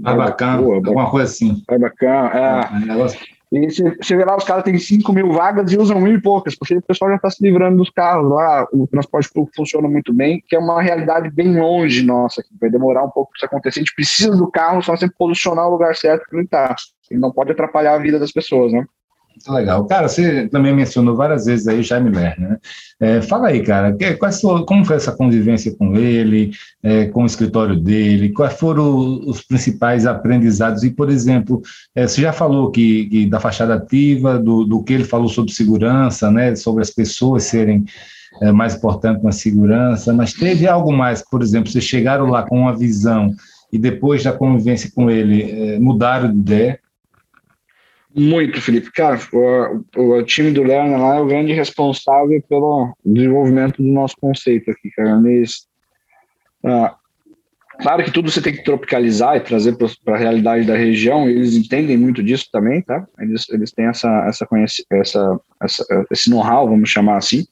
Barbacan, 0.00 0.56
alguma 0.56 1.08
coisa 1.08 1.26
assim. 1.26 1.62
Barbacan, 1.68 2.30
é. 2.34 2.58
é, 2.90 3.00
é 3.00 3.40
e 3.52 3.66
você 3.68 4.16
vê 4.16 4.24
lá, 4.24 4.36
os 4.36 4.44
caras 4.44 4.64
têm 4.64 4.76
5 4.78 5.12
mil 5.12 5.32
vagas 5.32 5.72
e 5.72 5.78
usam 5.78 6.00
mil 6.00 6.14
e 6.14 6.20
poucas, 6.20 6.56
porque 6.56 6.76
o 6.76 6.82
pessoal 6.82 7.10
já 7.10 7.16
está 7.16 7.30
se 7.30 7.42
livrando 7.42 7.78
dos 7.78 7.90
carros 7.90 8.28
lá, 8.28 8.66
o 8.72 8.86
transporte 8.86 9.28
público 9.32 9.56
funciona 9.56 9.88
muito 9.88 10.12
bem, 10.12 10.42
que 10.48 10.54
é 10.54 10.58
uma 10.58 10.80
realidade 10.80 11.30
bem 11.30 11.58
longe 11.58 12.04
nossa, 12.04 12.42
que 12.42 12.48
vai 12.60 12.70
demorar 12.70 13.04
um 13.04 13.10
pouco 13.10 13.30
para 13.30 13.38
isso 13.38 13.46
acontecer. 13.46 13.80
A 13.80 13.82
gente 13.82 13.94
precisa 13.94 14.36
do 14.36 14.50
carro, 14.50 14.82
só 14.82 14.96
sempre 14.96 15.16
posicionar 15.16 15.66
o 15.66 15.70
lugar 15.70 15.96
certo 15.96 16.28
que 16.28 16.36
ele 16.36 16.44
está. 16.44 16.74
Ele 17.10 17.20
não 17.20 17.32
pode 17.32 17.50
atrapalhar 17.50 17.94
a 17.94 17.98
vida 17.98 18.18
das 18.18 18.30
pessoas, 18.30 18.72
né? 18.72 18.84
Muito 19.40 19.52
legal. 19.52 19.86
Cara, 19.86 20.06
você 20.06 20.46
também 20.48 20.74
mencionou 20.74 21.16
várias 21.16 21.46
vezes 21.46 21.66
aí 21.66 21.82
Jaime 21.82 22.10
Lerner, 22.10 22.50
né? 22.50 22.58
É, 23.00 23.22
fala 23.22 23.48
aí, 23.48 23.62
cara, 23.62 23.94
que, 23.94 24.12
quais, 24.14 24.38
como 24.40 24.84
foi 24.84 24.96
essa 24.96 25.12
convivência 25.12 25.74
com 25.74 25.96
ele, 25.96 26.50
é, 26.82 27.06
com 27.06 27.22
o 27.22 27.26
escritório 27.26 27.74
dele, 27.74 28.32
quais 28.32 28.52
foram 28.58 29.18
os 29.26 29.40
principais 29.40 30.04
aprendizados? 30.04 30.84
E, 30.84 30.90
por 30.90 31.08
exemplo, 31.08 31.62
é, 31.94 32.06
você 32.06 32.20
já 32.20 32.34
falou 32.34 32.70
que, 32.70 33.06
que 33.06 33.26
da 33.26 33.40
fachada 33.40 33.76
ativa, 33.76 34.38
do, 34.38 34.64
do, 34.64 34.82
que 34.82 34.92
ele 34.92 35.04
falou 35.04 35.28
sobre 35.28 35.52
segurança, 35.52 36.30
né? 36.30 36.54
Sobre 36.54 36.82
as 36.82 36.90
pessoas 36.90 37.44
serem 37.44 37.86
é, 38.42 38.52
mais 38.52 38.74
importantes 38.74 39.22
na 39.22 39.32
segurança, 39.32 40.12
mas 40.12 40.34
teve 40.34 40.68
algo 40.68 40.92
mais, 40.92 41.24
por 41.26 41.40
exemplo, 41.40 41.70
vocês 41.70 41.84
chegaram 41.84 42.26
lá 42.26 42.42
com 42.42 42.58
uma 42.58 42.76
visão 42.76 43.34
e 43.72 43.78
depois 43.78 44.22
da 44.22 44.32
convivência 44.32 44.90
com 44.94 45.10
ele 45.10 45.50
é, 45.50 45.78
mudaram 45.78 46.30
de 46.30 46.38
ideia? 46.38 46.79
Muito, 48.14 48.60
Felipe. 48.60 48.90
Cara, 48.92 49.18
o, 49.32 49.84
o, 49.96 50.22
time 50.24 50.50
do 50.50 50.62
Lerner 50.62 51.00
lá 51.00 51.16
é 51.16 51.20
o 51.20 51.26
grande 51.26 51.52
responsável 51.52 52.42
pelo 52.48 52.92
desenvolvimento 53.04 53.80
do 53.82 53.88
nosso 53.88 54.16
conceito 54.20 54.70
aqui, 54.70 54.90
cara. 54.90 55.20
Ah, 56.64 56.96
claro 57.80 58.04
que 58.04 58.10
tudo 58.10 58.30
você 58.30 58.42
tem 58.42 58.52
que 58.52 58.64
tropicalizar 58.64 59.36
e 59.36 59.40
trazer 59.40 59.76
para 60.04 60.16
a 60.16 60.18
realidade 60.18 60.66
da 60.66 60.76
região, 60.76 61.28
eles 61.28 61.54
entendem 61.54 61.96
muito 61.96 62.22
disso 62.22 62.48
também, 62.50 62.82
tá? 62.82 63.06
Eles, 63.20 63.48
eles 63.48 63.70
têm 63.70 63.86
essa, 63.86 64.08
essa, 64.26 64.46
essa, 64.90 65.40
essa 65.62 66.06
esse 66.10 66.28
know-how, 66.28 66.68
vamos 66.68 66.90
chamar 66.90 67.16
assim. 67.16 67.44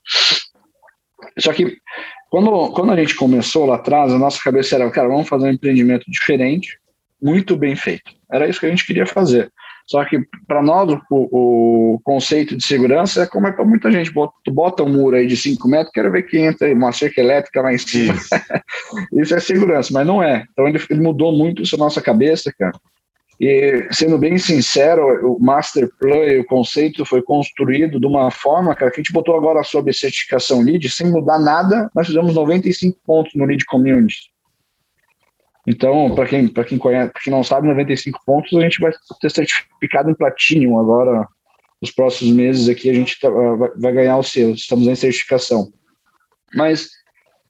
Só 1.39 1.53
que 1.53 1.79
quando, 2.31 2.73
quando 2.73 2.93
a 2.93 2.97
gente 2.97 3.15
começou 3.15 3.65
lá 3.65 3.77
atrás, 3.77 4.13
a 4.13 4.19
nossa 4.19 4.41
cabeça 4.43 4.75
era, 4.75 4.91
cara, 4.91 5.09
vamos 5.09 5.29
fazer 5.29 5.47
um 5.47 5.53
empreendimento 5.53 6.05
diferente, 6.11 6.79
muito 7.23 7.57
bem 7.57 7.77
feito. 7.77 8.13
Era 8.31 8.49
isso 8.49 8.59
que 8.61 8.67
a 8.67 8.71
gente 8.71 8.85
queria 8.85 9.07
fazer. 9.07 9.51
Só 9.89 10.05
que 10.05 10.21
para 10.47 10.63
nós 10.63 10.93
o, 11.11 11.95
o, 11.95 12.01
conceito 12.05 12.55
de 12.55 12.63
segurança 12.63 13.23
é 13.23 13.27
como 13.27 13.47
é 13.47 13.53
para 13.53 13.65
muita 13.65 13.91
gente. 13.91 14.13
Bota, 14.13 14.35
tu 14.45 14.53
bota 14.53 14.83
um 14.83 14.93
muro 14.93 15.17
aí 15.17 15.27
de 15.27 15.35
5 15.35 15.67
metros, 15.67 15.93
quero 15.93 16.13
ver 16.13 16.25
que 16.25 16.39
entra 16.39 16.71
uma 16.75 16.93
cerca 16.93 17.23
elétrica 17.23 17.63
lá 17.63 17.73
em 17.73 17.79
cima. 17.79 18.13
Isso, 18.13 18.29
isso 19.23 19.35
é 19.35 19.41
segurança, 19.41 19.91
mas 19.95 20.07
não 20.07 20.23
é. 20.23 20.45
Então 20.53 20.69
ele, 20.69 20.79
ele 20.91 21.01
mudou 21.01 21.33
muito 21.33 21.63
isso 21.63 21.77
na 21.79 21.85
nossa 21.85 22.03
cabeça, 22.03 22.53
cara. 22.59 22.79
E 23.41 23.89
sendo 23.91 24.19
bem 24.19 24.37
sincero, 24.37 25.35
o 25.35 25.41
master 25.41 25.89
plan 25.99 26.39
o 26.39 26.45
conceito 26.45 27.07
foi 27.07 27.23
construído 27.23 27.99
de 27.99 28.07
uma 28.07 28.31
forma, 28.31 28.75
cara, 28.75 28.91
que 28.91 29.01
a 29.01 29.03
gente 29.03 29.13
botou 29.13 29.37
agora 29.37 29.63
sobre 29.63 29.95
certificação 29.95 30.61
LEED, 30.61 30.91
sem 30.91 31.11
mudar 31.11 31.39
nada, 31.39 31.91
nós 31.95 32.09
fizemos 32.09 32.35
95 32.35 32.99
pontos 33.07 33.33
no 33.35 33.47
LEED 33.47 33.65
Community. 33.65 34.31
Então, 35.69 36.15
para 36.15 36.25
quem, 36.25 36.49
quem 36.49 36.79
conhece, 36.79 37.13
quem 37.23 37.31
não 37.31 37.45
sabe, 37.45 37.69
95 37.69 38.21
pontos 38.25 38.57
a 38.57 38.63
gente 38.63 38.81
vai 38.81 38.91
ter 39.21 39.31
certificado 39.31 40.11
em 40.11 40.15
Platinum 40.15 40.81
agora. 40.81 41.29
Nos 41.83 41.91
próximos 41.91 42.35
meses 42.35 42.71
aqui 42.71 42.89
a 42.89 42.95
gente 42.95 43.21
tá, 43.21 43.29
vai 43.77 43.93
ganhar 43.93 44.17
o 44.17 44.23
selo, 44.23 44.55
estamos 44.55 44.89
em 44.89 44.95
certificação. 44.95 45.71
Mas 46.55 46.89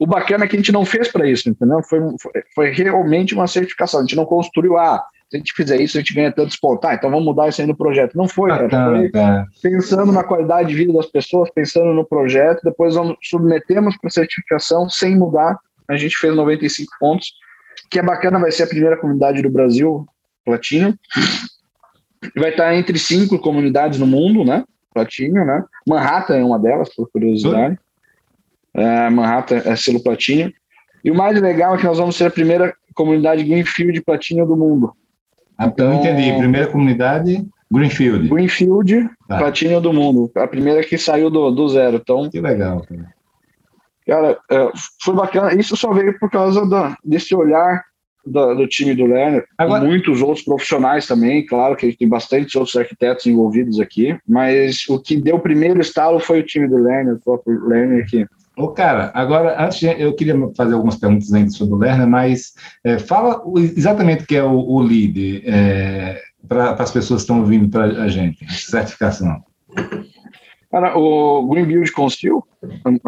o 0.00 0.04
bacana 0.04 0.44
é 0.44 0.48
que 0.48 0.56
a 0.56 0.58
gente 0.58 0.72
não 0.72 0.84
fez 0.84 1.06
para 1.06 1.30
isso, 1.30 1.48
entendeu? 1.48 1.80
Foi, 1.84 2.00
foi, 2.20 2.32
foi, 2.56 2.70
realmente 2.72 3.34
uma 3.34 3.46
certificação. 3.46 4.00
A 4.00 4.02
gente 4.02 4.16
não 4.16 4.26
construiu, 4.26 4.76
ah, 4.76 5.00
se 5.30 5.36
a 5.36 5.38
gente 5.38 5.52
fizer 5.52 5.80
isso, 5.80 5.96
a 5.96 6.00
gente 6.00 6.12
ganha 6.12 6.32
tantos 6.32 6.56
pontos. 6.56 6.90
Ah, 6.90 6.94
então 6.94 7.10
vamos 7.10 7.24
mudar 7.24 7.48
isso 7.48 7.60
aí 7.60 7.68
no 7.68 7.76
projeto. 7.76 8.18
Não 8.18 8.26
foi, 8.26 8.50
ah, 8.50 8.68
tá, 8.68 8.90
foi 8.90 9.10
tá. 9.10 9.46
pensando 9.62 10.10
na 10.10 10.24
qualidade 10.24 10.70
de 10.70 10.74
vida 10.74 10.92
das 10.92 11.06
pessoas, 11.06 11.50
pensando 11.50 11.94
no 11.94 12.04
projeto, 12.04 12.62
depois 12.64 12.96
vamos, 12.96 13.16
submetemos 13.22 13.96
para 13.96 14.10
certificação 14.10 14.90
sem 14.90 15.16
mudar. 15.16 15.56
A 15.88 15.96
gente 15.96 16.16
fez 16.16 16.34
95 16.34 16.90
pontos 16.98 17.32
que 17.90 17.98
é 17.98 18.02
bacana, 18.02 18.38
vai 18.38 18.50
ser 18.50 18.64
a 18.64 18.68
primeira 18.68 18.96
comunidade 18.96 19.42
do 19.42 19.50
Brasil, 19.50 20.06
Platinum. 20.44 20.94
Vai 22.36 22.50
estar 22.50 22.74
entre 22.74 22.98
cinco 22.98 23.38
comunidades 23.38 23.98
no 23.98 24.06
mundo, 24.06 24.44
né? 24.44 24.64
Platinum, 24.92 25.44
né? 25.44 25.64
Manhattan 25.86 26.36
é 26.36 26.44
uma 26.44 26.58
delas, 26.58 26.94
por 26.94 27.08
curiosidade. 27.10 27.78
É, 28.74 29.10
Manhattan 29.10 29.62
é 29.64 29.76
selo 29.76 30.02
Platinum. 30.02 30.50
E 31.04 31.10
o 31.10 31.14
mais 31.14 31.40
legal 31.40 31.74
é 31.74 31.78
que 31.78 31.84
nós 31.84 31.98
vamos 31.98 32.16
ser 32.16 32.26
a 32.26 32.30
primeira 32.30 32.74
comunidade 32.94 33.44
Greenfield 33.44 34.02
Platinum 34.02 34.46
do 34.46 34.56
mundo. 34.56 34.92
Então, 35.60 35.94
então 35.94 35.94
entendi. 35.94 36.36
Primeira 36.36 36.66
comunidade 36.66 37.46
Greenfield. 37.70 38.28
Greenfield, 38.28 39.10
tá. 39.28 39.38
Platinum 39.38 39.80
do 39.80 39.92
mundo. 39.92 40.30
A 40.34 40.46
primeira 40.46 40.82
que 40.82 40.96
saiu 40.96 41.30
do, 41.30 41.50
do 41.50 41.68
zero. 41.68 41.98
Então, 41.98 42.28
que 42.30 42.40
legal. 42.40 42.80
Cara. 42.82 43.17
Cara, 44.08 44.38
é, 44.50 44.72
foi 45.02 45.14
bacana. 45.14 45.54
Isso 45.54 45.76
só 45.76 45.92
veio 45.92 46.18
por 46.18 46.30
causa 46.30 46.66
da, 46.66 46.96
desse 47.04 47.34
olhar 47.34 47.84
do, 48.24 48.54
do 48.54 48.66
time 48.66 48.94
do 48.94 49.04
Lerner. 49.04 49.44
Agora... 49.58 49.84
Muitos 49.84 50.22
outros 50.22 50.42
profissionais 50.42 51.06
também, 51.06 51.44
claro 51.44 51.76
que 51.76 51.84
a 51.84 51.88
gente 51.90 51.98
tem 51.98 52.08
bastantes 52.08 52.56
outros 52.56 52.74
arquitetos 52.74 53.26
envolvidos 53.26 53.78
aqui, 53.78 54.18
mas 54.26 54.88
o 54.88 54.98
que 54.98 55.14
deu 55.14 55.36
o 55.36 55.40
primeiro 55.40 55.80
estalo 55.80 56.18
foi 56.18 56.40
o 56.40 56.46
time 56.46 56.66
do 56.66 56.78
Lerner, 56.78 57.16
o 57.16 57.20
próprio 57.20 57.68
Lerner 57.68 58.02
aqui. 58.02 58.26
Ô, 58.56 58.68
cara, 58.68 59.12
agora, 59.14 59.62
antes 59.62 59.82
eu 59.82 60.14
queria 60.14 60.34
fazer 60.56 60.74
algumas 60.74 60.96
perguntas 60.96 61.32
ainda 61.32 61.50
sobre 61.50 61.74
o 61.74 61.78
Lerner, 61.78 62.08
mas 62.08 62.54
é, 62.82 62.98
fala 62.98 63.42
exatamente 63.76 64.24
o 64.24 64.26
que 64.26 64.36
é 64.36 64.42
o, 64.42 64.58
o 64.58 64.80
LEED 64.80 65.42
é, 65.46 66.20
para 66.48 66.70
as 66.72 66.90
pessoas 66.90 67.20
que 67.20 67.24
estão 67.24 67.40
ouvindo 67.40 67.68
para 67.68 67.84
a 67.84 68.08
gente, 68.08 68.44
certificação. 68.52 69.44
Cara, 70.70 70.98
o 70.98 71.46
Green 71.48 71.64
Build 71.64 71.90
Council 71.92 72.44
é 72.62 72.88
um, 72.88 73.00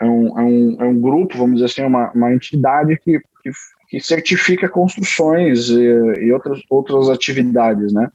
é 0.00 0.04
um, 0.04 0.38
é 0.38 0.42
um, 0.42 0.76
é 0.82 0.84
um 0.84 1.00
grupo, 1.00 1.36
vamos 1.36 1.56
dizer 1.56 1.66
assim, 1.66 1.82
uma, 1.82 2.10
uma 2.12 2.32
entidade 2.32 2.98
que, 2.98 3.20
que, 3.42 3.50
que 3.88 4.00
certifica 4.00 4.68
construções 4.68 5.68
e, 5.68 5.82
e, 6.20 6.32
outras, 6.32 6.60
outras 6.70 7.10
atividades, 7.10 7.92
né? 7.92 8.10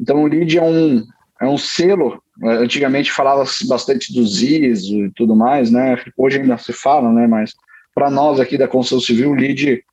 Então, 0.00 0.22
o 0.22 0.26
LEED 0.26 0.58
é 0.58 0.62
um, 0.62 1.04
é 1.40 1.46
um 1.46 1.56
selo, 1.56 2.20
antigamente 2.42 3.12
falava 3.12 3.44
bastante 3.68 4.12
dos 4.12 4.42
ISO 4.42 5.06
e 5.06 5.10
tudo 5.12 5.36
mais, 5.36 5.70
né? 5.70 5.96
Hoje 6.16 6.40
ainda 6.40 6.58
se 6.58 6.72
fala, 6.72 7.12
né? 7.12 7.26
Mas 7.26 7.54
para 7.94 8.10
nós 8.10 8.40
aqui 8.40 8.58
da 8.58 8.68
construção 8.68 9.00
civil, 9.00 9.30
o 9.30 9.34
LEED 9.34 9.84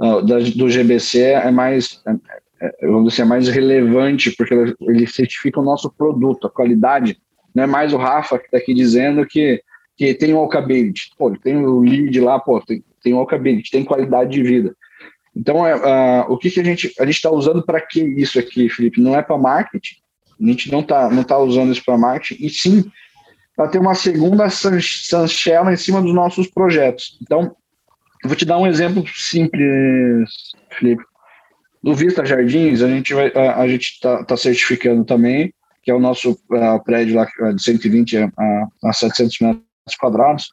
uh, 0.00 0.22
da, 0.22 0.38
do 0.38 0.68
GBC 0.68 1.20
é 1.20 1.50
mais, 1.50 2.02
é, 2.60 2.66
é, 2.66 2.86
vamos 2.86 3.10
dizer, 3.10 3.22
é 3.22 3.24
mais 3.26 3.48
relevante, 3.48 4.34
porque 4.36 4.52
ele 4.80 5.06
certifica 5.06 5.60
o 5.60 5.64
nosso 5.64 5.90
produto, 5.90 6.46
a 6.46 6.50
qualidade 6.50 7.18
é 7.62 7.66
mais 7.66 7.92
o 7.92 7.96
Rafa 7.96 8.38
que 8.38 8.46
está 8.46 8.58
aqui 8.58 8.74
dizendo 8.74 9.26
que, 9.26 9.62
que 9.96 10.14
tem 10.14 10.32
o 10.34 10.38
walkability. 10.38 11.10
Pô, 11.16 11.30
tem 11.36 11.56
o 11.56 11.80
lead 11.80 12.20
lá, 12.20 12.38
pô, 12.38 12.60
tem, 12.60 12.82
tem 13.02 13.14
o 13.14 13.16
walkability, 13.16 13.70
tem 13.70 13.84
qualidade 13.84 14.30
de 14.30 14.42
vida. 14.42 14.76
Então, 15.34 15.66
é, 15.66 15.76
uh, 15.76 16.32
o 16.32 16.38
que, 16.38 16.50
que 16.50 16.60
a 16.60 16.64
gente 16.64 16.92
a 16.98 17.04
está 17.04 17.30
usando 17.30 17.62
para 17.62 17.80
que 17.80 18.00
isso 18.00 18.38
aqui, 18.38 18.68
Felipe? 18.70 19.00
Não 19.00 19.14
é 19.14 19.22
para 19.22 19.36
marketing, 19.36 19.96
a 20.40 20.46
gente 20.46 20.72
não 20.72 20.80
está 20.80 21.10
não 21.10 21.22
tá 21.22 21.38
usando 21.38 21.72
isso 21.72 21.84
para 21.84 21.98
marketing, 21.98 22.44
e 22.44 22.48
sim 22.48 22.90
para 23.54 23.68
ter 23.68 23.78
uma 23.78 23.94
segunda 23.94 24.48
sanchela 24.50 25.72
em 25.72 25.76
cima 25.76 26.02
dos 26.02 26.12
nossos 26.12 26.46
projetos. 26.46 27.18
Então, 27.22 27.56
vou 28.24 28.36
te 28.36 28.44
dar 28.44 28.58
um 28.58 28.66
exemplo 28.66 29.04
simples, 29.08 30.30
Felipe. 30.70 31.02
No 31.82 31.94
Vista 31.94 32.24
Jardins, 32.24 32.82
a 32.82 32.88
gente 32.88 33.14
a, 33.14 33.60
a 33.60 33.68
gente 33.68 33.92
está 33.92 34.24
tá 34.24 34.36
certificando 34.36 35.04
também, 35.04 35.52
que 35.86 35.90
é 35.92 35.94
o 35.94 36.00
nosso 36.00 36.32
uh, 36.32 36.82
prédio 36.84 37.14
lá 37.14 37.28
de 37.52 37.62
120 37.62 38.16
a, 38.16 38.28
a 38.86 38.92
700 38.92 39.38
metros 39.38 39.96
quadrados. 39.96 40.50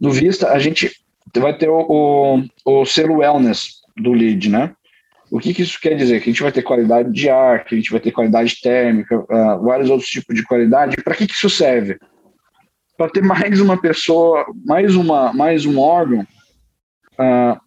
No 0.00 0.10
Vista, 0.10 0.48
a 0.48 0.58
gente 0.58 0.90
vai 1.36 1.56
ter 1.56 1.68
o, 1.68 1.86
o, 2.64 2.80
o 2.80 2.84
selo 2.84 3.18
Wellness 3.18 3.80
do 3.96 4.10
LEED, 4.10 4.50
né? 4.50 4.74
O 5.30 5.38
que, 5.38 5.54
que, 5.54 5.62
isso 5.62 5.80
quer 5.80 5.94
dizer? 5.94 6.20
Que 6.20 6.30
a 6.30 6.32
gente 6.32 6.42
vai 6.42 6.50
ter 6.50 6.62
qualidade 6.62 7.12
de 7.12 7.30
ar, 7.30 7.64
que 7.64 7.76
a 7.76 7.78
gente 7.78 7.92
vai 7.92 8.00
ter 8.00 8.10
qualidade 8.10 8.60
térmica, 8.60 9.20
uh, 9.20 9.62
vários 9.62 9.88
outros 9.88 10.10
tipos 10.10 10.34
de 10.34 10.42
qualidade. 10.42 10.96
Para 11.00 11.14
que, 11.14 11.28
que 11.28 11.34
isso 11.34 11.48
serve? 11.48 11.96
Para 12.98 13.08
ter 13.08 13.22
mais 13.22 13.60
uma 13.60 13.80
pessoa, 13.80 14.44
mais, 14.66 14.96
uma, 14.96 15.32
mais 15.32 15.64
um 15.64 15.78
órgão 15.78 16.26
uh, 17.12 17.60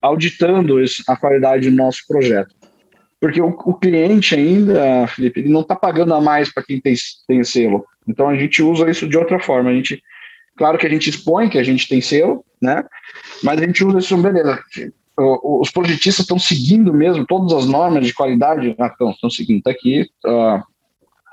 auditando 0.00 0.80
isso, 0.80 1.02
a 1.06 1.14
qualidade 1.14 1.68
do 1.68 1.76
nosso 1.76 2.06
projeto. 2.08 2.54
Porque 3.20 3.40
o, 3.40 3.48
o 3.48 3.74
cliente 3.74 4.34
ainda, 4.34 5.06
Felipe, 5.08 5.40
ele 5.40 5.48
não 5.48 5.62
está 5.62 5.74
pagando 5.74 6.14
a 6.14 6.20
mais 6.20 6.52
para 6.52 6.62
quem 6.62 6.80
tem, 6.80 6.94
tem 7.26 7.42
selo. 7.44 7.84
Então 8.06 8.28
a 8.28 8.36
gente 8.36 8.62
usa 8.62 8.90
isso 8.90 9.08
de 9.08 9.16
outra 9.16 9.38
forma. 9.40 9.70
A 9.70 9.74
gente, 9.74 10.02
claro 10.56 10.78
que 10.78 10.86
a 10.86 10.90
gente 10.90 11.10
expõe 11.10 11.48
que 11.48 11.58
a 11.58 11.62
gente 11.62 11.88
tem 11.88 12.00
selo, 12.00 12.44
né? 12.60 12.84
Mas 13.42 13.60
a 13.60 13.64
gente 13.64 13.84
usa 13.84 13.98
isso, 13.98 14.16
beleza 14.16 14.62
os 15.18 15.70
projetistas 15.70 16.24
estão 16.24 16.38
seguindo 16.38 16.92
mesmo 16.92 17.26
todas 17.26 17.52
as 17.52 17.66
normas 17.66 18.06
de 18.06 18.12
qualidade? 18.12 18.74
Ah, 18.78 18.86
estão, 18.86 19.10
estão 19.10 19.30
seguindo, 19.30 19.58
está 19.58 19.70
aqui. 19.70 20.06
Uh, 20.24 20.58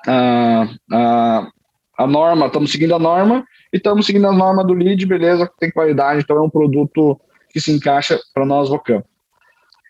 uh, 0.08 0.64
uh, 0.92 1.52
a 1.98 2.08
norma, 2.08 2.48
estamos 2.48 2.72
seguindo 2.72 2.96
a 2.96 3.00
norma 3.00 3.46
e 3.72 3.78
estamos 3.78 4.06
seguindo 4.06 4.28
a 4.28 4.32
norma 4.32 4.64
do 4.64 4.74
lead, 4.74 5.06
beleza, 5.06 5.50
tem 5.60 5.70
qualidade, 5.70 6.22
então 6.22 6.38
é 6.38 6.42
um 6.42 6.50
produto 6.50 7.20
que 7.50 7.60
se 7.60 7.72
encaixa 7.72 8.20
para 8.34 8.46
nós 8.46 8.70
Vocam. 8.70 9.04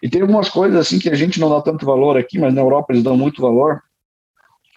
E 0.03 0.09
tem 0.09 0.21
algumas 0.21 0.49
coisas 0.49 0.77
assim 0.77 0.99
que 0.99 1.09
a 1.09 1.15
gente 1.15 1.39
não 1.39 1.49
dá 1.49 1.61
tanto 1.61 1.85
valor 1.85 2.17
aqui, 2.17 2.37
mas 2.37 2.53
na 2.53 2.59
Europa 2.59 2.91
eles 2.91 3.01
dão 3.01 3.15
muito 3.15 3.41
valor. 3.41 3.81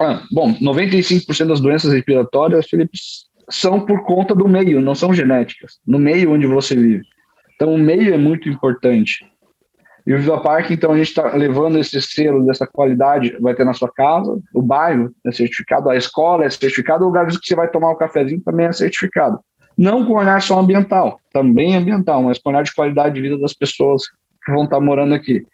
Ah, 0.01 0.23
bom, 0.31 0.55
95% 0.55 1.49
das 1.49 1.61
doenças 1.61 1.93
respiratórias, 1.93 2.69
Felipe, 2.69 2.97
são 3.51 3.85
por 3.85 4.05
conta 4.05 4.37
do 4.37 4.47
meio, 4.47 4.81
não 4.81 4.95
são 4.95 5.13
genéticas, 5.13 5.81
no 5.85 5.99
meio 5.99 6.33
onde 6.33 6.47
você 6.47 6.77
vive. 6.77 7.03
Então, 7.57 7.75
o 7.75 7.79
meio 7.79 8.15
é 8.15 8.17
muito 8.17 8.49
importante. 8.49 9.27
E 10.07 10.15
o 10.15 10.19
Viva 10.19 10.41
Parque, 10.41 10.75
então, 10.75 10.93
a 10.93 10.97
gente 10.97 11.09
está 11.09 11.35
levando 11.35 11.77
esse 11.77 12.01
selo 12.01 12.47
dessa 12.47 12.65
qualidade, 12.65 13.37
vai 13.41 13.53
ter 13.53 13.65
na 13.65 13.75
sua 13.75 13.91
casa, 13.93 14.39
o 14.55 14.63
bairro 14.63 15.11
é 15.27 15.33
certificado, 15.33 15.91
a 15.91 15.97
escola 15.97 16.45
é 16.45 16.51
certificado, 16.51 17.03
o 17.03 17.09
lugar 17.09 17.27
que 17.27 17.37
você 17.43 17.57
vai 17.57 17.69
tomar 17.69 17.91
o 17.91 17.97
cafezinho 17.97 18.41
também 18.43 18.67
é 18.67 18.73
certificado. 18.73 19.41
Não 19.77 20.07
com 20.07 20.13
olhar 20.13 20.41
só 20.41 20.61
ambiental, 20.61 21.19
também 21.33 21.75
ambiental, 21.75 22.23
mas 22.23 22.39
com 22.39 22.51
olhar 22.51 22.63
de 22.63 22.73
qualidade 22.73 23.17
de 23.17 23.21
vida 23.21 23.39
das 23.39 23.53
pessoas 23.53 24.05
que 24.47 24.53
vão 24.53 24.65
estar 24.65 24.81
morando 24.81 25.15
aqui 25.15 25.45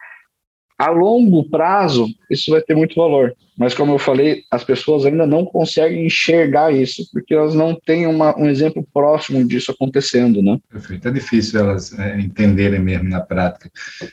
a 0.83 0.91
longo 0.91 1.49
prazo, 1.49 2.09
isso 2.29 2.51
vai 2.51 2.61
ter 2.61 2.75
muito 2.75 2.97
valor. 2.97 3.33
Mas, 3.57 3.73
como 3.73 3.93
eu 3.93 4.01
falei, 4.01 4.43
as 4.51 4.65
pessoas 4.65 5.07
ainda 5.07 5.25
não 5.25 5.45
conseguem 5.45 6.07
enxergar 6.07 6.73
isso, 6.73 7.07
porque 7.13 7.35
elas 7.35 7.55
não 7.55 7.73
têm 7.73 8.05
uma, 8.05 8.37
um 8.37 8.49
exemplo 8.49 8.85
próximo 8.93 9.47
disso 9.47 9.71
acontecendo, 9.71 10.43
né? 10.43 10.59
Perfeito. 10.69 11.07
É 11.07 11.11
difícil 11.13 11.61
elas 11.61 11.97
é, 11.97 12.19
entenderem 12.19 12.81
mesmo 12.81 13.09
na 13.09 13.21
prática. 13.21 13.71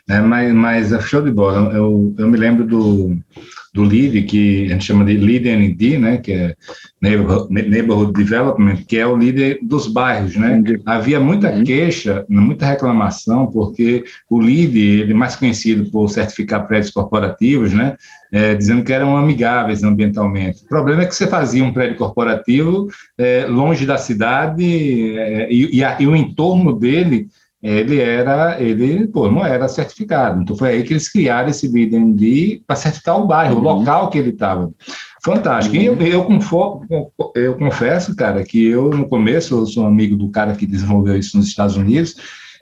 Né? 0.07 0.19
Mas, 0.21 0.53
mas 0.53 0.93
é 0.93 1.01
show 1.01 1.23
de 1.23 1.31
bola. 1.31 1.73
Eu, 1.73 2.13
eu 2.19 2.27
me 2.27 2.37
lembro 2.37 2.63
do, 2.63 3.17
do 3.73 3.83
LEAD, 3.83 4.23
que 4.23 4.65
a 4.65 4.73
gente 4.73 4.85
chama 4.85 5.05
de 5.05 5.17
LEAD-ND, 5.17 5.97
né? 5.97 6.17
Que 6.17 6.31
é 6.31 6.55
Neighborhood 7.01 8.13
Development, 8.13 8.77
que 8.87 8.97
é 8.97 9.05
o 9.05 9.15
líder 9.15 9.59
dos 9.61 9.87
bairros, 9.87 10.35
né? 10.35 10.61
Havia 10.85 11.19
muita 11.19 11.51
uhum. 11.51 11.63
queixa, 11.63 12.25
muita 12.27 12.65
reclamação, 12.65 13.47
porque 13.47 14.03
o 14.29 14.39
LEAD, 14.39 14.77
ele 14.77 15.11
é 15.11 15.15
mais 15.15 15.35
conhecido 15.35 15.89
por 15.91 16.09
certificar 16.09 16.67
prédios 16.67 16.91
corporativos, 16.91 17.73
né? 17.73 17.95
É, 18.31 18.53
dizendo 18.53 18.83
que 18.83 18.93
eram 18.93 19.17
amigáveis 19.17 19.83
ambientalmente. 19.83 20.63
O 20.63 20.67
problema 20.67 21.01
é 21.01 21.05
que 21.05 21.15
você 21.15 21.25
fazia 21.25 21.63
um 21.63 21.73
prédio 21.73 21.97
corporativo 21.97 22.87
é, 23.17 23.45
longe 23.47 23.87
da 23.87 23.97
cidade 23.97 25.17
é, 25.17 25.51
e, 25.51 25.77
e, 25.77 25.83
a, 25.83 25.99
e 25.99 26.05
o 26.05 26.15
entorno 26.15 26.77
dele 26.77 27.27
ele 27.61 27.99
era, 27.99 28.61
ele, 28.61 29.07
pô, 29.07 29.29
não 29.29 29.45
era 29.45 29.67
certificado. 29.67 30.41
Então 30.41 30.55
foi 30.55 30.69
aí 30.69 30.83
que 30.83 30.93
eles 30.93 31.11
criaram 31.11 31.49
esse 31.49 31.67
BDND 31.67 32.61
para 32.65 32.75
certificar 32.75 33.19
o 33.19 33.27
bairro, 33.27 33.55
uhum. 33.55 33.61
o 33.61 33.63
local 33.63 34.09
que 34.09 34.17
ele 34.17 34.29
estava. 34.29 34.71
Fantástico. 35.23 35.75
Uhum. 35.75 35.81
Eu, 35.81 36.01
eu, 36.01 37.11
eu, 37.35 37.55
confesso, 37.55 38.15
cara, 38.15 38.43
que 38.43 38.65
eu, 38.65 38.89
no 38.89 39.07
começo, 39.07 39.55
eu 39.55 39.65
sou 39.65 39.85
amigo 39.85 40.15
do 40.15 40.29
cara 40.29 40.55
que 40.55 40.65
desenvolveu 40.65 41.17
isso 41.17 41.35
nos 41.35 41.47
Estados 41.47 41.75
Unidos, 41.75 42.15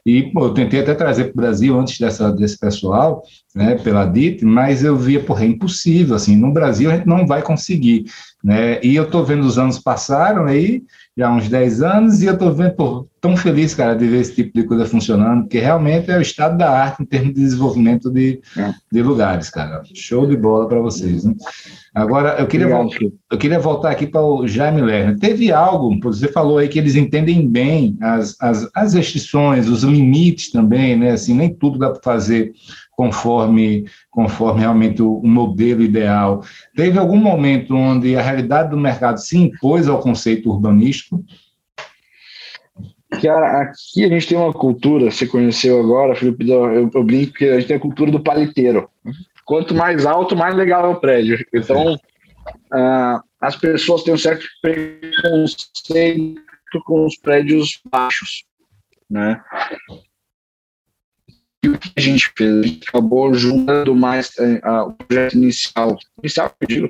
e 0.04 0.24
pô, 0.32 0.46
eu 0.46 0.54
tentei 0.54 0.80
até 0.80 0.96
trazer 0.96 1.26
para 1.26 1.34
o 1.34 1.36
Brasil 1.36 1.78
antes 1.78 2.00
dessa, 2.00 2.32
desse 2.32 2.58
pessoal, 2.58 3.22
né, 3.54 3.76
pela 3.76 4.06
DIT, 4.06 4.46
mas 4.46 4.82
eu 4.82 4.96
via, 4.96 5.20
porra, 5.20 5.44
é 5.44 5.48
impossível, 5.48 6.16
assim, 6.16 6.38
no 6.38 6.54
Brasil 6.54 6.90
a 6.90 6.96
gente 6.96 7.06
não 7.06 7.28
vai 7.28 7.42
conseguir, 7.42 8.06
né, 8.42 8.80
e 8.82 8.96
eu 8.96 9.04
estou 9.04 9.26
vendo 9.26 9.44
os 9.46 9.60
anos 9.60 9.78
passaram 9.78 10.46
aí, 10.46 10.82
já 11.18 11.28
há 11.28 11.34
uns 11.34 11.50
10 11.50 11.82
anos, 11.82 12.22
e 12.22 12.28
eu 12.28 12.34
estou 12.34 12.54
vendo, 12.54 12.76
pô, 12.76 13.08
tão 13.20 13.36
feliz, 13.36 13.74
cara, 13.74 13.96
de 13.96 14.06
ver 14.08 14.22
esse 14.22 14.36
tipo 14.36 14.52
de 14.54 14.64
coisa 14.66 14.86
funcionando, 14.86 15.42
porque 15.42 15.60
realmente 15.60 16.12
é 16.12 16.18
o 16.18 16.22
estado 16.22 16.56
da 16.56 16.70
arte 16.70 17.02
em 17.02 17.06
termos 17.06 17.34
de 17.34 17.42
desenvolvimento 17.42 18.12
de, 18.12 18.40
é. 18.56 18.72
de 18.92 19.02
lugares, 19.02 19.50
cara. 19.50 19.82
Show 19.96 20.28
de 20.28 20.38
bola 20.38 20.68
para 20.68 20.80
vocês, 20.80 21.24
né? 21.24 21.34
Agora, 21.96 22.36
eu 22.38 22.46
queria, 22.46 22.68
voltar, 22.68 23.00
eu 23.32 23.38
queria 23.40 23.60
voltar 23.60 23.90
aqui 23.90 24.06
para 24.06 24.22
o 24.22 24.48
Jaime 24.48 24.82
Lerner. 24.82 25.18
Teve 25.18 25.52
algo, 25.52 26.00
você 26.00 26.28
falou 26.28 26.60
aí 26.60 26.68
que 26.68 26.78
eles 26.78 26.96
entendem 26.96 27.48
bem 27.48 27.98
as, 28.00 28.36
as, 28.40 28.70
as 28.76 28.94
restrições, 28.94 29.68
os 29.68 29.82
limites 29.82 30.52
também, 30.52 30.96
né? 30.96 31.12
Assim, 31.12 31.34
nem 31.34 31.52
tudo 31.52 31.80
dá 31.80 31.90
para 31.90 32.02
fazer 32.04 32.54
conforme, 32.98 33.86
conforme 34.10 34.62
realmente 34.62 35.04
o, 35.04 35.22
modelo 35.24 35.84
ideal. 35.84 36.44
Teve 36.76 36.98
algum 36.98 37.16
momento 37.16 37.76
onde 37.76 38.16
a 38.18 38.22
realidade 38.24 38.72
do 38.72 38.78
mercado 38.78 39.20
se 39.20 39.38
impôs 39.38 39.88
ao 39.88 40.02
conceito 40.02 40.50
urbanístico? 40.50 41.24
Cara, 43.22 43.62
aqui 43.62 44.04
a 44.04 44.10
gente 44.10 44.28
tem 44.28 44.38
uma 44.38 44.52
cultura, 44.52 45.12
você 45.12 45.28
conheceu 45.28 45.80
agora, 45.80 46.16
Felipe, 46.16 46.50
eu, 46.50 46.90
eu 46.92 47.04
brinco 47.04 47.34
que 47.34 47.46
a 47.46 47.60
gente 47.60 47.68
tem 47.68 47.78
a 47.78 47.80
cultura 47.80 48.12
do 48.12 48.20
paliteiro. 48.20 48.90
Quanto 49.46 49.76
mais 49.76 50.04
alto, 50.04 50.36
mais 50.36 50.56
legal 50.56 50.86
é 50.86 50.90
o 50.90 51.00
prédio. 51.00 51.38
Então, 51.54 51.94
uh, 51.94 53.22
as 53.40 53.56
pessoas 53.56 54.02
têm 54.02 54.16
um 54.16 54.18
certo 54.18 54.46
preconceito 54.60 56.42
com 56.84 57.06
os 57.06 57.16
prédios 57.16 57.80
baixos, 57.90 58.44
né? 59.08 59.40
E 61.64 61.70
o 61.70 61.78
que 61.78 61.92
a 61.96 62.02
gente 62.02 62.32
fez? 62.38 62.60
A 62.60 62.68
gente 62.68 62.88
acabou 62.88 63.34
juntando 63.34 63.96
mais 63.96 64.30
uh, 64.38 64.90
o 64.90 64.94
projeto 64.94 65.34
inicial. 65.34 65.98
Inicial, 66.20 66.54
eu 66.62 66.68
digo, 66.68 66.90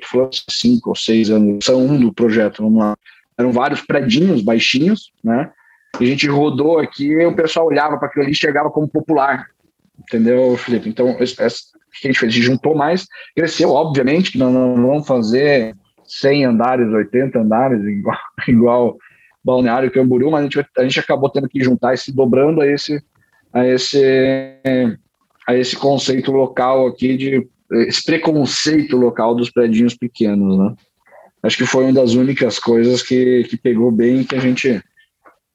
cinco 0.50 0.90
ou 0.90 0.96
seis 0.96 1.30
anos, 1.30 1.64
são 1.64 1.84
um 1.86 1.98
do 1.98 2.12
projeto, 2.12 2.62
vamos 2.62 2.78
lá. 2.78 2.96
Eram 3.36 3.52
vários 3.52 3.80
predinhos 3.80 4.42
baixinhos, 4.42 5.12
né? 5.22 5.50
E 6.00 6.04
a 6.04 6.06
gente 6.06 6.28
rodou 6.28 6.78
aqui 6.78 7.06
e 7.06 7.26
o 7.26 7.34
pessoal 7.34 7.66
olhava 7.66 7.98
para 7.98 8.08
aquilo 8.08 8.22
ali 8.22 8.32
e 8.32 8.34
enxergava 8.34 8.70
como 8.70 8.88
popular. 8.88 9.46
Entendeu, 9.98 10.56
Felipe? 10.56 10.88
Então, 10.88 11.10
o 11.10 11.16
que 11.16 11.22
a 11.22 11.26
gente 11.26 11.36
fez? 11.36 11.72
A 12.22 12.26
gente 12.28 12.42
juntou 12.42 12.76
mais, 12.76 13.06
cresceu, 13.34 13.70
obviamente, 13.70 14.32
que 14.32 14.38
nós 14.38 14.52
não 14.52 14.74
vamos 14.74 15.06
fazer 15.06 15.74
100 16.04 16.44
andares, 16.44 16.92
80 16.92 17.38
andares, 17.38 17.82
igual, 17.84 18.18
igual 18.46 18.98
Balneário 19.44 19.90
Camboriú, 19.90 20.30
mas 20.30 20.40
a 20.40 20.42
gente, 20.44 20.66
a 20.76 20.82
gente 20.82 21.00
acabou 21.00 21.30
tendo 21.30 21.48
que 21.48 21.62
juntar 21.62 21.94
e 21.94 21.98
se 21.98 22.14
dobrando 22.14 22.60
a 22.60 22.66
esse, 22.66 23.02
a 23.52 23.66
esse, 23.66 24.02
a 25.46 25.54
esse 25.56 25.76
conceito 25.76 26.30
local 26.30 26.86
aqui, 26.86 27.16
de 27.16 27.48
esse 27.72 28.04
preconceito 28.04 28.96
local 28.96 29.34
dos 29.34 29.50
predinhos 29.50 29.94
pequenos, 29.94 30.58
né? 30.58 30.74
Acho 31.42 31.56
que 31.56 31.66
foi 31.66 31.84
uma 31.84 31.92
das 31.92 32.14
únicas 32.14 32.58
coisas 32.58 33.02
que, 33.02 33.44
que 33.44 33.56
pegou 33.56 33.92
bem 33.92 34.24
que 34.24 34.34
a 34.34 34.40
gente 34.40 34.82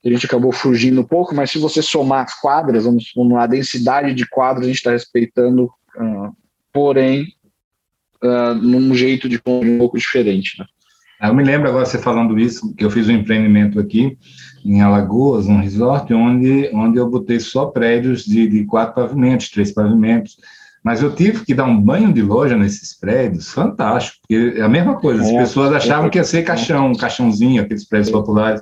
a 0.05 0.09
gente 0.09 0.25
acabou 0.25 0.51
fugindo 0.51 0.99
um 0.99 1.05
pouco, 1.05 1.33
mas 1.33 1.49
se 1.49 1.57
você 1.57 1.81
somar 1.81 2.25
as 2.25 2.39
quadras, 2.39 2.83
vamos, 2.83 3.13
vamos 3.15 3.33
lá, 3.33 3.43
a 3.43 3.47
densidade 3.47 4.13
de 4.13 4.27
quadras 4.27 4.65
a 4.65 4.67
gente 4.67 4.77
está 4.77 4.91
respeitando, 4.91 5.65
uh, 5.65 6.35
porém, 6.73 7.27
uh, 8.21 8.53
num 8.53 8.93
jeito 8.93 9.29
de 9.29 9.39
um 9.45 9.77
pouco 9.77 9.97
diferente. 9.97 10.59
Né? 10.59 10.65
Eu 11.21 11.33
me 11.33 11.41
lembro 11.41 11.69
agora 11.69 11.85
você 11.85 11.97
falando 11.97 12.37
isso, 12.37 12.75
que 12.75 12.83
eu 12.83 12.91
fiz 12.91 13.07
um 13.07 13.13
empreendimento 13.13 13.79
aqui 13.79 14.17
em 14.65 14.81
Alagoas, 14.81 15.47
um 15.47 15.59
resort, 15.59 16.13
onde, 16.13 16.69
onde 16.73 16.97
eu 16.97 17.09
botei 17.09 17.39
só 17.39 17.65
prédios 17.65 18.25
de, 18.25 18.47
de 18.47 18.65
quatro 18.65 18.95
pavimentos, 18.95 19.49
três 19.49 19.71
pavimentos, 19.71 20.37
mas 20.83 21.01
eu 21.01 21.15
tive 21.15 21.45
que 21.45 21.53
dar 21.53 21.63
um 21.63 21.79
banho 21.79 22.11
de 22.11 22.21
loja 22.21 22.57
nesses 22.57 22.93
prédios, 22.93 23.51
fantástico, 23.51 24.17
porque 24.21 24.59
é 24.59 24.61
a 24.61 24.69
mesma 24.69 24.95
coisa, 24.95 25.23
as 25.23 25.29
é, 25.29 25.37
pessoas 25.37 25.73
achavam 25.73 26.09
que 26.09 26.17
ia 26.17 26.23
ser 26.23 26.43
caixão, 26.43 26.91
um 26.91 26.95
caixãozinho, 26.95 27.61
aqueles 27.61 27.85
prédios 27.85 28.11
populares. 28.11 28.61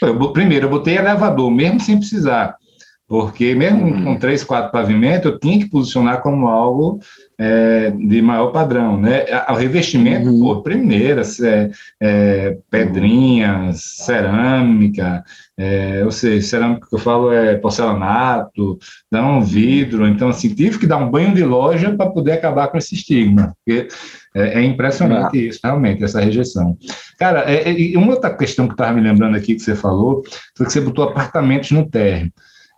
Eu, 0.00 0.32
primeiro, 0.32 0.66
eu 0.66 0.70
botei 0.70 0.96
elevador, 0.96 1.50
mesmo 1.50 1.78
sem 1.78 1.98
precisar, 1.98 2.56
porque 3.10 3.56
mesmo 3.56 3.86
uhum. 3.86 4.04
com 4.04 4.16
três, 4.16 4.44
quatro 4.44 4.70
pavimentos, 4.70 5.32
eu 5.32 5.36
tinha 5.36 5.58
que 5.58 5.68
posicionar 5.68 6.22
como 6.22 6.46
algo 6.46 7.00
é, 7.36 7.90
de 7.90 8.22
maior 8.22 8.52
padrão, 8.52 9.00
né? 9.00 9.24
O 9.48 9.54
revestimento, 9.54 10.30
uhum. 10.30 10.38
pô, 10.38 10.62
primeira, 10.62 11.22
é, 11.42 11.70
é, 12.00 12.58
pedrinhas, 12.70 13.80
cerâmica, 13.80 15.24
é, 15.58 16.02
ou 16.04 16.12
seja, 16.12 16.46
cerâmica 16.46 16.86
que 16.88 16.94
eu 16.94 17.00
falo 17.00 17.32
é 17.32 17.56
porcelanato, 17.56 18.78
não 19.10 19.42
vidro, 19.42 20.06
então 20.06 20.28
assim, 20.28 20.54
tive 20.54 20.78
que 20.78 20.86
dar 20.86 20.98
um 20.98 21.10
banho 21.10 21.34
de 21.34 21.42
loja 21.42 21.92
para 21.96 22.08
poder 22.10 22.32
acabar 22.34 22.68
com 22.68 22.78
esse 22.78 22.94
estigma, 22.94 23.56
porque 23.66 23.88
é, 24.36 24.60
é 24.60 24.62
impressionante 24.62 25.36
uhum. 25.36 25.44
isso, 25.46 25.58
realmente, 25.64 26.04
essa 26.04 26.20
rejeição. 26.20 26.78
Cara, 27.18 27.40
é, 27.50 27.72
e 27.72 27.96
uma 27.96 28.12
outra 28.12 28.32
questão 28.32 28.68
que 28.68 28.74
estava 28.74 28.92
me 28.92 29.00
lembrando 29.00 29.36
aqui 29.36 29.56
que 29.56 29.62
você 29.62 29.74
falou, 29.74 30.22
foi 30.56 30.66
que 30.66 30.72
você 30.72 30.80
botou 30.80 31.02
apartamentos 31.02 31.72
no 31.72 31.84
térreo. 31.90 32.30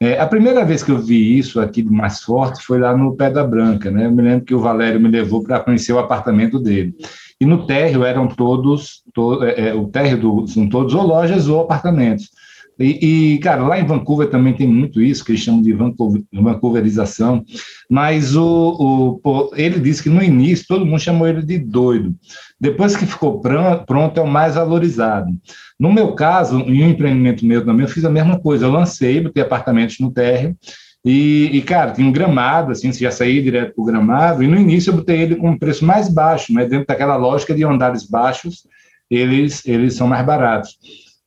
É, 0.02 0.18
a 0.18 0.26
primeira 0.26 0.64
vez 0.64 0.82
que 0.82 0.90
eu 0.90 0.98
vi 0.98 1.38
isso 1.38 1.60
aqui 1.60 1.80
mais 1.84 2.24
forte 2.24 2.60
foi 2.64 2.76
lá 2.80 2.96
no 2.96 3.14
Pedra 3.14 3.44
Branca, 3.44 3.88
né? 3.88 4.06
Eu 4.06 4.10
me 4.10 4.20
lembro 4.20 4.44
que 4.44 4.52
o 4.52 4.58
Valério 4.58 4.98
me 4.98 5.08
levou 5.08 5.44
para 5.44 5.60
conhecer 5.60 5.92
o 5.92 5.98
apartamento 6.00 6.58
dele. 6.58 6.92
E 7.40 7.46
no 7.46 7.68
térreo 7.68 8.02
eram 8.02 8.26
todos, 8.26 9.04
to, 9.14 9.44
é, 9.44 9.68
é, 9.68 9.74
o 9.74 9.86
térreo 9.86 10.18
do, 10.18 10.46
são 10.48 10.68
todos 10.68 10.92
ou 10.92 11.04
lojas 11.04 11.46
ou 11.46 11.60
apartamentos. 11.60 12.31
E, 12.78 13.34
e, 13.34 13.38
cara, 13.38 13.62
lá 13.62 13.78
em 13.78 13.86
Vancouver 13.86 14.28
também 14.28 14.54
tem 14.54 14.66
muito 14.66 15.00
isso, 15.00 15.24
que 15.24 15.32
eles 15.32 15.42
chamam 15.42 15.62
de 15.62 15.72
Vancouver, 15.72 16.22
Vancouverização, 16.32 17.44
mas 17.88 18.34
o, 18.34 19.20
o, 19.22 19.50
ele 19.54 19.78
disse 19.78 20.02
que 20.02 20.08
no 20.08 20.22
início 20.22 20.66
todo 20.66 20.86
mundo 20.86 21.00
chamou 21.00 21.28
ele 21.28 21.42
de 21.42 21.58
doido. 21.58 22.14
Depois 22.60 22.96
que 22.96 23.06
ficou 23.06 23.40
pronto, 23.40 24.18
é 24.18 24.22
o 24.22 24.26
mais 24.26 24.54
valorizado. 24.54 25.30
No 25.78 25.92
meu 25.92 26.14
caso, 26.14 26.60
em 26.60 26.82
um 26.82 26.88
empreendimento 26.88 27.44
meu 27.44 27.64
também, 27.64 27.84
eu 27.84 27.92
fiz 27.92 28.04
a 28.04 28.10
mesma 28.10 28.38
coisa. 28.38 28.66
Eu 28.66 28.70
lancei, 28.70 29.20
botei 29.20 29.42
apartamentos 29.42 29.98
no 29.98 30.10
térreo, 30.10 30.56
e, 31.04 31.50
e, 31.52 31.62
cara, 31.62 31.90
tinha 31.90 32.06
um 32.06 32.12
gramado, 32.12 32.70
assim, 32.70 32.92
você 32.92 33.00
já 33.00 33.10
saía 33.10 33.42
direto 33.42 33.74
para 33.74 33.82
o 33.82 33.84
gramado, 33.84 34.42
e 34.42 34.46
no 34.46 34.56
início 34.56 34.90
eu 34.90 34.96
botei 34.96 35.22
ele 35.22 35.36
com 35.36 35.50
um 35.50 35.58
preço 35.58 35.84
mais 35.84 36.08
baixo, 36.08 36.52
mas 36.52 36.68
dentro 36.68 36.86
daquela 36.86 37.16
lógica 37.16 37.52
de 37.52 37.64
andares 37.64 38.04
baixos, 38.04 38.66
eles, 39.10 39.66
eles 39.66 39.94
são 39.94 40.06
mais 40.06 40.24
baratos. 40.24 40.78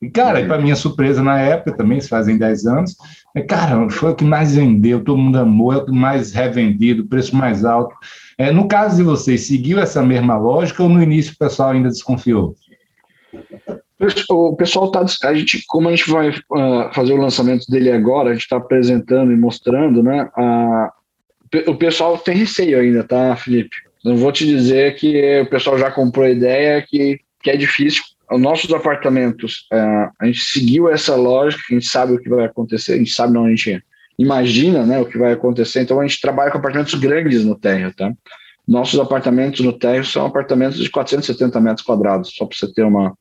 E, 0.01 0.09
cara, 0.09 0.45
para 0.45 0.61
minha 0.61 0.75
surpresa 0.75 1.23
na 1.23 1.39
época, 1.39 1.77
também, 1.77 1.99
se 2.01 2.09
fazem 2.09 2.37
10 2.37 2.65
anos, 2.65 2.95
é, 3.33 3.41
cara, 3.41 3.89
foi 3.89 4.11
o 4.11 4.15
que 4.15 4.25
mais 4.25 4.55
vendeu, 4.55 5.03
todo 5.03 5.17
mundo 5.17 5.39
amou, 5.39 5.73
é 5.73 5.77
o 5.77 5.85
que 5.85 5.91
mais 5.91 6.33
revendido, 6.33 7.05
preço 7.05 7.35
mais 7.35 7.63
alto. 7.63 7.95
É, 8.37 8.51
no 8.51 8.67
caso 8.67 8.97
de 8.97 9.03
vocês, 9.03 9.47
seguiu 9.47 9.79
essa 9.79 10.03
mesma 10.03 10.37
lógica 10.37 10.83
ou 10.83 10.89
no 10.89 11.01
início 11.01 11.33
o 11.33 11.37
pessoal 11.37 11.71
ainda 11.71 11.89
desconfiou? 11.89 12.55
O 14.29 14.55
pessoal 14.55 14.87
está. 14.87 15.29
A 15.29 15.33
gente, 15.33 15.63
como 15.67 15.87
a 15.87 15.91
gente 15.91 16.09
vai 16.09 16.29
uh, 16.29 16.93
fazer 16.93 17.13
o 17.13 17.21
lançamento 17.21 17.65
dele 17.69 17.91
agora, 17.91 18.29
a 18.29 18.33
gente 18.33 18.43
está 18.43 18.57
apresentando 18.57 19.31
e 19.31 19.37
mostrando, 19.37 20.03
né? 20.03 20.29
O 21.65 21.75
pessoal 21.75 22.17
tem 22.17 22.35
receio 22.35 22.77
ainda, 22.77 23.03
tá, 23.03 23.35
Felipe? 23.37 23.75
Não 24.03 24.17
vou 24.17 24.31
te 24.31 24.45
dizer 24.45 24.95
que 24.95 25.41
o 25.41 25.49
pessoal 25.49 25.77
já 25.77 25.89
comprou 25.89 26.25
a 26.25 26.29
ideia 26.29 26.85
que, 26.85 27.19
que 27.41 27.49
é 27.49 27.55
difícil. 27.55 28.03
Os 28.31 28.41
nossos 28.41 28.73
apartamentos, 28.73 29.67
uh, 29.71 30.11
a 30.19 30.25
gente 30.25 30.41
seguiu 30.41 30.89
essa 30.89 31.15
lógica, 31.15 31.63
a 31.69 31.73
gente 31.73 31.87
sabe 31.87 32.13
o 32.13 32.19
que 32.19 32.29
vai 32.29 32.45
acontecer, 32.45 32.93
a 32.93 32.97
gente 32.97 33.11
sabe 33.11 33.33
não, 33.33 33.45
a 33.45 33.49
gente 33.49 33.83
imagina 34.17 34.85
né, 34.85 34.99
o 34.99 35.05
que 35.05 35.17
vai 35.17 35.33
acontecer. 35.33 35.81
Então, 35.81 35.99
a 35.99 36.07
gente 36.07 36.19
trabalha 36.19 36.51
com 36.51 36.57
apartamentos 36.57 36.95
grandes 36.95 37.45
no 37.45 37.55
térreo, 37.55 37.93
tá? 37.93 38.11
Nossos 38.67 38.99
apartamentos 38.99 39.59
no 39.59 39.73
térreo 39.73 40.05
são 40.05 40.25
apartamentos 40.25 40.79
de 40.79 40.89
470 40.89 41.59
metros 41.61 41.85
quadrados, 41.85 42.33
só 42.35 42.45
para 42.45 42.57
você 42.57 42.73
ter 42.73 42.83
uma, 42.83 43.15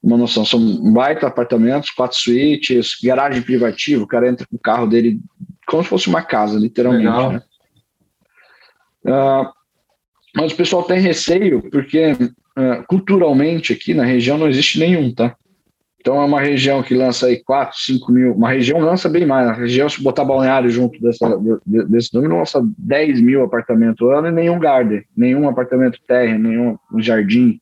uma 0.00 0.16
noção. 0.16 0.44
São 0.44 0.92
baita 0.92 1.26
apartamentos, 1.26 1.90
quatro 1.90 2.16
suítes, 2.16 2.96
garagem 3.02 3.42
privativa, 3.42 4.04
o 4.04 4.06
cara 4.06 4.28
entra 4.28 4.46
com 4.46 4.56
o 4.56 4.60
carro 4.60 4.86
dele 4.86 5.20
como 5.66 5.82
se 5.82 5.88
fosse 5.88 6.08
uma 6.08 6.22
casa, 6.22 6.56
literalmente. 6.56 7.04
Né? 7.04 7.42
Uh, 9.06 9.52
mas 10.36 10.52
o 10.52 10.56
pessoal 10.56 10.84
tem 10.84 11.00
receio 11.00 11.68
porque 11.70 12.16
uh, 12.56 12.84
culturalmente 12.86 13.72
aqui 13.72 13.94
na 13.94 14.04
região 14.04 14.38
não 14.38 14.48
existe 14.48 14.78
nenhum, 14.78 15.14
tá? 15.14 15.36
Então 16.00 16.22
é 16.22 16.24
uma 16.24 16.40
região 16.40 16.84
que 16.84 16.94
lança 16.94 17.26
aí 17.26 17.42
4, 17.42 17.76
5 17.76 18.12
mil, 18.12 18.32
uma 18.32 18.50
região 18.50 18.78
lança 18.78 19.08
bem 19.08 19.26
mais, 19.26 19.48
a 19.48 19.52
região 19.52 19.88
se 19.88 20.00
botar 20.00 20.24
balneário 20.24 20.70
junto 20.70 21.00
dessa, 21.00 21.36
desse 21.66 22.14
número, 22.14 22.38
lança 22.38 22.64
10 22.78 23.20
mil 23.20 23.42
apartamentos 23.42 24.08
ano 24.08 24.28
e 24.28 24.30
nenhum 24.30 24.56
garden, 24.58 25.02
nenhum 25.16 25.48
apartamento 25.48 25.98
terra, 26.06 26.38
nenhum 26.38 26.78
jardim, 26.98 27.60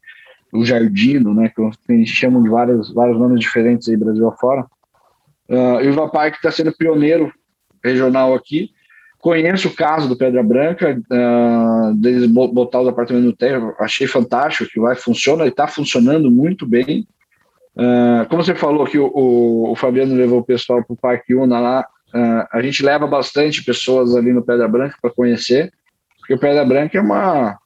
o 0.53 0.63
jardino, 0.63 1.33
né, 1.33 1.49
que 1.49 1.63
a 1.63 1.97
gente 1.97 2.13
chama 2.13 2.41
de 2.43 2.51
vários, 2.51 2.93
vários 2.93 3.19
nomes 3.19 3.41
diferentes 3.41 3.89
aí 3.89 3.97
Brasil 3.97 4.29
afora. 4.29 4.67
Uh, 5.49 5.79
o 5.79 5.81
Ivapark 5.83 6.37
está 6.37 6.51
sendo 6.51 6.71
pioneiro 6.77 7.33
regional 7.83 8.35
aqui, 8.35 8.71
conheço 9.25 9.69
o 9.69 9.75
caso 9.75 10.07
do 10.07 10.19
Pedra 10.19 10.43
Branca, 10.43 11.01
uh, 11.11 11.95
deles 11.95 12.27
botar 12.27 12.83
os 12.83 12.89
apartamentos 12.89 13.27
no 13.27 13.35
terra, 13.35 13.75
achei 13.81 14.07
fantástico 14.07 14.71
que 14.71 14.79
vai 14.79 14.95
funcionar, 14.95 15.47
e 15.47 15.49
está 15.49 15.67
funcionando 15.67 16.31
muito 16.31 16.67
bem, 16.67 17.07
Uh, 17.77 18.29
como 18.29 18.45
você 18.45 18.55
falou 18.55 18.87
que 18.87 18.97
o, 18.97 19.07
o, 19.13 19.73
o, 19.73 19.75
Fabiano 19.75 20.15
levou 20.15 20.39
o 20.39 20.45
pessoal 20.45 20.85
para 20.85 20.95
o 20.95 20.97
Parque 20.97 21.35
Una 21.35 21.59
lá, 21.59 21.81
uh, 22.15 22.47
a 22.53 22.63
gente 22.63 22.85
leva 22.85 23.05
bastante 23.05 23.65
pessoas 23.65 24.15
ali 24.15 24.33
no 24.33 24.45
Pedra 24.45 24.69
Branca 24.69 24.97
para 25.03 25.11
conhecer, 25.11 25.73
porque 26.21 26.35
o 26.35 26.39
Pedra 26.39 26.65
Branca 26.65 26.97
é 26.97 27.01
uma. 27.01 27.59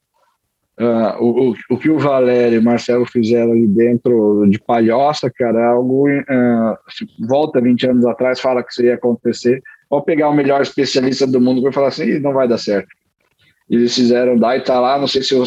Uh, 0.81 1.23
o, 1.23 1.55
o, 1.71 1.77
que 1.77 1.91
o 1.91 1.99
Valério 1.99 2.57
e 2.57 2.59
o 2.59 2.65
Marcelo 2.65 3.05
fizeram 3.05 3.53
ali 3.53 3.67
dentro 3.67 4.47
de 4.49 4.59
palhoça, 4.59 5.31
cara, 5.31 5.61
é 5.61 5.65
algo. 5.67 6.07
volta 7.29 7.61
20 7.61 7.91
anos 7.91 8.07
atrás, 8.07 8.41
fala 8.41 8.63
que 8.63 8.73
isso 8.73 8.83
ia 8.83 8.95
acontecer, 8.95 9.63
ou 9.91 10.03
pegar 10.03 10.29
o 10.29 10.35
melhor 10.35 10.61
especialista 10.61 11.27
do 11.27 11.41
mundo 11.41 11.63
para 11.63 11.73
falar 11.73 11.89
assim, 11.89 12.19
não 12.19 12.33
vai 12.33 12.47
dar 12.47 12.59
certo. 12.59 12.89
Eles 13.69 13.95
fizeram, 13.95 14.37
daí 14.37 14.61
tá 14.63 14.79
lá, 14.81 14.99
não 14.99 15.07
sei 15.07 15.23
se 15.23 15.35
eu, 15.35 15.45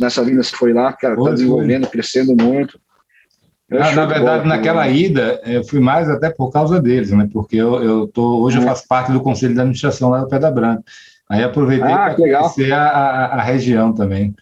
nessa 0.00 0.24
vinda 0.24 0.42
se 0.42 0.52
foi 0.52 0.72
lá, 0.72 0.92
cara, 0.92 1.16
tá 1.16 1.30
desenvolvendo, 1.30 1.88
crescendo 1.88 2.34
muito. 2.36 2.78
Na, 3.68 3.90
na, 3.92 4.06
verdade, 4.06 4.46
naquela 4.46 4.88
ida, 4.88 5.40
eu 5.44 5.64
fui 5.64 5.80
mais 5.80 6.08
até 6.08 6.30
por 6.30 6.52
causa 6.52 6.80
deles, 6.80 7.10
né? 7.10 7.28
Porque 7.32 7.56
eu, 7.56 7.82
eu 7.82 8.06
tô, 8.06 8.40
hoje 8.40 8.58
eu 8.58 8.62
é. 8.62 8.66
faço 8.66 8.86
parte 8.86 9.10
do 9.10 9.20
conselho 9.20 9.54
de 9.54 9.60
administração 9.60 10.08
lá 10.08 10.20
do 10.20 10.28
Pedra 10.28 10.52
Branca. 10.52 10.84
Aí 11.28 11.42
aproveitei 11.42 11.90
ah, 11.90 11.96
para 11.96 12.14
conhecer 12.14 12.72
a, 12.72 12.86
a, 12.86 13.24
a, 13.34 13.42
região 13.42 13.92
também. 13.92 14.32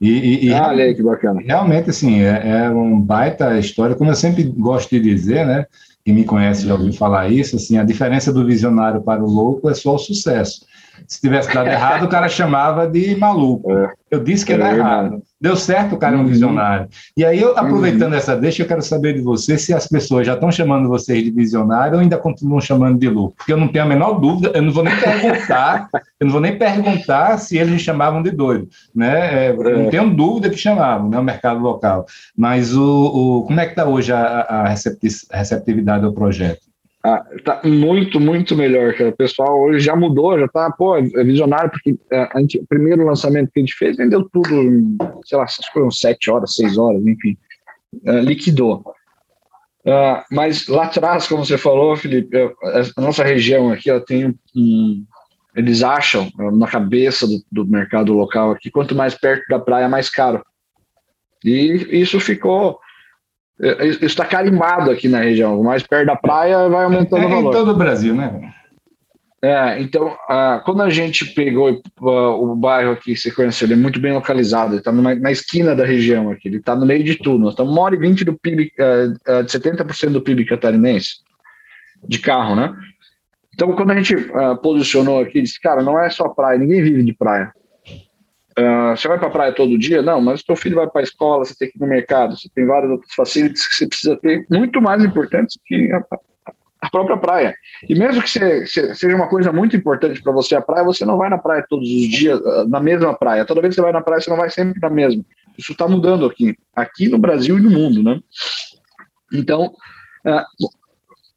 E, 0.00 0.10
e, 0.10 0.46
e 0.46 0.54
ah, 0.54 0.66
olha 0.66 0.84
aí, 0.84 0.94
que 0.96 1.02
bacana. 1.02 1.40
Realmente, 1.40 1.90
assim, 1.90 2.22
é, 2.22 2.64
é 2.64 2.70
um 2.70 3.00
baita 3.00 3.56
história, 3.56 3.94
como 3.94 4.10
eu 4.10 4.16
sempre 4.16 4.42
gosto 4.42 4.90
de 4.90 4.98
dizer, 4.98 5.46
né? 5.46 5.66
Quem 6.04 6.14
me 6.14 6.24
conhece 6.24 6.66
já 6.66 6.74
ouviu 6.74 6.92
falar 6.92 7.30
isso, 7.30 7.56
assim, 7.56 7.76
a 7.76 7.84
diferença 7.84 8.32
do 8.32 8.44
visionário 8.44 9.02
para 9.02 9.22
o 9.22 9.28
louco 9.28 9.68
é 9.68 9.74
só 9.74 9.94
o 9.94 9.98
sucesso. 9.98 10.64
Se 11.06 11.20
tivesse 11.20 11.52
dado 11.52 11.68
errado, 11.68 12.04
o 12.04 12.08
cara 12.08 12.28
chamava 12.28 12.86
de 12.86 13.16
maluco. 13.16 13.70
É. 13.72 13.92
Eu 14.10 14.22
disse 14.22 14.44
que 14.44 14.52
era 14.52 14.70
é 14.70 14.76
errado. 14.76 15.22
Deu 15.40 15.56
certo, 15.56 15.94
o 15.94 15.98
cara 15.98 16.16
é 16.16 16.18
um 16.18 16.22
uhum. 16.22 16.26
visionário. 16.26 16.88
E 17.16 17.24
aí, 17.24 17.40
eu, 17.40 17.56
aproveitando 17.56 18.12
uhum. 18.12 18.18
essa 18.18 18.36
deixa, 18.36 18.62
eu 18.62 18.66
quero 18.66 18.82
saber 18.82 19.14
de 19.14 19.22
você 19.22 19.56
se 19.56 19.72
as 19.72 19.88
pessoas 19.88 20.26
já 20.26 20.34
estão 20.34 20.52
chamando 20.52 20.86
vocês 20.86 21.24
de 21.24 21.30
visionário 21.30 21.94
ou 21.94 22.00
ainda 22.00 22.18
continuam 22.18 22.60
chamando 22.60 22.98
de 22.98 23.08
louco. 23.08 23.36
Porque 23.38 23.52
eu 23.52 23.56
não 23.56 23.68
tenho 23.68 23.86
a 23.86 23.88
menor 23.88 24.20
dúvida, 24.20 24.52
eu 24.54 24.60
não 24.60 24.70
vou 24.70 24.84
nem 24.84 24.94
perguntar, 24.94 25.88
eu 26.20 26.26
não 26.26 26.32
vou 26.32 26.42
nem 26.42 26.58
perguntar 26.58 27.38
se 27.38 27.56
eles 27.56 27.72
me 27.72 27.78
chamavam 27.78 28.22
de 28.22 28.30
doido. 28.30 28.68
Né? 28.94 29.46
É, 29.46 29.50
eu 29.50 29.56
não 29.56 29.86
é. 29.86 29.90
tenho 29.90 30.10
dúvida 30.10 30.50
que 30.50 30.58
chamavam, 30.58 31.08
né, 31.08 31.18
o 31.18 31.24
mercado 31.24 31.60
local. 31.60 32.04
Mas 32.36 32.76
o, 32.76 32.84
o 32.84 33.42
como 33.44 33.60
é 33.60 33.64
que 33.64 33.72
está 33.72 33.86
hoje 33.86 34.12
a, 34.12 34.40
a 34.42 34.68
receptividade 34.68 36.04
ao 36.04 36.12
projeto? 36.12 36.69
Ah, 37.02 37.24
tá 37.44 37.62
muito, 37.64 38.20
muito 38.20 38.54
melhor, 38.54 38.94
cara. 38.94 39.08
O 39.08 39.16
pessoal 39.16 39.58
hoje 39.58 39.80
já 39.80 39.96
mudou, 39.96 40.38
já 40.38 40.46
tá, 40.48 40.70
pô, 40.70 40.96
é 40.96 41.24
visionário, 41.24 41.70
porque 41.70 41.98
é, 42.12 42.22
a 42.24 42.40
o 42.40 42.66
primeiro 42.68 43.06
lançamento 43.06 43.50
que 43.52 43.60
a 43.60 43.62
gente 43.62 43.74
fez 43.74 43.96
vendeu 43.96 44.28
tudo, 44.30 44.50
sei 45.24 45.38
lá, 45.38 45.44
acho 45.44 45.58
que 45.62 45.72
foram 45.72 45.90
sete 45.90 46.30
horas, 46.30 46.54
seis 46.54 46.76
horas, 46.76 47.02
enfim, 47.06 47.38
uh, 48.06 48.18
liquidou. 48.18 48.84
Uh, 49.82 50.22
mas 50.30 50.66
lá 50.66 50.84
atrás, 50.84 51.26
como 51.26 51.42
você 51.42 51.56
falou, 51.56 51.96
Felipe, 51.96 52.36
a 52.36 53.00
nossa 53.00 53.24
região 53.24 53.72
aqui, 53.72 53.88
ela 53.88 54.04
tem 54.04 54.36
um, 54.54 55.04
eles 55.56 55.82
acham 55.82 56.30
na 56.52 56.66
cabeça 56.66 57.26
do, 57.26 57.42
do 57.50 57.66
mercado 57.66 58.12
local 58.12 58.50
aqui, 58.50 58.70
quanto 58.70 58.94
mais 58.94 59.14
perto 59.14 59.46
da 59.48 59.58
praia, 59.58 59.88
mais 59.88 60.10
caro. 60.10 60.44
E 61.42 61.88
isso 61.90 62.20
ficou 62.20 62.78
é, 63.62 63.86
está 63.86 64.24
carimbado 64.24 64.90
aqui 64.90 65.08
na 65.08 65.20
região. 65.20 65.62
Mais 65.62 65.82
perto 65.82 66.06
da 66.06 66.16
praia 66.16 66.68
vai 66.68 66.84
aumentando 66.84 67.22
é, 67.22 67.26
o 67.26 67.28
valor. 67.28 67.50
Em 67.50 67.56
todo 67.56 67.70
o 67.72 67.76
Brasil, 67.76 68.14
né? 68.14 68.52
É, 69.42 69.80
então, 69.80 70.14
quando 70.66 70.82
a 70.82 70.90
gente 70.90 71.24
pegou 71.32 71.80
o 71.98 72.54
bairro 72.54 72.92
aqui, 72.92 73.16
você 73.16 73.30
conheceu, 73.30 73.66
ele 73.66 73.72
é 73.72 73.76
muito 73.76 73.98
bem 73.98 74.12
localizado, 74.12 74.72
ele 74.72 74.80
está 74.80 74.92
na 74.92 75.32
esquina 75.32 75.74
da 75.74 75.82
região 75.82 76.30
aqui, 76.30 76.46
ele 76.46 76.58
está 76.58 76.76
no 76.76 76.84
meio 76.84 77.02
de 77.02 77.16
tudo. 77.16 77.38
Nós 77.38 77.54
estamos 77.54 77.72
uma 77.72 77.80
hora 77.80 77.94
e 77.94 77.98
vinte 77.98 78.22
do 78.22 78.38
PIB, 78.38 78.70
uh, 78.78 79.42
de 79.42 79.50
70% 79.50 80.10
do 80.10 80.20
PIB 80.20 80.44
catarinense, 80.44 81.20
de 82.06 82.18
carro, 82.18 82.54
né? 82.54 82.74
Então, 83.54 83.72
quando 83.72 83.92
a 83.92 83.96
gente 84.00 84.14
posicionou 84.62 85.20
aqui, 85.20 85.40
disse, 85.40 85.60
cara, 85.60 85.82
não 85.82 85.98
é 85.98 86.08
só 86.10 86.28
praia, 86.28 86.58
ninguém 86.58 86.82
vive 86.82 87.02
de 87.02 87.12
praia. 87.14 87.52
Uh, 88.60 88.94
você 88.94 89.08
vai 89.08 89.18
para 89.18 89.28
a 89.28 89.30
praia 89.30 89.54
todo 89.54 89.78
dia? 89.78 90.02
Não, 90.02 90.20
mas 90.20 90.40
o 90.40 90.44
seu 90.44 90.56
filho 90.56 90.76
vai 90.76 90.86
para 90.86 91.00
a 91.00 91.04
escola, 91.04 91.44
você 91.44 91.54
tem 91.56 91.70
que 91.70 91.78
ir 91.78 91.80
no 91.80 91.86
mercado, 91.86 92.36
você 92.36 92.48
tem 92.54 92.66
várias 92.66 92.90
outras 92.90 93.14
facilidades 93.14 93.66
que 93.66 93.74
você 93.74 93.86
precisa 93.86 94.16
ter, 94.16 94.44
muito 94.50 94.82
mais 94.82 95.02
importantes 95.02 95.58
que 95.64 95.90
a, 95.92 96.04
a 96.82 96.90
própria 96.90 97.16
praia. 97.16 97.54
E 97.88 97.94
mesmo 97.94 98.22
que 98.22 98.28
você, 98.28 98.66
seja 98.66 99.16
uma 99.16 99.28
coisa 99.28 99.52
muito 99.52 99.76
importante 99.76 100.22
para 100.22 100.32
você 100.32 100.56
a 100.56 100.60
praia, 100.60 100.84
você 100.84 101.04
não 101.06 101.16
vai 101.16 101.30
na 101.30 101.38
praia 101.38 101.64
todos 101.68 101.88
os 101.88 102.08
dias, 102.08 102.40
ah, 102.44 102.64
na 102.66 102.80
mesma 102.80 103.14
praia. 103.14 103.44
Toda 103.44 103.62
vez 103.62 103.72
que 103.72 103.76
você 103.76 103.82
vai 103.82 103.92
na 103.92 104.02
praia, 104.02 104.20
você 104.20 104.30
não 104.30 104.36
vai 104.36 104.50
sempre 104.50 104.80
na 104.80 104.90
mesma. 104.90 105.24
Isso 105.56 105.72
está 105.72 105.86
mudando 105.86 106.26
aqui, 106.26 106.56
aqui 106.74 107.08
no 107.08 107.18
Brasil 107.18 107.56
e 107.56 107.62
no 107.62 107.70
mundo, 107.70 108.02
né? 108.02 108.20
Então, 109.32 109.72
uh, 110.26 110.44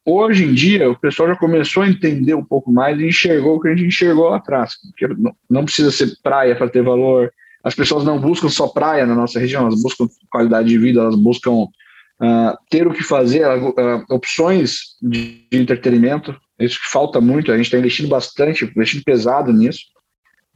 hoje 0.06 0.46
em 0.46 0.54
dia, 0.54 0.90
o 0.90 1.00
pessoal 1.00 1.30
já 1.30 1.36
começou 1.36 1.84
a 1.84 1.90
entender 1.90 2.34
um 2.34 2.44
pouco 2.44 2.72
mais 2.72 3.00
e 3.00 3.08
enxergou 3.08 3.56
o 3.56 3.60
que 3.60 3.68
a 3.68 3.76
gente 3.76 3.88
enxergou 3.88 4.30
lá 4.30 4.38
atrás. 4.38 4.74
Que 4.98 5.08
não, 5.08 5.36
não 5.50 5.66
precisa 5.66 5.92
ser 5.92 6.16
praia 6.22 6.56
para 6.56 6.70
ter 6.70 6.84
valor. 6.84 7.32
As 7.64 7.74
pessoas 7.74 8.04
não 8.04 8.20
buscam 8.20 8.50
só 8.50 8.68
praia 8.68 9.06
na 9.06 9.16
nossa 9.16 9.40
região, 9.40 9.64
elas 9.64 9.82
buscam 9.82 10.08
qualidade 10.30 10.68
de 10.68 10.78
vida, 10.78 11.00
elas 11.00 11.16
buscam 11.16 11.52
uh, 11.54 12.58
ter 12.70 12.86
o 12.86 12.94
que 12.94 13.04
fazer, 13.04 13.46
uh, 13.48 14.04
opções 14.10 14.98
de, 15.02 15.48
de, 15.50 15.58
entretenimento. 15.58 16.36
Isso 16.60 16.80
que 16.80 16.90
falta 16.90 17.22
muito, 17.22 17.52
a 17.52 17.56
gente 17.56 17.66
está 17.66 17.78
investindo 17.78 18.10
bastante, 18.10 18.66
investindo 18.66 19.04
pesado 19.04 19.54
nisso. 19.54 19.82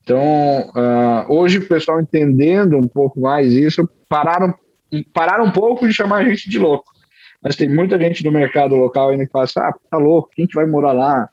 Então, 0.03 0.69
uh, 0.69 1.33
hoje 1.33 1.59
o 1.59 1.67
pessoal 1.67 1.99
entendendo 2.01 2.77
um 2.77 2.87
pouco 2.87 3.19
mais 3.19 3.53
isso, 3.53 3.89
pararam, 4.07 4.53
pararam 5.13 5.45
um 5.45 5.51
pouco 5.51 5.87
de 5.87 5.93
chamar 5.93 6.17
a 6.17 6.29
gente 6.29 6.49
de 6.49 6.59
louco. 6.59 6.96
Mas 7.43 7.55
tem 7.55 7.69
muita 7.69 7.99
gente 7.99 8.23
no 8.23 8.31
mercado 8.31 8.75
local 8.75 9.09
ainda 9.09 9.25
que 9.25 9.31
fala 9.31 9.45
assim, 9.45 9.59
ah, 9.59 9.73
tá 9.89 9.97
louco, 9.97 10.29
quem 10.35 10.47
que 10.47 10.55
vai 10.55 10.65
morar 10.65 10.93
lá? 10.93 11.29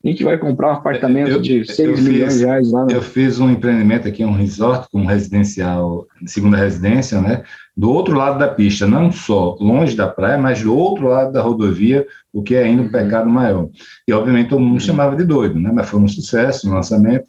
Quem 0.00 0.14
que 0.14 0.22
vai 0.22 0.38
comprar 0.38 0.68
um 0.68 0.74
apartamento 0.74 1.30
eu, 1.32 1.40
de 1.40 1.64
6 1.64 2.00
milhões 2.00 2.34
fiz, 2.34 2.38
de 2.38 2.46
reais 2.46 2.70
lá? 2.70 2.86
Eu 2.88 3.02
fiz 3.02 3.40
um 3.40 3.50
empreendimento 3.50 4.06
aqui, 4.06 4.24
um 4.24 4.32
resort 4.32 4.88
com 4.92 5.04
residencial, 5.04 6.06
segunda 6.24 6.56
residência, 6.56 7.20
né? 7.20 7.42
Do 7.76 7.90
outro 7.90 8.16
lado 8.16 8.38
da 8.38 8.48
pista, 8.48 8.86
não 8.86 9.10
só 9.10 9.56
longe 9.60 9.96
da 9.96 10.06
praia, 10.06 10.38
mas 10.38 10.62
do 10.62 10.76
outro 10.76 11.08
lado 11.08 11.32
da 11.32 11.42
rodovia, 11.42 12.06
o 12.32 12.42
que 12.42 12.54
é 12.54 12.62
ainda 12.62 12.82
um 12.82 12.84
uhum. 12.84 12.92
pecado 12.92 13.28
maior. 13.28 13.68
E, 14.06 14.12
obviamente, 14.12 14.50
todo 14.50 14.60
mundo 14.60 14.74
uhum. 14.74 14.80
chamava 14.80 15.16
de 15.16 15.24
doido, 15.24 15.58
né? 15.58 15.70
Mas 15.74 15.88
foi 15.88 15.98
um 15.98 16.08
sucesso, 16.08 16.70
um 16.70 16.74
lançamento. 16.74 17.26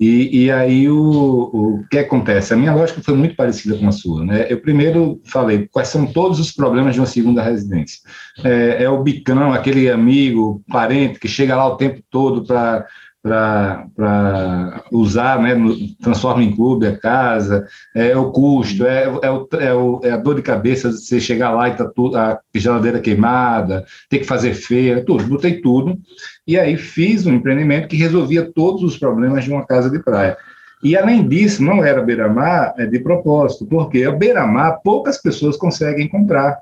E, 0.00 0.44
e 0.44 0.50
aí 0.50 0.88
o, 0.88 1.50
o 1.52 1.84
que 1.90 1.98
acontece? 1.98 2.54
A 2.54 2.56
minha 2.56 2.74
lógica 2.74 3.02
foi 3.02 3.14
muito 3.14 3.36
parecida 3.36 3.76
com 3.76 3.86
a 3.86 3.92
sua. 3.92 4.24
Né? 4.24 4.46
Eu 4.48 4.58
primeiro 4.58 5.20
falei 5.26 5.68
quais 5.70 5.88
são 5.88 6.06
todos 6.06 6.40
os 6.40 6.50
problemas 6.50 6.94
de 6.94 7.00
uma 7.00 7.06
segunda 7.06 7.42
residência. 7.42 8.00
É, 8.42 8.84
é 8.84 8.88
o 8.88 9.02
bicão, 9.02 9.52
aquele 9.52 9.90
amigo, 9.90 10.62
parente 10.68 11.20
que 11.20 11.28
chega 11.28 11.54
lá 11.54 11.66
o 11.66 11.76
tempo 11.76 12.00
todo 12.10 12.46
para 12.46 12.86
para 13.22 14.82
usar, 14.90 15.42
né, 15.42 15.54
transforma 16.02 16.42
em 16.42 16.54
clube 16.54 16.86
a 16.86 16.96
casa, 16.96 17.66
é 17.94 18.16
o 18.16 18.30
custo, 18.30 18.86
é, 18.86 19.04
é, 19.22 19.30
o, 19.30 19.48
é, 19.52 19.74
o, 19.74 20.00
é 20.02 20.10
a 20.12 20.16
dor 20.16 20.36
de 20.36 20.42
cabeça 20.42 20.88
de 20.88 20.96
você 20.96 21.20
chegar 21.20 21.50
lá 21.50 21.68
e 21.68 21.76
tá 21.76 21.84
tudo, 21.84 22.16
a 22.16 22.40
geladeira 22.54 22.98
queimada, 22.98 23.84
ter 24.08 24.20
que 24.20 24.24
fazer 24.24 24.54
feira, 24.54 25.04
tudo, 25.04 25.26
botei 25.26 25.60
tudo, 25.60 25.98
e 26.46 26.58
aí 26.58 26.76
fiz 26.76 27.26
um 27.26 27.34
empreendimento 27.34 27.88
que 27.88 27.96
resolvia 27.96 28.50
todos 28.50 28.82
os 28.82 28.96
problemas 28.96 29.44
de 29.44 29.52
uma 29.52 29.66
casa 29.66 29.90
de 29.90 29.98
praia. 29.98 30.36
E, 30.82 30.96
além 30.96 31.28
disso, 31.28 31.62
não 31.62 31.84
era 31.84 32.02
beira-mar 32.02 32.74
é 32.78 32.86
de 32.86 32.98
propósito, 32.98 33.66
porque 33.66 34.02
a 34.02 34.12
beira-mar 34.12 34.80
poucas 34.82 35.20
pessoas 35.20 35.56
conseguem 35.56 36.08
comprar. 36.08 36.58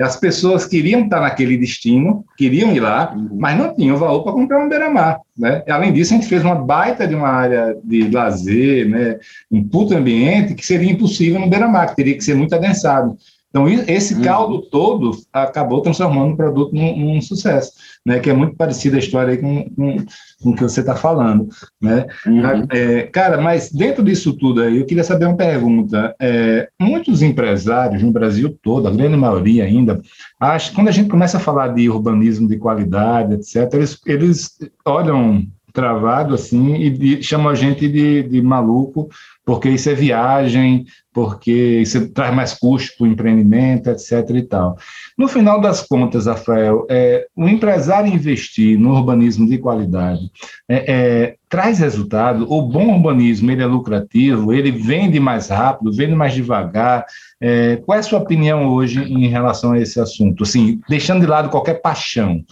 As 0.00 0.16
pessoas 0.16 0.64
queriam 0.64 1.02
estar 1.02 1.20
naquele 1.20 1.56
destino, 1.56 2.24
queriam 2.36 2.72
ir 2.72 2.80
lá, 2.80 3.12
uhum. 3.14 3.36
mas 3.38 3.58
não 3.58 3.74
tinham 3.74 3.96
valor 3.96 4.22
para 4.22 4.32
comprar 4.32 4.64
um 4.64 4.68
beira-mar. 4.68 5.20
Né? 5.36 5.62
Além 5.68 5.92
disso, 5.92 6.14
a 6.14 6.16
gente 6.16 6.28
fez 6.28 6.42
uma 6.42 6.54
baita 6.54 7.06
de 7.06 7.14
uma 7.14 7.28
área 7.28 7.76
de 7.84 8.08
lazer, 8.10 8.88
né? 8.88 9.18
um 9.50 9.62
puto 9.62 9.94
ambiente 9.94 10.54
que 10.54 10.64
seria 10.64 10.90
impossível 10.90 11.38
no 11.40 11.48
beira-mar, 11.48 11.88
que 11.88 11.96
teria 11.96 12.16
que 12.16 12.24
ser 12.24 12.34
muito 12.34 12.54
adensado. 12.54 13.16
Então, 13.50 13.68
esse 13.68 14.14
uhum. 14.14 14.22
caldo 14.22 14.62
todo 14.62 15.10
acabou 15.32 15.80
transformando 15.80 16.34
o 16.34 16.36
produto 16.36 16.72
num, 16.72 16.96
num, 16.96 17.20
sucesso, 17.20 17.72
né? 18.06 18.20
Que 18.20 18.30
é 18.30 18.32
muito 18.32 18.54
parecida 18.54 18.96
a 18.96 19.00
história 19.00 19.36
com, 19.36 19.68
com, 19.70 19.96
com 20.40 20.50
o 20.50 20.54
que 20.54 20.62
você 20.62 20.80
está 20.80 20.94
falando, 20.94 21.48
né? 21.80 22.06
Uhum. 22.24 22.66
É, 22.70 23.02
cara, 23.02 23.40
mas 23.40 23.72
dentro 23.72 24.04
disso 24.04 24.32
tudo 24.34 24.62
aí, 24.62 24.78
eu 24.78 24.86
queria 24.86 25.02
saber 25.02 25.26
uma 25.26 25.36
pergunta. 25.36 26.14
É, 26.20 26.68
muitos 26.80 27.22
empresários 27.22 28.02
no 28.02 28.12
Brasil 28.12 28.56
todo, 28.62 28.86
a 28.86 28.92
grande 28.92 29.16
maioria 29.16 29.64
ainda, 29.64 30.00
acho 30.38 30.72
quando 30.72 30.88
a 30.88 30.92
gente 30.92 31.08
começa 31.08 31.36
a 31.36 31.40
falar 31.40 31.68
de 31.68 31.90
urbanismo 31.90 32.46
de 32.46 32.56
qualidade, 32.56 33.34
etc., 33.34 33.74
eles, 33.74 34.00
eles 34.06 34.58
olham 34.84 35.44
travado 35.72 36.34
assim 36.34 36.74
e 36.76 37.22
chamam 37.22 37.48
a 37.48 37.54
gente 37.54 37.88
de, 37.88 38.24
de 38.24 38.42
maluco 38.42 39.08
porque 39.50 39.68
isso 39.68 39.90
é 39.90 39.94
viagem, 39.94 40.86
porque 41.12 41.80
isso 41.80 42.08
traz 42.12 42.32
mais 42.32 42.54
custo 42.54 42.96
para 42.96 43.04
o 43.04 43.08
empreendimento, 43.08 43.90
etc. 43.90 44.30
e 44.30 44.42
tal. 44.42 44.78
No 45.18 45.26
final 45.26 45.60
das 45.60 45.82
contas, 45.82 46.26
Rafael, 46.26 46.86
é, 46.88 47.26
o 47.34 47.48
empresário 47.48 48.14
investir 48.14 48.78
no 48.78 48.92
urbanismo 48.92 49.48
de 49.48 49.58
qualidade 49.58 50.20
é, 50.68 50.84
é, 50.86 51.34
traz 51.48 51.80
resultado. 51.80 52.46
O 52.48 52.62
bom 52.62 52.94
urbanismo 52.94 53.50
ele 53.50 53.60
é 53.60 53.66
lucrativo, 53.66 54.52
ele 54.52 54.70
vende 54.70 55.18
mais 55.18 55.48
rápido, 55.48 55.92
vende 55.92 56.14
mais 56.14 56.32
devagar. 56.32 57.04
É, 57.40 57.74
qual 57.84 57.96
é 57.96 57.98
a 57.98 58.04
sua 58.04 58.20
opinião 58.20 58.68
hoje 58.68 59.02
em 59.02 59.26
relação 59.26 59.72
a 59.72 59.80
esse 59.80 59.98
assunto? 59.98 60.44
Assim, 60.44 60.80
deixando 60.88 61.22
de 61.22 61.26
lado 61.26 61.50
qualquer 61.50 61.82
paixão. 61.82 62.44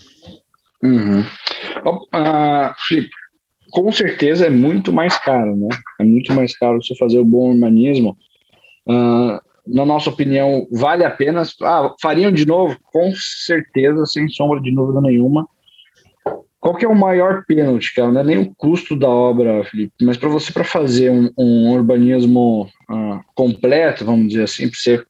Uhum. 0.83 1.21
Uh, 1.21 2.75
com 3.71 3.91
certeza 3.93 4.47
é 4.47 4.51
muito 4.51 4.93
mais 4.93 5.17
caro, 5.19 5.57
né? 5.57 5.69
É 6.01 6.05
muito 6.05 6.33
mais 6.33 6.57
caro 6.57 6.83
você 6.83 6.95
fazer 6.97 7.19
o 7.19 7.25
bom 7.25 7.51
urbanismo. 7.53 8.17
Uh, 8.87 9.39
na 9.67 9.85
nossa 9.85 10.09
opinião, 10.11 10.67
vale 10.71 11.05
a 11.05 11.11
pena. 11.11 11.43
Ah, 11.63 11.95
fariam 12.01 12.33
de 12.33 12.47
novo? 12.47 12.77
Com 12.93 13.13
certeza, 13.47 14.07
sem 14.07 14.29
sombra 14.29 14.61
de 14.61 14.75
dúvida 14.75 15.01
nenhuma. 15.01 15.47
Qual 16.61 16.75
que 16.75 16.85
é 16.85 16.89
o 16.89 16.95
maior 16.95 17.45
pênalti, 17.47 17.95
cara? 17.95 18.11
Não 18.11 18.21
é 18.21 18.25
nem 18.25 18.39
o 18.39 18.55
custo 18.57 18.97
da 18.97 19.09
obra, 19.09 19.63
Felipe, 19.65 19.93
mas 20.03 20.17
para 20.17 20.29
você 20.29 20.53
para 20.53 20.65
fazer 20.65 21.11
um, 21.11 21.31
um 21.39 21.71
urbanismo 21.71 22.69
uh, 22.91 23.21
completo, 23.35 24.05
vamos 24.05 24.29
dizer 24.29 24.43
assim, 24.43 24.69
para 24.69 24.79
você 24.79 25.05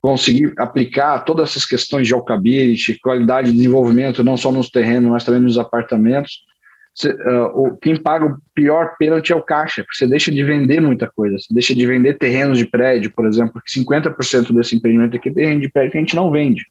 conseguir 0.00 0.54
aplicar 0.58 1.20
todas 1.24 1.50
essas 1.50 1.66
questões 1.66 2.06
de 2.06 2.14
alcability, 2.14 2.98
qualidade 3.00 3.50
de 3.50 3.56
desenvolvimento, 3.56 4.24
não 4.24 4.36
só 4.36 4.50
nos 4.50 4.70
terrenos, 4.70 5.10
mas 5.10 5.24
também 5.24 5.40
nos 5.40 5.58
apartamentos, 5.58 6.44
você, 6.96 7.10
uh, 7.10 7.46
o, 7.54 7.76
quem 7.76 7.94
paga 7.94 8.24
o 8.24 8.38
pior 8.54 8.96
pênalti 8.98 9.30
é 9.30 9.36
o 9.36 9.42
caixa, 9.42 9.82
porque 9.84 9.98
você 9.98 10.06
deixa 10.06 10.32
de 10.32 10.42
vender 10.42 10.80
muita 10.80 11.06
coisa. 11.06 11.38
Você 11.38 11.52
deixa 11.52 11.74
de 11.74 11.86
vender 11.86 12.16
terrenos 12.16 12.56
de 12.56 12.64
prédio, 12.64 13.12
por 13.12 13.26
exemplo, 13.26 13.52
porque 13.52 13.70
50% 13.70 14.54
desse 14.54 14.74
empreendimento 14.74 15.14
aqui 15.14 15.28
é 15.28 15.32
terreno 15.32 15.60
de 15.60 15.68
prédio 15.68 15.92
que 15.92 15.98
a 15.98 16.00
gente 16.00 16.16
não 16.16 16.30
vende. 16.30 16.64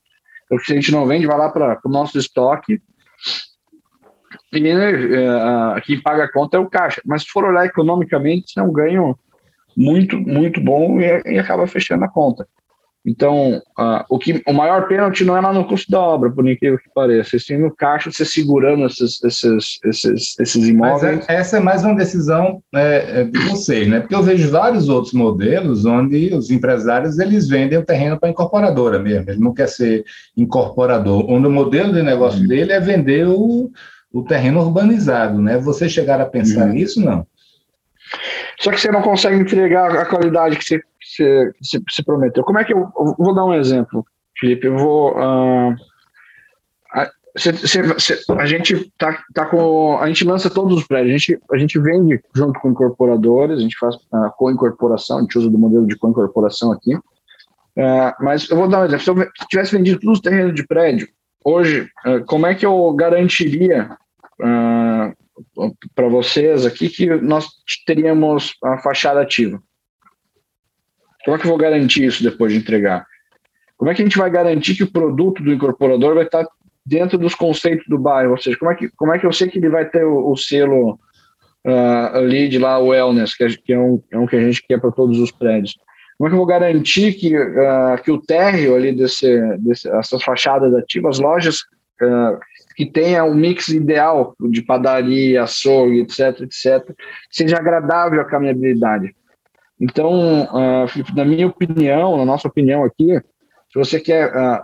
Então, 0.45 0.57
se 0.57 0.71
a 0.71 0.75
gente 0.75 0.91
não 0.91 1.05
vende, 1.05 1.27
vai 1.27 1.37
lá 1.37 1.49
para 1.49 1.79
o 1.85 1.89
nosso 1.89 2.17
estoque 2.17 2.81
e 4.51 4.73
uh, 4.73 5.81
quem 5.83 6.01
paga 6.01 6.23
a 6.23 6.31
conta 6.31 6.57
é 6.57 6.59
o 6.59 6.69
caixa. 6.69 7.01
Mas 7.05 7.21
se 7.21 7.29
for 7.29 7.43
olhar 7.43 7.65
economicamente, 7.65 8.57
é 8.57 8.63
um 8.63 8.71
ganho 8.71 9.17
muito, 9.77 10.17
muito 10.19 10.59
bom 10.59 10.99
e, 10.99 11.33
e 11.33 11.37
acaba 11.37 11.67
fechando 11.67 12.03
a 12.03 12.09
conta. 12.09 12.47
Então, 13.05 13.61
uh, 13.77 14.03
o, 14.09 14.17
que, 14.17 14.41
o 14.47 14.53
maior 14.53 14.87
pênalti 14.87 15.23
não 15.23 15.37
é 15.37 15.41
lá 15.41 15.53
no 15.53 15.65
custo 15.65 15.91
da 15.91 15.99
obra, 15.99 16.31
por 16.31 16.49
incrível 16.49 16.79
que 16.79 16.89
pareça, 16.93 17.37
sim 17.37 17.57
no 17.57 17.73
caixa, 17.73 18.11
você 18.11 18.25
segurando 18.25 18.85
esses, 18.87 19.23
esses, 19.23 19.79
esses, 19.85 20.39
esses 20.39 20.67
imóveis. 20.67 21.23
É, 21.29 21.35
essa 21.35 21.57
é 21.57 21.59
mais 21.59 21.83
uma 21.83 21.95
decisão 21.95 22.63
é, 22.73 23.21
é, 23.21 23.23
de 23.23 23.37
vocês, 23.45 23.87
né? 23.87 23.99
Porque 23.99 24.15
eu 24.15 24.23
vejo 24.23 24.49
vários 24.49 24.89
outros 24.89 25.13
modelos 25.13 25.85
onde 25.85 26.33
os 26.33 26.49
empresários 26.49 27.19
eles 27.19 27.47
vendem 27.47 27.77
o 27.77 27.85
terreno 27.85 28.19
para 28.19 28.27
a 28.27 28.31
incorporadora 28.31 28.97
mesmo, 28.97 29.29
ele 29.29 29.39
não 29.39 29.53
quer 29.53 29.67
ser 29.67 30.03
incorporador, 30.35 31.29
onde 31.29 31.45
o 31.45 31.51
modelo 31.51 31.93
de 31.93 32.01
negócio 32.01 32.41
uhum. 32.41 32.47
dele 32.47 32.71
é 32.71 32.79
vender 32.79 33.27
o, 33.27 33.69
o 34.11 34.23
terreno 34.23 34.61
urbanizado, 34.61 35.39
né? 35.39 35.59
Você 35.59 35.87
chegar 35.87 36.19
a 36.19 36.25
pensar 36.25 36.65
uhum. 36.65 36.73
nisso, 36.73 36.99
não? 36.99 37.27
Só 38.59 38.71
que 38.71 38.79
você 38.79 38.91
não 38.91 39.01
consegue 39.01 39.37
entregar 39.37 39.95
a 39.95 40.05
qualidade 40.05 40.57
que 40.57 40.63
você 40.63 40.81
se, 41.01 41.53
se, 41.61 41.83
se, 41.89 42.03
prometeu. 42.03 42.43
Como 42.43 42.59
é 42.59 42.63
que 42.63 42.73
eu, 42.73 42.79
eu, 42.97 43.15
vou 43.17 43.33
dar 43.33 43.45
um 43.45 43.53
exemplo, 43.53 44.05
Felipe? 44.39 44.67
Eu 44.67 44.77
vou. 44.77 45.13
Uh, 45.17 45.75
a, 46.91 47.09
a 48.37 48.45
gente 48.45 48.91
tá, 48.97 49.23
tá 49.33 49.45
com. 49.45 49.97
A 49.99 50.07
gente 50.07 50.23
lança 50.25 50.49
todos 50.49 50.77
os 50.77 50.87
prédios, 50.87 51.13
a 51.13 51.17
gente, 51.17 51.39
a 51.51 51.57
gente 51.57 51.79
vende 51.79 52.21
junto 52.33 52.59
com 52.59 52.71
incorporadores, 52.71 53.59
a 53.59 53.61
gente 53.61 53.77
faz 53.77 53.95
uh, 53.95 54.31
co-incorporação, 54.37 55.19
a 55.19 55.21
gente 55.21 55.37
usa 55.37 55.49
do 55.49 55.57
modelo 55.57 55.85
de 55.85 55.97
co-incorporação 55.97 56.71
aqui. 56.71 56.95
Uh, 56.95 58.13
mas 58.21 58.49
eu 58.49 58.55
vou 58.55 58.67
dar 58.69 58.81
um 58.81 58.85
exemplo. 58.85 59.03
Se 59.03 59.09
eu 59.11 59.47
tivesse 59.49 59.75
vendido 59.75 59.99
todos 59.99 60.19
os 60.19 60.23
terrenos 60.23 60.55
de 60.55 60.65
prédio, 60.65 61.07
hoje, 61.43 61.89
uh, 62.05 62.25
como 62.25 62.47
é 62.47 62.55
que 62.55 62.65
eu 62.65 62.93
garantiria 62.93 63.97
para 65.93 66.07
vocês 66.07 66.65
aqui 66.65 66.89
que 66.89 67.07
nós 67.15 67.47
teríamos 67.85 68.53
a 68.63 68.77
fachada 68.77 69.21
ativa? 69.21 69.61
Como 71.23 71.35
é 71.35 71.39
que 71.39 71.45
eu 71.45 71.49
vou 71.49 71.57
garantir 71.57 72.05
isso 72.05 72.23
depois 72.23 72.53
de 72.53 72.59
entregar? 72.59 73.05
Como 73.77 73.91
é 73.91 73.95
que 73.95 74.01
a 74.01 74.05
gente 74.05 74.17
vai 74.17 74.29
garantir 74.29 74.75
que 74.75 74.83
o 74.83 74.91
produto 74.91 75.43
do 75.43 75.51
incorporador 75.51 76.15
vai 76.15 76.23
estar 76.23 76.47
dentro 76.85 77.17
dos 77.17 77.35
conceitos 77.35 77.85
do 77.87 77.97
bairro? 77.97 78.31
Ou 78.31 78.37
seja, 78.37 78.57
como 78.57 78.71
é 78.71 78.75
que, 78.75 78.89
como 78.89 79.13
é 79.13 79.19
que 79.19 79.25
eu 79.25 79.33
sei 79.33 79.49
que 79.49 79.57
ele 79.57 79.69
vai 79.69 79.89
ter 79.89 80.05
o, 80.05 80.31
o 80.31 80.37
selo 80.37 80.99
uh, 81.65 82.19
lead 82.19 82.57
lá, 82.59 82.77
wellness, 82.79 83.35
que 83.35 83.43
é, 83.43 83.49
que 83.49 83.73
é, 83.73 83.79
um, 83.79 84.01
é 84.11 84.17
um 84.17 84.27
que 84.27 84.35
a 84.35 84.41
gente 84.41 84.63
quer 84.65 84.79
para 84.79 84.91
todos 84.91 85.19
os 85.19 85.31
prédios? 85.31 85.75
Como 86.17 86.27
é 86.27 86.29
que 86.29 86.35
eu 86.35 86.37
vou 86.37 86.45
garantir 86.45 87.13
que, 87.13 87.37
uh, 87.37 88.01
que 88.03 88.11
o 88.11 88.21
térreo 88.21 88.75
ali 88.75 88.93
desse, 88.93 89.27
desse, 89.57 89.89
fachadas 90.23 90.73
ativas, 90.73 91.17
as 91.17 91.19
lojas 91.19 91.57
uh, 92.01 92.39
que 92.75 92.85
tenha 92.85 93.23
um 93.23 93.33
mix 93.33 93.69
ideal 93.69 94.35
de 94.39 94.61
padaria, 94.61 95.43
açougue, 95.43 96.01
etc, 96.01 96.41
etc, 96.41 96.95
seja 97.31 97.57
agradável 97.57 98.19
à 98.21 98.25
caminhabilidade. 98.25 99.15
Então, 99.79 100.43
uh, 100.43 101.15
na 101.15 101.25
minha 101.25 101.47
opinião, 101.47 102.17
na 102.17 102.25
nossa 102.25 102.47
opinião 102.47 102.83
aqui, 102.83 103.19
se 103.71 103.79
você 103.79 103.99
quer 103.99 104.29
uh, 104.35 104.63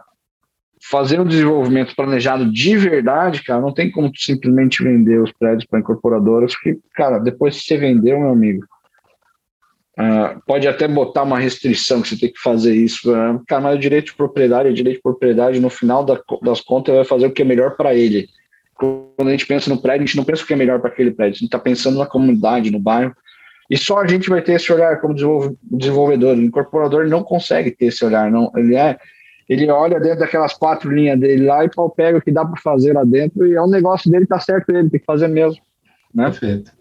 fazer 0.90 1.20
um 1.20 1.26
desenvolvimento 1.26 1.96
planejado 1.96 2.52
de 2.52 2.78
verdade, 2.78 3.44
cara, 3.44 3.62
não 3.62 3.74
tem 3.74 3.92
como 3.92 4.12
simplesmente 4.16 4.84
vender 4.84 5.22
os 5.22 5.32
prédios 5.34 5.66
para 5.66 5.80
incorporadoras, 5.80 6.54
porque, 6.54 6.80
cara, 6.96 7.20
depois 7.20 7.58
que 7.58 7.64
você 7.64 7.78
vendeu, 7.78 8.20
meu 8.20 8.30
amigo, 8.30 8.66
Uh, 10.00 10.42
pode 10.48 10.68
até 10.68 10.88
botar 10.88 11.24
uma 11.24 11.38
restrição 11.38 12.02
que 12.02 12.08
você 12.08 12.18
tem 12.18 12.32
que 12.32 12.40
fazer 12.40 12.74
isso, 12.74 13.12
uh, 13.12 13.44
cara, 13.46 13.62
mas 13.62 13.76
o 13.76 13.80
direito 13.80 14.06
de 14.08 14.16
propriedade, 14.16 14.70
o 14.70 14.74
direito 14.74 14.98
de 14.98 15.02
propriedade, 15.02 15.60
no 15.60 15.70
final 15.70 16.04
da, 16.04 16.20
das 16.42 16.62
contas, 16.62 16.96
vai 16.96 17.04
fazer 17.04 17.28
o 17.28 17.32
que 17.32 17.42
é 17.42 17.46
melhor 17.46 17.76
para 17.76 17.94
ele. 17.94 18.30
Quando 18.74 19.28
a 19.28 19.32
gente 19.32 19.46
pensa 19.46 19.70
no 19.70 19.82
prédio, 19.82 20.04
a 20.04 20.06
gente 20.06 20.18
não 20.18 20.24
pensa 20.24 20.44
o 20.44 20.48
que 20.48 20.54
é 20.54 20.56
melhor 20.56 20.80
para 20.80 20.90
aquele 20.90 21.12
prédio, 21.12 21.32
a 21.32 21.40
gente 21.40 21.46
está 21.46 21.60
pensando 21.60 22.00
na 22.00 22.06
comunidade, 22.06 22.72
no 22.72 22.80
bairro, 22.80 23.14
e 23.70 23.78
só 23.78 24.00
a 24.00 24.08
gente 24.08 24.30
vai 24.30 24.42
ter 24.42 24.54
esse 24.54 24.72
olhar 24.72 25.00
como 25.00 25.14
desenvolvedor. 25.62 26.36
O 26.36 26.42
incorporador 26.42 27.08
não 27.08 27.24
consegue 27.24 27.72
ter 27.72 27.86
esse 27.86 28.04
olhar, 28.04 28.30
não. 28.32 28.52
Ele 28.56 28.76
é, 28.76 28.98
ele 29.48 29.70
olha 29.70 30.00
dentro 30.00 30.20
daquelas 30.20 30.54
quatro 30.54 30.92
linhas 30.92 31.20
dele 31.20 31.46
lá 31.46 31.64
e 31.64 31.70
pau 31.70 31.90
pega 31.90 32.18
o 32.18 32.22
que 32.22 32.32
dá 32.32 32.44
para 32.44 32.60
fazer 32.62 32.94
lá 32.94 33.04
dentro 33.04 33.46
e 33.46 33.56
é 33.56 33.62
um 33.62 33.70
negócio 33.70 34.12
dele, 34.12 34.26
tá 34.26 34.40
certo 34.40 34.70
ele, 34.72 34.90
tem 34.90 35.00
que 35.00 35.06
fazer 35.06 35.28
mesmo. 35.28 35.62
Né? 36.14 36.26
Perfeito. 36.26 36.72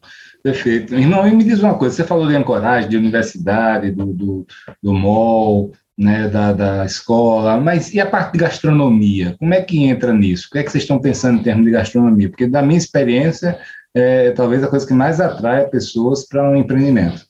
Perfeito. 0.43 0.95
Irmão, 0.95 1.27
e 1.27 1.35
me 1.35 1.45
diz 1.45 1.63
uma 1.63 1.77
coisa, 1.77 1.95
você 1.95 2.05
falou 2.05 2.27
de 2.27 2.35
ancoragem, 2.35 2.89
de 2.89 2.97
universidade, 2.97 3.91
do, 3.91 4.07
do, 4.07 4.47
do 4.83 4.95
MOL, 4.95 5.73
né, 5.99 6.29
da, 6.29 6.53
da 6.53 6.85
escola, 6.87 7.61
mas 7.61 7.93
e 7.93 8.01
a 8.01 8.07
parte 8.07 8.33
de 8.33 8.39
gastronomia? 8.39 9.37
Como 9.39 9.53
é 9.53 9.61
que 9.61 9.85
entra 9.85 10.15
nisso? 10.15 10.47
O 10.49 10.53
que 10.53 10.59
é 10.59 10.63
que 10.63 10.71
vocês 10.71 10.85
estão 10.85 10.99
pensando 10.99 11.41
em 11.41 11.43
termos 11.43 11.67
de 11.67 11.73
gastronomia? 11.73 12.31
Porque, 12.31 12.47
da 12.47 12.63
minha 12.63 12.79
experiência, 12.79 13.59
é 13.95 14.31
talvez 14.31 14.65
a 14.65 14.69
coisa 14.69 14.87
que 14.87 14.95
mais 14.95 15.21
atrai 15.21 15.67
pessoas 15.67 16.27
para 16.27 16.49
um 16.49 16.57
empreendimento. 16.57 17.27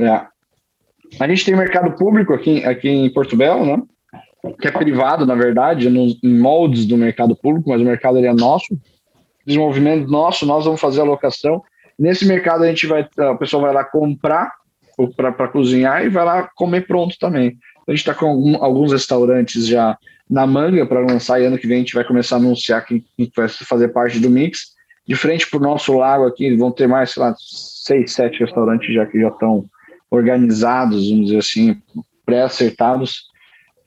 É. 0.00 0.26
A 1.20 1.28
gente 1.28 1.44
tem 1.44 1.54
mercado 1.54 1.96
público 1.96 2.34
aqui, 2.34 2.64
aqui 2.64 2.88
em 2.88 3.12
Porto 3.12 3.36
Belo, 3.36 3.64
né? 3.64 3.82
que 4.60 4.66
é 4.66 4.70
privado, 4.72 5.24
na 5.24 5.34
verdade, 5.34 5.88
nos 5.88 6.18
moldes 6.22 6.84
do 6.84 6.96
mercado 6.96 7.36
público, 7.36 7.70
mas 7.70 7.80
o 7.80 7.84
mercado 7.84 8.18
ele 8.18 8.26
é 8.26 8.32
nosso, 8.32 8.78
desenvolvimento 9.46 10.08
nosso, 10.08 10.46
nós 10.46 10.64
vamos 10.64 10.80
fazer 10.80 11.00
a 11.00 11.04
locação 11.04 11.62
Nesse 11.98 12.26
mercado 12.26 12.64
a 12.64 12.68
gente 12.68 12.86
vai, 12.86 13.08
a 13.18 13.34
pessoa 13.34 13.62
vai 13.62 13.74
lá 13.74 13.84
comprar 13.84 14.52
para 15.16 15.48
cozinhar 15.48 16.04
e 16.04 16.08
vai 16.08 16.24
lá 16.24 16.48
comer 16.54 16.86
pronto 16.86 17.16
também. 17.18 17.56
A 17.86 17.90
gente 17.90 18.00
está 18.00 18.14
com 18.14 18.26
algum, 18.26 18.62
alguns 18.62 18.92
restaurantes 18.92 19.66
já 19.66 19.96
na 20.28 20.46
manga 20.46 20.84
para 20.86 21.00
lançar 21.00 21.40
e 21.40 21.46
ano 21.46 21.58
que 21.58 21.66
vem 21.66 21.78
a 21.78 21.80
gente 21.80 21.94
vai 21.94 22.04
começar 22.04 22.36
a 22.36 22.38
anunciar 22.38 22.84
quem 22.84 23.04
vai 23.34 23.48
fazer 23.48 23.88
parte 23.88 24.20
do 24.20 24.28
mix. 24.28 24.76
De 25.06 25.14
frente 25.14 25.48
para 25.48 25.58
o 25.58 25.62
nosso 25.62 25.96
lago 25.96 26.26
aqui, 26.26 26.54
vão 26.54 26.70
ter 26.70 26.86
mais, 26.86 27.12
sei 27.12 27.22
lá, 27.22 27.34
seis, 27.38 28.12
sete 28.12 28.40
restaurantes 28.40 28.94
já 28.94 29.06
que 29.06 29.18
já 29.18 29.28
estão 29.28 29.64
organizados, 30.10 31.08
vamos 31.08 31.26
dizer 31.26 31.38
assim, 31.38 31.80
pré-acertados 32.26 33.28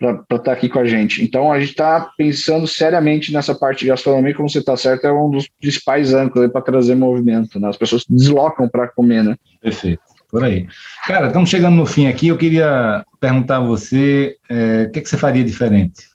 para 0.01 0.13
estar 0.21 0.39
tá 0.39 0.51
aqui 0.51 0.67
com 0.67 0.79
a 0.79 0.85
gente. 0.85 1.23
Então, 1.23 1.51
a 1.51 1.59
gente 1.59 1.69
está 1.69 2.11
pensando 2.17 2.67
seriamente 2.67 3.31
nessa 3.31 3.53
parte 3.53 3.81
de 3.81 3.87
gastronomia, 3.87 4.33
como 4.33 4.49
você 4.49 4.57
está 4.57 4.75
certo, 4.75 5.05
é 5.05 5.13
um 5.13 5.29
dos 5.29 5.47
principais 5.47 6.11
âncoras 6.11 6.51
para 6.51 6.61
trazer 6.61 6.95
movimento. 6.95 7.59
Né? 7.59 7.69
As 7.69 7.77
pessoas 7.77 8.01
se 8.03 8.11
deslocam 8.11 8.67
para 8.67 8.87
comer, 8.87 9.23
né? 9.23 9.35
Perfeito, 9.61 10.01
por 10.29 10.43
aí. 10.43 10.67
Cara, 11.05 11.27
estamos 11.27 11.51
chegando 11.51 11.75
no 11.75 11.85
fim 11.85 12.07
aqui. 12.07 12.29
Eu 12.29 12.37
queria 12.37 13.05
perguntar 13.19 13.57
a 13.57 13.61
você 13.61 14.37
é, 14.49 14.85
o 14.87 14.91
que, 14.91 14.99
é 14.99 15.01
que 15.03 15.09
você 15.09 15.17
faria 15.17 15.43
diferente? 15.43 16.09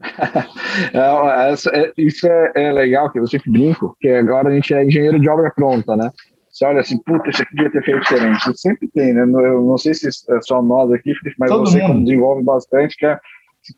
é, 0.94 1.80
é, 1.80 1.92
isso 1.98 2.28
é, 2.28 2.52
é, 2.54 2.72
legal, 2.72 3.10
que 3.10 3.18
eu 3.18 3.26
sempre 3.26 3.50
brinco, 3.50 3.96
que 4.00 4.08
agora 4.08 4.50
a 4.50 4.54
gente 4.54 4.72
é 4.72 4.84
engenheiro 4.84 5.18
de 5.18 5.28
obra 5.28 5.50
pronta, 5.50 5.96
né? 5.96 6.12
Você 6.58 6.64
olha 6.64 6.80
assim, 6.80 6.98
puta, 6.98 7.30
isso 7.30 7.40
aqui 7.40 7.54
devia 7.54 7.70
ter 7.70 7.84
feito 7.84 8.00
diferente. 8.00 8.40
Isso 8.40 8.56
sempre 8.56 8.88
tem, 8.88 9.12
né? 9.12 9.22
Eu 9.22 9.64
não 9.64 9.78
sei 9.78 9.94
se 9.94 10.08
é 10.08 10.40
só 10.40 10.60
nós 10.60 10.90
aqui, 10.90 11.12
mas 11.38 11.48
Todo 11.48 11.70
você 11.70 11.80
mundo. 11.80 12.04
desenvolve 12.04 12.42
bastante, 12.42 12.96
que 12.96 13.06
é, 13.06 13.18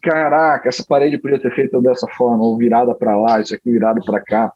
caraca, 0.03 0.67
essa 0.69 0.83
parede 0.89 1.19
podia 1.19 1.39
ter 1.39 1.55
feito 1.55 1.79
dessa 1.83 2.07
forma, 2.09 2.43
ou 2.43 2.57
virada 2.57 2.95
para 2.95 3.15
lá, 3.17 3.39
isso 3.39 3.55
aqui 3.55 3.71
virado 3.71 4.03
para 4.03 4.21
cá. 4.21 4.53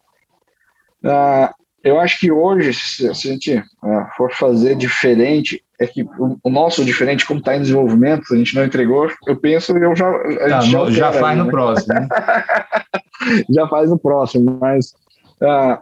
Ah, 1.05 1.55
eu 1.83 2.01
acho 2.01 2.19
que 2.19 2.33
hoje, 2.33 2.73
se 2.73 3.07
a 3.07 3.13
gente 3.13 3.63
ah, 3.83 4.11
for 4.17 4.33
fazer 4.33 4.75
diferente, 4.75 5.63
é 5.79 5.87
que 5.87 6.03
o, 6.03 6.51
nosso 6.51 6.83
diferente, 6.83 7.27
como 7.27 7.41
está 7.41 7.55
em 7.55 7.61
desenvolvimento, 7.61 8.33
a 8.33 8.37
gente 8.37 8.55
não 8.55 8.65
entregou, 8.65 9.11
eu 9.27 9.37
penso, 9.37 9.77
eu 9.77 9.95
já. 9.95 10.11
Tá, 10.49 10.61
já, 10.61 10.91
já, 10.91 11.13
faz 11.13 11.25
aí, 11.25 11.37
no 11.37 11.45
né? 11.45 11.51
próximo. 11.51 11.95
Né? 11.95 12.09
já 13.51 13.69
faz 13.69 13.91
no 13.91 13.99
próximo, 13.99 14.57
mas. 14.59 14.95
Ah, 15.43 15.79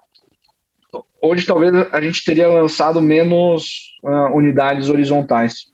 hoje 1.22 1.46
talvez 1.46 1.72
a 1.92 2.00
gente 2.00 2.24
teria 2.24 2.48
lançado 2.48 3.00
menos 3.00 3.92
uh, 4.02 4.36
unidades 4.36 4.88
horizontais. 4.88 5.66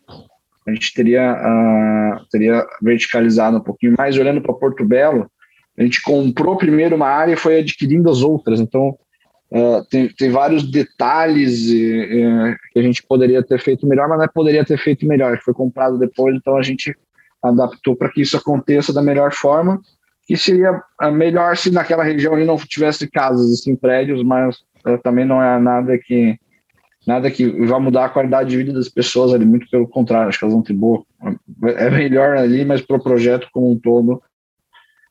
A 0.66 0.70
gente 0.70 0.92
teria, 0.92 1.32
uh, 1.32 2.26
teria 2.30 2.66
verticalizado 2.82 3.56
um 3.56 3.62
pouquinho 3.62 3.94
mais. 3.96 4.18
Olhando 4.18 4.42
para 4.42 4.52
Porto 4.52 4.84
Belo, 4.84 5.30
a 5.78 5.82
gente 5.82 6.02
comprou 6.02 6.56
primeiro 6.56 6.94
uma 6.94 7.08
área 7.08 7.32
e 7.32 7.36
foi 7.36 7.58
adquirindo 7.58 8.10
as 8.10 8.20
outras. 8.20 8.60
Então, 8.60 8.98
uh, 9.50 9.82
tem, 9.90 10.08
tem 10.08 10.30
vários 10.30 10.70
detalhes 10.70 11.66
que 11.66 12.78
a 12.78 12.82
gente 12.82 13.02
poderia 13.02 13.42
ter 13.42 13.58
feito 13.58 13.86
melhor, 13.86 14.08
mas 14.08 14.18
não 14.18 14.24
é 14.26 14.28
poderia 14.28 14.64
ter 14.64 14.78
feito 14.78 15.06
melhor, 15.06 15.40
foi 15.42 15.54
comprado 15.54 15.98
depois, 15.98 16.36
então 16.36 16.56
a 16.56 16.62
gente 16.62 16.94
adaptou 17.42 17.96
para 17.96 18.10
que 18.10 18.20
isso 18.20 18.36
aconteça 18.36 18.92
da 18.92 19.00
melhor 19.00 19.32
forma, 19.32 19.80
que 20.26 20.36
seria 20.36 20.82
melhor 21.12 21.56
se 21.56 21.70
naquela 21.70 22.04
região 22.04 22.34
ali 22.34 22.44
não 22.44 22.58
tivesse 22.58 23.08
casas, 23.08 23.50
assim, 23.52 23.74
prédios, 23.74 24.22
mas 24.22 24.56
também 24.96 25.24
não 25.24 25.42
é 25.42 25.58
nada 25.58 25.98
que 25.98 26.38
nada 27.06 27.30
que 27.30 27.48
vai 27.66 27.80
mudar 27.80 28.04
a 28.04 28.08
qualidade 28.10 28.50
de 28.50 28.56
vida 28.56 28.72
das 28.72 28.88
pessoas 28.88 29.32
ali, 29.32 29.44
muito 29.44 29.68
pelo 29.70 29.88
contrário, 29.88 30.28
acho 30.28 30.38
que 30.38 30.44
elas 30.44 30.54
vão 30.54 30.62
ter 30.62 30.74
boa. 30.74 31.02
É 31.76 31.90
melhor 31.90 32.36
ali, 32.36 32.64
mas 32.64 32.82
para 32.82 32.96
o 32.96 33.02
projeto 33.02 33.48
como 33.50 33.70
um 33.72 33.78
todo, 33.78 34.22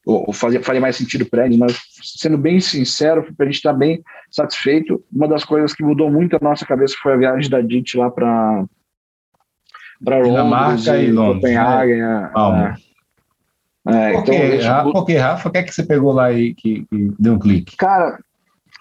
ou 0.06 0.32
faria, 0.32 0.64
faria 0.64 0.80
mais 0.80 0.96
sentido 0.96 1.26
para 1.26 1.46
eles, 1.46 1.58
mas 1.58 1.78
sendo 2.02 2.38
bem 2.38 2.60
sincero, 2.60 3.24
para 3.36 3.46
a 3.46 3.50
gente 3.50 3.58
estar 3.58 3.74
tá 3.74 3.78
bem 3.78 4.02
satisfeito, 4.32 5.04
uma 5.12 5.28
das 5.28 5.44
coisas 5.44 5.74
que 5.74 5.84
mudou 5.84 6.10
muito 6.10 6.36
a 6.36 6.40
nossa 6.42 6.66
cabeça 6.66 6.96
foi 7.02 7.14
a 7.14 7.18
viagem 7.18 7.50
da 7.50 7.62
DIT 7.62 7.98
lá 7.98 8.10
para 8.10 8.66
para 10.04 10.20
Londres 10.20 10.86
e, 10.86 10.92
e 10.92 11.12
Londres, 11.12 11.42
Copenhague. 11.42 11.96
Né? 11.96 12.32
É, 13.88 14.12
é, 14.12 14.14
por, 14.14 14.34
então, 14.34 14.92
por 14.92 15.06
que, 15.06 15.18
Rafa? 15.18 15.50
O 15.50 15.52
que 15.52 15.58
é 15.58 15.64
que 15.64 15.74
você 15.74 15.84
pegou 15.84 16.14
lá 16.14 16.32
e 16.32 16.54
que, 16.54 16.86
que 16.86 17.12
deu 17.18 17.34
um 17.34 17.40
clique? 17.40 17.76
Cara, 17.78 18.20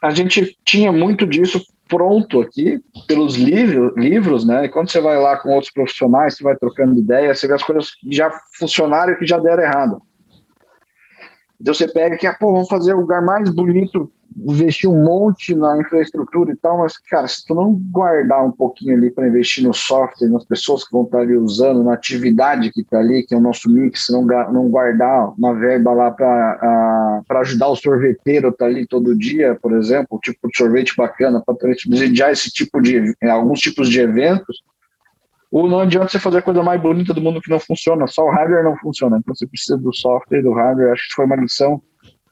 a 0.03 0.11
gente 0.11 0.57
tinha 0.65 0.93
muito 0.93 1.27
disso 1.27 1.61
pronto 1.89 2.41
aqui 2.41 2.81
pelos 3.07 3.37
livros, 3.37 3.93
livros, 3.97 4.47
né? 4.47 4.65
E 4.65 4.69
quando 4.69 4.91
você 4.91 5.01
vai 5.01 5.17
lá 5.19 5.37
com 5.37 5.51
outros 5.51 5.73
profissionais, 5.73 6.37
você 6.37 6.45
vai 6.45 6.57
trocando 6.57 6.99
ideia, 6.99 7.35
você 7.35 7.47
vê 7.47 7.55
as 7.55 7.63
coisas 7.63 7.95
que 7.95 8.15
já 8.15 8.31
funcionaram 8.59 9.13
e 9.13 9.17
que 9.17 9.27
já 9.27 9.39
deram 9.39 9.63
errado. 9.63 10.03
Então 11.61 11.73
você 11.73 11.89
pega 11.89 12.17
que, 12.17 12.27
ah, 12.27 12.35
pô, 12.35 12.53
vamos 12.53 12.69
fazer 12.69 12.95
o 12.95 13.01
lugar 13.01 13.23
mais 13.23 13.49
bonito 13.51 14.11
investir 14.45 14.91
um 14.91 15.03
monte 15.03 15.55
na 15.55 15.79
infraestrutura 15.81 16.53
e 16.53 16.57
tal, 16.57 16.79
mas, 16.79 16.99
cara, 16.99 17.27
se 17.27 17.45
tu 17.47 17.55
não 17.55 17.73
guardar 17.91 18.45
um 18.45 18.53
pouquinho 18.53 18.95
ali 18.95 19.11
para 19.11 19.27
investir 19.27 19.65
no 19.65 19.73
software, 19.73 20.29
nas 20.29 20.45
pessoas 20.45 20.85
que 20.85 20.93
vão 20.93 21.05
estar 21.05 21.21
ali 21.21 21.37
usando, 21.37 21.83
na 21.83 21.95
atividade 21.95 22.71
que 22.71 22.83
está 22.83 22.99
ali, 22.99 23.25
que 23.25 23.35
é 23.35 23.39
o 23.39 23.41
nosso 23.41 23.71
mix, 23.71 24.09
não, 24.11 24.25
não 24.25 24.69
guardar 24.69 25.33
uma 25.39 25.55
verba 25.55 25.93
lá 25.93 26.11
para 26.11 27.21
ajudar 27.41 27.69
o 27.69 27.77
sorveteiro 27.77 28.53
tá 28.53 28.67
ali 28.67 28.87
todo 28.87 29.17
dia, 29.17 29.59
por 29.61 29.73
exemplo, 29.73 30.19
tipo 30.23 30.49
de 30.49 30.57
sorvete 30.57 30.95
bacana, 30.97 31.43
para 31.45 31.75
subsidiar 31.79 32.31
esse 32.31 32.51
tipo 32.51 32.81
de, 32.81 33.15
alguns 33.23 33.61
tipos 33.61 33.89
de 33.89 34.01
eventos, 34.01 34.63
ou 35.51 35.69
não 35.69 35.81
adianta 35.81 36.09
você 36.09 36.19
fazer 36.19 36.39
a 36.39 36.43
coisa 36.43 36.63
mais 36.63 36.81
bonita 36.81 37.15
do 37.15 37.21
mundo 37.21 37.41
que 37.41 37.51
não 37.51 37.61
funciona, 37.61 38.07
só 38.07 38.25
o 38.25 38.31
hardware 38.31 38.65
não 38.65 38.77
funciona, 38.77 39.19
então 39.19 39.35
você 39.35 39.47
precisa 39.47 39.79
do 39.79 39.95
software, 39.95 40.43
do 40.43 40.53
hardware, 40.53 40.93
acho 40.93 41.09
que 41.09 41.15
foi 41.15 41.25
uma 41.25 41.37
lição 41.37 41.81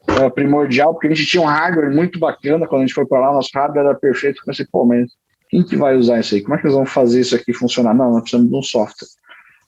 uh, 0.09 0.31
primordial, 0.31 0.93
porque 0.93 1.07
a 1.07 1.13
gente 1.13 1.25
tinha 1.25 1.41
um 1.41 1.47
hardware 1.47 1.93
muito 1.93 2.19
bacana 2.19 2.67
quando 2.67 2.83
a 2.83 2.85
gente 2.85 2.95
foi 2.95 3.05
para 3.05 3.19
lá, 3.19 3.33
nosso 3.33 3.49
hardware 3.53 3.85
era 3.85 3.95
perfeito. 3.95 4.39
Eu 4.39 4.45
pensei, 4.45 4.65
pô, 4.71 4.85
mas 4.85 5.11
quem 5.49 5.63
que 5.63 5.75
vai 5.75 5.95
usar 5.95 6.19
isso 6.19 6.35
aí? 6.35 6.41
Como 6.41 6.55
é 6.55 6.57
que 6.57 6.65
nós 6.65 6.73
vamos 6.73 6.91
fazer 6.91 7.21
isso 7.21 7.35
aqui 7.35 7.53
funcionar? 7.53 7.93
Não, 7.93 8.11
nós 8.11 8.21
precisamos 8.21 8.49
de 8.49 8.57
um 8.57 8.63
software. 8.63 9.07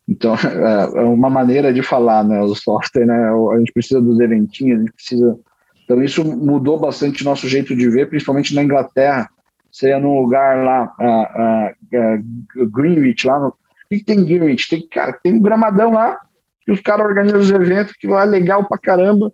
Então, 0.07 0.35
é 0.95 1.01
uma 1.03 1.29
maneira 1.29 1.73
de 1.73 1.81
falar, 1.81 2.23
né? 2.23 2.41
O 2.41 2.55
software, 2.55 3.05
né? 3.05 3.29
A 3.53 3.59
gente 3.59 3.73
precisa 3.73 4.01
dos 4.01 4.19
eventinhos, 4.19 4.79
a 4.79 4.81
gente 4.81 4.93
precisa. 4.93 5.39
Então, 5.83 6.03
isso 6.03 6.23
mudou 6.23 6.79
bastante 6.79 7.23
nosso 7.23 7.47
jeito 7.47 7.75
de 7.75 7.89
ver, 7.89 8.09
principalmente 8.09 8.55
na 8.55 8.63
Inglaterra. 8.63 9.29
Você 9.71 9.89
ia 9.89 9.99
num 9.99 10.19
lugar 10.21 10.63
lá, 10.63 10.93
uh, 10.99 12.61
uh, 12.61 12.69
Greenwich, 12.69 13.27
lá 13.27 13.39
no. 13.39 13.47
O 13.49 13.55
que 13.89 14.03
tem 14.03 14.25
Greenwich? 14.25 14.69
Tem, 14.69 14.85
cara, 14.87 15.13
tem 15.13 15.33
um 15.35 15.41
gramadão 15.41 15.93
lá, 15.93 16.19
que 16.65 16.71
os 16.71 16.81
caras 16.81 17.05
organizam 17.05 17.39
os 17.39 17.51
eventos, 17.51 17.93
que 17.93 18.07
lá 18.07 18.23
é 18.23 18.25
legal 18.25 18.65
pra 18.67 18.77
caramba. 18.77 19.31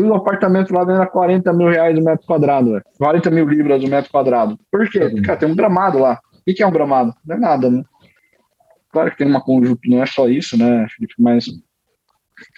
E 0.00 0.02
um 0.02 0.14
apartamento 0.14 0.72
lá 0.72 0.82
dentro 0.82 1.02
a 1.02 1.06
40 1.06 1.52
mil 1.52 1.68
reais 1.68 1.98
o 1.98 2.02
metro 2.02 2.26
quadrado, 2.26 2.70
véio. 2.70 2.82
40 2.96 3.30
mil 3.30 3.46
libras 3.46 3.84
o 3.84 3.88
metro 3.88 4.10
quadrado. 4.10 4.58
Por 4.72 4.88
quê? 4.88 5.00
Porque, 5.00 5.20
cara, 5.20 5.38
tem 5.38 5.48
um 5.50 5.54
gramado 5.54 5.98
lá. 5.98 6.18
O 6.38 6.54
que 6.54 6.62
é 6.62 6.66
um 6.66 6.72
gramado? 6.72 7.14
Não 7.24 7.36
é 7.36 7.38
nada, 7.38 7.70
né? 7.70 7.84
Claro 8.90 9.10
que 9.10 9.18
tem 9.18 9.26
uma 9.26 9.42
conjuntura, 9.42 9.94
não 9.94 10.02
é 10.02 10.06
só 10.06 10.26
isso, 10.26 10.56
né, 10.56 10.86
Felipe? 10.96 11.14
Mas. 11.18 11.44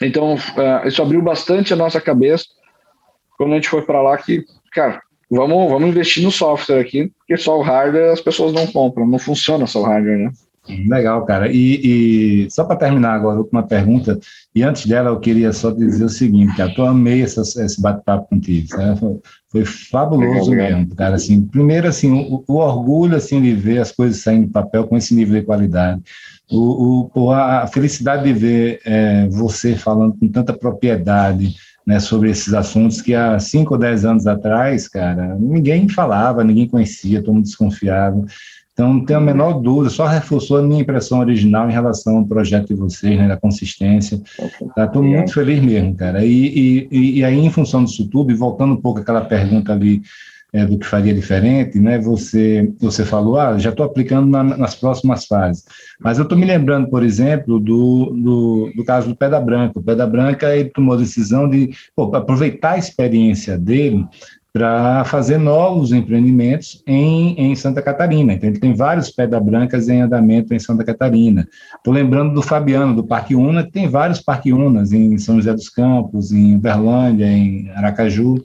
Então, 0.01 0.34
uh, 0.34 0.86
isso 0.86 1.03
abriu 1.03 1.20
bastante 1.20 1.72
a 1.72 1.76
nossa 1.76 2.01
cabeça. 2.01 2.45
quando 3.36 3.53
a 3.53 3.55
gente 3.57 3.68
foi 3.68 3.82
para 3.82 4.01
lá 4.01 4.16
que, 4.16 4.45
cara, 4.72 5.03
vamos, 5.28 5.68
vamos 5.68 5.88
investir 5.88 6.22
no 6.22 6.30
software 6.30 6.80
aqui, 6.80 7.12
porque 7.18 7.36
só 7.36 7.59
o 7.59 7.62
hardware 7.62 8.12
as 8.12 8.20
pessoas 8.20 8.53
não 8.53 8.68
compram, 8.68 9.05
não 9.05 9.18
funciona 9.18 9.66
só 9.66 9.80
o 9.80 9.84
hardware, 9.84 10.18
né? 10.18 10.30
Legal, 10.69 11.25
cara. 11.25 11.51
E, 11.51 12.45
e 12.45 12.51
só 12.51 12.63
para 12.65 12.77
terminar 12.77 13.15
agora, 13.15 13.41
última 13.41 13.65
pergunta, 13.65 14.19
e 14.55 14.63
antes 14.63 14.87
dela 14.87 15.11
eu 15.11 15.19
queria 15.19 15.53
só 15.53 15.73
dizer 15.73 16.05
o 16.05 16.09
seguinte, 16.09 16.57
cara, 16.57 16.73
eu 16.77 16.87
amei 16.87 17.23
essa, 17.23 17.41
esse 17.41 17.81
bate-papo 17.81 18.29
contigo, 18.29 18.69
Foi, 18.69 19.21
foi, 19.51 19.65
fabuloso 19.65 20.53
mesmo, 20.53 20.95
cara, 20.95 21.17
assim, 21.17 21.43
primeiro, 21.43 21.89
assim, 21.89 22.13
o, 22.13 22.45
o, 22.47 22.57
orgulho, 22.59 23.17
assim, 23.17 23.43
de 23.43 23.53
ver 23.55 23.79
as 23.79 23.91
coisas 23.91 24.23
saindo 24.23 24.47
do 24.47 24.53
papel 24.53 24.87
com 24.87 24.97
esse 24.97 25.13
nível 25.15 25.41
de 25.41 25.45
qualidade, 25.45 26.01
o, 26.49 27.11
o 27.13 27.33
a 27.33 27.67
felicidade 27.67 28.23
de 28.23 28.33
ver 28.33 28.81
é, 28.85 29.27
você 29.29 29.75
falando 29.75 30.17
com 30.17 30.29
tanta 30.29 30.53
propriedade, 30.53 31.57
né, 31.85 31.99
sobre 31.99 32.31
esses 32.31 32.55
assuntos 32.55 33.01
que 33.01 33.13
há 33.15 33.37
cinco 33.41 33.75
ou 33.75 33.81
dez 33.81 34.05
anos 34.05 34.29
atrás, 34.29 34.87
cara, 34.87 35.37
ninguém 35.41 35.89
falava, 35.89 36.45
ninguém 36.45 36.69
conhecia, 36.69 37.21
todo 37.21 37.35
mundo 37.35 37.45
desconfiava. 37.45 38.25
Então, 38.73 38.95
não 38.95 39.05
tenho 39.05 39.18
a 39.18 39.23
menor 39.23 39.61
dúvida, 39.61 39.91
só 39.91 40.07
reforçou 40.07 40.59
a 40.59 40.62
minha 40.62 40.81
impressão 40.81 41.20
original 41.20 41.68
em 41.68 41.73
relação 41.73 42.18
ao 42.18 42.27
projeto 42.27 42.68
de 42.68 42.75
vocês, 42.75 43.18
né, 43.18 43.29
da 43.29 43.37
consistência. 43.37 44.20
Estou 44.77 45.03
muito 45.03 45.35
feliz 45.35 45.62
mesmo, 45.62 45.95
cara. 45.95 46.25
E, 46.25 46.89
e, 46.91 47.18
e 47.18 47.25
aí, 47.25 47.39
em 47.39 47.51
função 47.51 47.85
disso 47.85 48.09
tudo, 48.09 48.33
e 48.33 48.35
voltando 48.35 48.73
um 48.73 48.81
pouco 48.81 49.01
àquela 49.01 49.20
pergunta 49.20 49.73
ali 49.73 50.01
é, 50.53 50.66
do 50.66 50.79
que 50.79 50.87
faria 50.87 51.14
diferente, 51.14 51.79
né? 51.79 51.99
Você, 51.99 52.70
você 52.79 53.05
falou, 53.05 53.39
ah, 53.39 53.59
já 53.59 53.70
estou 53.70 53.87
aplicando 53.87 54.29
na, 54.29 54.43
nas 54.43 54.75
próximas 54.75 55.27
fases. 55.27 55.64
Mas 55.99 56.18
eu 56.18 56.25
estou 56.25 56.37
me 56.37 56.45
lembrando, 56.45 56.89
por 56.89 57.03
exemplo, 57.03 57.59
do, 57.59 58.11
do, 58.11 58.73
do, 58.77 58.85
caso 58.85 59.09
do 59.09 59.16
Pedra 59.16 59.41
Branca. 59.41 59.79
O 59.79 59.83
Pedra 59.83 60.07
Branca 60.07 60.55
ele 60.55 60.68
tomou 60.68 60.95
a 60.95 60.99
decisão 60.99 61.49
de 61.49 61.70
pô, 61.97 62.14
aproveitar 62.14 62.73
a 62.73 62.79
experiência 62.79 63.59
dele 63.59 64.07
para 64.53 65.03
fazer 65.05 65.38
novos 65.38 65.92
empreendimentos 65.92 66.82
em, 66.86 67.34
em 67.40 67.57
Santa 67.57 67.80
Catarina. 67.80 68.34
Então, 68.34 68.50
ele 68.50 68.59
tem 68.59 68.74
vários 68.74 69.09
Pedra 69.09 69.40
Brancas 69.40 69.88
em 69.88 70.03
andamento 70.03 70.53
em 70.53 70.59
Santa 70.59 70.84
Catarina. 70.84 71.48
Estou 71.74 71.92
lembrando 71.92 72.34
do 72.34 72.42
Fabiano, 72.42 72.94
do 72.94 73.03
Parque 73.03 73.34
Una, 73.34 73.64
que 73.64 73.72
tem 73.72 73.88
vários 73.88 74.20
Parque 74.20 74.53
Unas 74.53 74.92
em 74.92 75.16
São 75.16 75.36
José 75.36 75.55
dos 75.55 75.70
Campos, 75.70 76.32
em 76.32 76.55
Uberlândia, 76.55 77.26
em 77.26 77.70
Aracaju. 77.70 78.44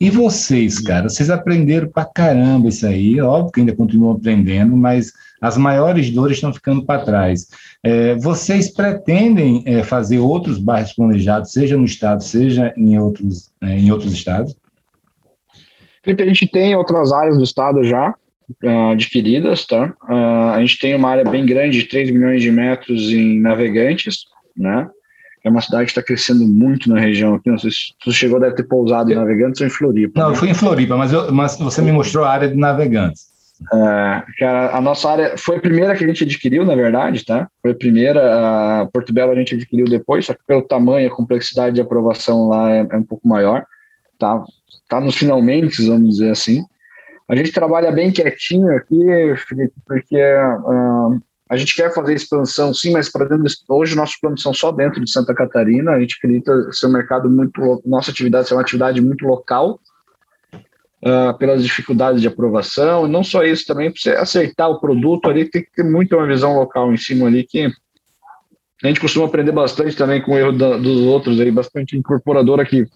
E 0.00 0.08
vocês, 0.08 0.78
cara, 0.78 1.08
vocês 1.08 1.28
aprenderam 1.28 1.88
para 1.88 2.04
caramba 2.04 2.68
isso 2.68 2.86
aí, 2.86 3.20
óbvio 3.20 3.52
que 3.52 3.60
ainda 3.60 3.74
continuam 3.74 4.12
aprendendo, 4.12 4.76
mas 4.76 5.12
as 5.40 5.56
maiores 5.58 6.10
dores 6.10 6.36
estão 6.36 6.54
ficando 6.54 6.84
para 6.84 7.04
trás. 7.04 7.48
É, 7.82 8.14
vocês 8.14 8.72
pretendem 8.72 9.62
é, 9.66 9.82
fazer 9.82 10.18
outros 10.18 10.58
bairros 10.58 10.92
planejados, 10.92 11.50
seja 11.50 11.76
no 11.76 11.84
estado, 11.84 12.22
seja 12.22 12.72
em 12.76 12.98
outros, 12.98 13.50
é, 13.60 13.78
em 13.78 13.90
outros 13.90 14.12
estados? 14.12 14.56
Felipe, 16.02 16.22
a 16.22 16.26
gente 16.26 16.46
tem 16.48 16.74
outras 16.74 17.12
áreas 17.12 17.36
do 17.36 17.44
estado 17.44 17.84
já 17.84 18.14
uh, 18.64 18.90
adquiridas, 18.92 19.66
tá? 19.66 19.94
Uh, 20.08 20.50
a 20.54 20.60
gente 20.60 20.78
tem 20.78 20.94
uma 20.94 21.10
área 21.10 21.24
bem 21.24 21.44
grande, 21.44 21.78
de 21.78 21.86
3 21.86 22.10
milhões 22.10 22.42
de 22.42 22.50
metros 22.50 23.10
em 23.10 23.40
navegantes, 23.40 24.24
né? 24.56 24.88
É 25.42 25.48
uma 25.48 25.60
cidade 25.60 25.86
que 25.86 25.90
está 25.92 26.02
crescendo 26.02 26.46
muito 26.46 26.88
na 26.88 27.00
região 27.00 27.34
aqui. 27.34 27.50
Não 27.50 27.58
sei 27.58 27.70
se 27.70 27.94
você 28.04 28.12
chegou, 28.12 28.38
deve 28.38 28.56
ter 28.56 28.64
pousado 28.64 29.10
em 29.10 29.14
Navegantes 29.14 29.60
ou 29.62 29.66
em 29.66 29.70
Floripa. 29.70 30.20
Não, 30.20 30.28
né? 30.28 30.34
eu 30.34 30.38
fui 30.38 30.50
em 30.50 30.54
Floripa, 30.54 30.98
mas, 30.98 31.12
eu, 31.14 31.32
mas 31.32 31.58
você 31.58 31.80
me 31.80 31.92
mostrou 31.92 32.26
a 32.26 32.30
área 32.30 32.48
de 32.48 32.54
Navegantes. 32.54 33.30
É, 33.72 34.22
cara, 34.38 34.76
a 34.76 34.80
nossa 34.80 35.10
área 35.10 35.34
foi 35.38 35.56
a 35.56 35.60
primeira 35.60 35.94
que 35.94 36.04
a 36.04 36.06
gente 36.06 36.24
adquiriu, 36.24 36.64
na 36.64 36.74
verdade, 36.74 37.24
tá? 37.24 37.48
Foi 37.60 37.70
a 37.72 37.74
primeira, 37.74 38.82
a 38.82 38.86
Porto 38.86 39.12
Belo 39.12 39.32
a 39.32 39.34
gente 39.34 39.54
adquiriu 39.54 39.86
depois, 39.86 40.26
só 40.26 40.34
que 40.34 40.40
pelo 40.46 40.62
tamanho, 40.62 41.08
a 41.08 41.14
complexidade 41.14 41.74
de 41.74 41.80
aprovação 41.80 42.48
lá 42.48 42.70
é, 42.70 42.86
é 42.90 42.96
um 42.96 43.02
pouco 43.02 43.26
maior, 43.26 43.64
tá? 44.18 44.42
Tá 44.90 45.00
nos 45.00 45.14
finalmente, 45.14 45.86
vamos 45.86 46.16
dizer 46.16 46.30
assim. 46.30 46.64
A 47.28 47.36
gente 47.36 47.52
trabalha 47.52 47.92
bem 47.92 48.10
quietinho 48.10 48.76
aqui, 48.76 48.98
Felipe, 49.48 49.74
porque 49.86 50.16
uh, 50.16 51.16
a 51.48 51.56
gente 51.56 51.76
quer 51.76 51.94
fazer 51.94 52.12
expansão, 52.12 52.74
sim, 52.74 52.92
mas 52.92 53.08
para 53.08 53.24
dentro 53.24 53.46
hoje 53.68 53.94
nossos 53.94 54.16
planos 54.16 54.42
são 54.42 54.52
só 54.52 54.72
dentro 54.72 55.00
de 55.02 55.08
Santa 55.08 55.32
Catarina. 55.32 55.92
A 55.92 56.00
gente 56.00 56.16
acredita 56.18 56.72
ser 56.72 56.88
um 56.88 56.92
mercado 56.92 57.30
muito, 57.30 57.80
nossa 57.86 58.10
atividade 58.10 58.48
ser 58.48 58.54
uma 58.54 58.62
atividade 58.62 59.00
muito 59.00 59.24
local, 59.24 59.78
uh, 61.04 61.38
pelas 61.38 61.62
dificuldades 61.62 62.20
de 62.20 62.26
aprovação. 62.26 63.06
E 63.06 63.10
não 63.10 63.22
só 63.22 63.44
isso, 63.44 63.64
também 63.66 63.92
para 63.92 64.00
você 64.00 64.10
acertar 64.10 64.68
o 64.68 64.80
produto 64.80 65.30
ali 65.30 65.48
tem 65.48 65.62
que 65.62 65.70
ter 65.70 65.84
muito 65.84 66.16
uma 66.16 66.26
visão 66.26 66.56
local 66.56 66.92
em 66.92 66.96
cima 66.96 67.28
ali 67.28 67.44
que 67.44 67.70
a 68.82 68.88
gente 68.88 69.00
costuma 69.00 69.26
aprender 69.26 69.52
bastante 69.52 69.94
também 69.94 70.20
com 70.20 70.32
o 70.32 70.38
erro 70.38 70.52
da, 70.52 70.76
dos 70.76 71.00
outros 71.02 71.38
aí, 71.38 71.50
bastante 71.50 71.96
incorporadora 71.96 72.64
que 72.64 72.88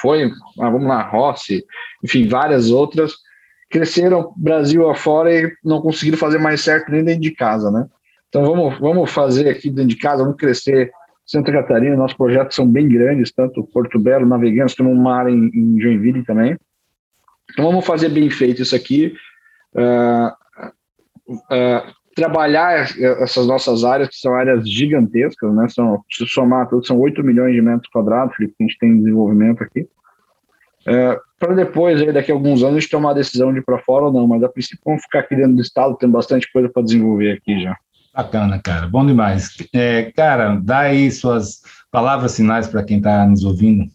foi, 0.00 0.24
ah, 0.60 0.70
vamos 0.70 0.86
lá, 0.86 1.02
Rossi, 1.02 1.64
enfim, 2.02 2.26
várias 2.28 2.70
outras 2.70 3.14
cresceram 3.70 4.32
Brasil 4.36 4.88
afora 4.88 5.32
e 5.32 5.52
não 5.64 5.80
conseguiram 5.80 6.18
fazer 6.18 6.38
mais 6.38 6.60
certo 6.60 6.90
nem 6.90 7.04
dentro 7.04 7.22
de 7.22 7.32
casa, 7.32 7.70
né? 7.70 7.86
Então 8.28 8.44
vamos, 8.44 8.78
vamos 8.78 9.10
fazer 9.10 9.48
aqui 9.48 9.70
dentro 9.70 9.90
de 9.90 9.96
casa, 9.96 10.22
vamos 10.22 10.38
crescer 10.38 10.90
Santa 11.24 11.50
Catarina, 11.50 11.96
nossos 11.96 12.16
projetos 12.16 12.54
são 12.54 12.66
bem 12.66 12.88
grandes, 12.88 13.32
tanto 13.32 13.64
Porto 13.64 13.98
Belo, 13.98 14.26
Navegantes, 14.26 14.76
temos 14.76 14.92
uma 14.92 15.16
área 15.16 15.30
em, 15.30 15.50
em 15.52 15.80
Joinville 15.80 16.24
também. 16.24 16.56
Então 17.50 17.64
vamos 17.64 17.84
fazer 17.84 18.08
bem 18.08 18.30
feito 18.30 18.62
isso 18.62 18.76
aqui, 18.76 19.14
uh, 19.74 20.28
uh, 21.28 21.95
trabalhar 22.16 22.88
essas 23.20 23.46
nossas 23.46 23.84
áreas, 23.84 24.08
que 24.08 24.16
são 24.16 24.34
áreas 24.34 24.68
gigantescas, 24.68 25.54
né? 25.54 25.68
São, 25.68 26.02
se 26.10 26.26
somar 26.26 26.66
tudo, 26.66 26.86
são 26.86 26.98
8 26.98 27.22
milhões 27.22 27.54
de 27.54 27.60
metros 27.60 27.90
quadrados 27.92 28.34
que 28.36 28.44
a 28.44 28.62
gente 28.62 28.78
tem 28.78 28.90
em 28.90 28.98
desenvolvimento 28.98 29.62
aqui. 29.62 29.86
É, 30.88 31.20
para 31.38 31.54
depois, 31.54 32.00
aí, 32.00 32.10
daqui 32.10 32.32
a 32.32 32.34
alguns 32.34 32.62
anos, 32.62 32.76
a 32.76 32.80
gente 32.80 32.90
tomar 32.90 33.10
a 33.10 33.14
decisão 33.14 33.52
de 33.52 33.58
ir 33.58 33.62
para 33.62 33.78
fora 33.80 34.06
ou 34.06 34.12
não, 34.12 34.26
mas 34.26 34.42
a 34.42 34.48
princípio 34.48 34.80
vamos 34.84 35.02
ficar 35.02 35.20
aqui 35.20 35.36
dentro 35.36 35.56
do 35.56 35.60
estado, 35.60 35.96
tem 35.96 36.08
bastante 36.08 36.50
coisa 36.50 36.70
para 36.70 36.82
desenvolver 36.82 37.32
aqui 37.32 37.60
já. 37.60 37.76
Bacana, 38.14 38.58
cara, 38.58 38.86
bom 38.86 39.04
demais. 39.04 39.54
É, 39.74 40.10
cara, 40.16 40.58
dá 40.62 40.78
aí 40.78 41.10
suas 41.10 41.60
palavras 41.90 42.34
finais 42.34 42.66
para 42.66 42.82
quem 42.82 42.96
está 42.96 43.26
nos 43.26 43.44
ouvindo. 43.44 43.90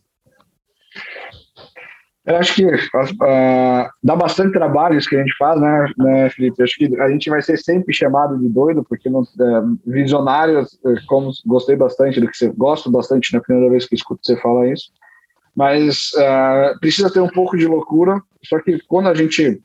Eu 2.25 2.35
acho 2.35 2.53
que 2.53 2.65
uh, 2.65 3.89
dá 4.03 4.15
bastante 4.15 4.53
trabalho 4.53 4.97
isso 4.97 5.09
que 5.09 5.15
a 5.15 5.19
gente 5.19 5.35
faz, 5.37 5.59
né, 5.59 5.91
né, 5.97 6.29
Felipe? 6.29 6.61
Acho 6.61 6.75
que 6.75 7.01
a 7.01 7.09
gente 7.09 7.29
vai 7.29 7.41
ser 7.41 7.57
sempre 7.57 7.93
chamado 7.93 8.37
de 8.37 8.47
doido, 8.47 8.83
porque 8.87 9.09
não, 9.09 9.21
uh, 9.21 9.79
visionário, 9.85 10.63
como 11.07 11.31
gostei 11.45 11.75
bastante 11.75 12.19
do 12.19 12.27
que 12.27 12.37
você 12.37 12.49
gosto 12.49 12.91
bastante 12.91 13.33
na 13.33 13.39
né, 13.39 13.43
primeira 13.45 13.71
vez 13.71 13.87
que 13.87 13.95
escuto 13.95 14.21
você 14.23 14.37
falar 14.37 14.67
isso 14.67 14.91
mas 15.55 16.11
uh, 16.13 16.79
precisa 16.79 17.11
ter 17.11 17.19
um 17.19 17.27
pouco 17.27 17.57
de 17.57 17.67
loucura. 17.67 18.21
Só 18.43 18.59
que 18.59 18.79
quando 18.87 19.09
a 19.09 19.13
gente 19.13 19.61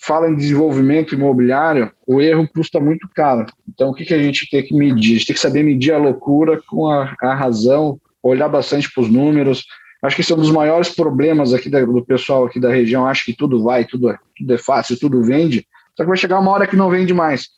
fala 0.00 0.28
em 0.28 0.36
desenvolvimento 0.36 1.14
imobiliário, 1.14 1.90
o 2.06 2.20
erro 2.20 2.48
custa 2.54 2.78
muito 2.78 3.08
caro. 3.14 3.46
Então, 3.68 3.90
o 3.90 3.94
que, 3.94 4.04
que 4.04 4.14
a 4.14 4.22
gente 4.22 4.48
tem 4.48 4.62
que 4.62 4.74
medir? 4.74 5.14
A 5.14 5.18
gente 5.18 5.26
tem 5.26 5.34
que 5.34 5.40
saber 5.40 5.62
medir 5.62 5.92
a 5.92 5.98
loucura 5.98 6.60
com 6.68 6.88
a, 6.88 7.14
a 7.20 7.34
razão, 7.34 7.98
olhar 8.22 8.48
bastante 8.48 8.92
para 8.92 9.02
os 9.02 9.10
números. 9.10 9.64
Acho 10.02 10.16
que 10.16 10.22
esse 10.22 10.32
é 10.32 10.34
um 10.34 10.40
dos 10.40 10.50
maiores 10.50 10.88
problemas 10.88 11.54
aqui 11.54 11.70
da, 11.70 11.84
do 11.84 12.04
pessoal 12.04 12.44
aqui 12.44 12.58
da 12.58 12.70
região. 12.70 13.06
Acho 13.06 13.24
que 13.24 13.32
tudo 13.34 13.62
vai, 13.62 13.84
tudo 13.84 14.10
é, 14.10 14.18
tudo 14.36 14.52
é 14.52 14.58
fácil, 14.58 14.98
tudo 14.98 15.22
vende. 15.22 15.66
Só 15.96 16.02
que 16.02 16.08
vai 16.08 16.16
chegar 16.16 16.40
uma 16.40 16.50
hora 16.50 16.66
que 16.66 16.76
não 16.76 16.90
vende 16.90 17.14
mais. 17.14 17.48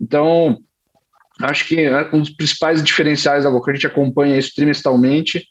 Então, 0.00 0.58
acho 1.40 1.66
que 1.66 1.80
é 1.80 2.08
um 2.12 2.20
dos 2.20 2.30
principais 2.30 2.82
diferenciais 2.82 3.44
da 3.44 3.60
que 3.60 3.70
a 3.70 3.74
gente 3.74 3.86
acompanha 3.86 4.36
isso 4.36 4.52
trimestralmente 4.54 5.42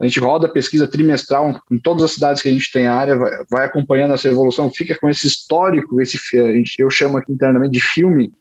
a 0.00 0.06
gente 0.06 0.20
roda 0.20 0.48
pesquisa 0.48 0.86
trimestral 0.86 1.60
em 1.70 1.78
todas 1.78 2.04
as 2.04 2.12
cidades 2.12 2.40
que 2.40 2.48
a 2.48 2.52
gente 2.52 2.70
tem 2.70 2.86
área, 2.86 3.16
vai, 3.16 3.30
vai 3.50 3.66
acompanhando 3.66 4.14
essa 4.14 4.28
evolução, 4.28 4.70
fica 4.70 4.96
com 4.96 5.08
esse 5.08 5.26
histórico, 5.26 6.00
esse 6.00 6.18
eu 6.78 6.88
chamo 6.88 7.18
aqui 7.18 7.32
internamente 7.32 7.72
de 7.72 7.80
filme 7.80 8.32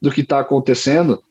do 0.00 0.10
que 0.10 0.20
está 0.20 0.40
acontecendo, 0.40 1.22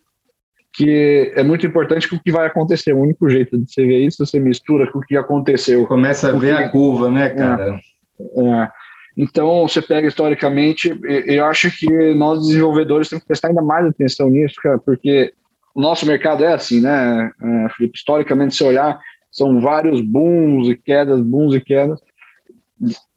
que 0.76 1.32
é 1.36 1.44
muito 1.44 1.66
importante 1.66 2.10
com 2.10 2.18
o 2.18 2.20
que 2.20 2.32
vai 2.32 2.48
acontecer. 2.48 2.94
O 2.94 3.02
único 3.02 3.30
jeito 3.30 3.58
de 3.58 3.72
você 3.72 3.86
ver 3.86 4.00
isso, 4.00 4.26
você 4.26 4.40
mistura 4.40 4.92
com 4.92 5.00
o 5.00 5.02
que 5.02 5.16
aconteceu. 5.16 5.86
Começa 5.88 6.30
a 6.30 6.38
ver 6.38 6.58
que... 6.58 6.64
a 6.64 6.70
curva, 6.70 7.10
né, 7.10 7.30
cara? 7.30 7.80
É, 8.20 8.42
é. 8.42 8.70
Então, 9.18 9.66
você 9.66 9.82
pega 9.82 10.08
historicamente, 10.08 10.94
eu 11.26 11.46
acho 11.46 11.72
que 11.72 12.14
nós 12.16 12.46
desenvolvedores 12.46 13.08
temos 13.08 13.24
que 13.24 13.28
prestar 13.28 13.48
ainda 13.48 13.62
mais 13.62 13.86
atenção 13.86 14.30
nisso, 14.30 14.56
cara, 14.62 14.78
porque 14.78 15.34
o 15.74 15.82
nosso 15.82 16.06
mercado 16.06 16.44
é 16.44 16.54
assim, 16.54 16.82
né, 16.82 17.32
é, 17.42 17.70
Felipe? 17.70 17.98
Historicamente, 17.98 18.56
se 18.56 18.64
olhar, 18.64 19.00
são 19.32 19.62
vários 19.62 20.02
booms 20.02 20.68
e 20.68 20.76
quedas, 20.76 21.22
booms 21.22 21.56
e 21.56 21.62
quedas. 21.62 22.00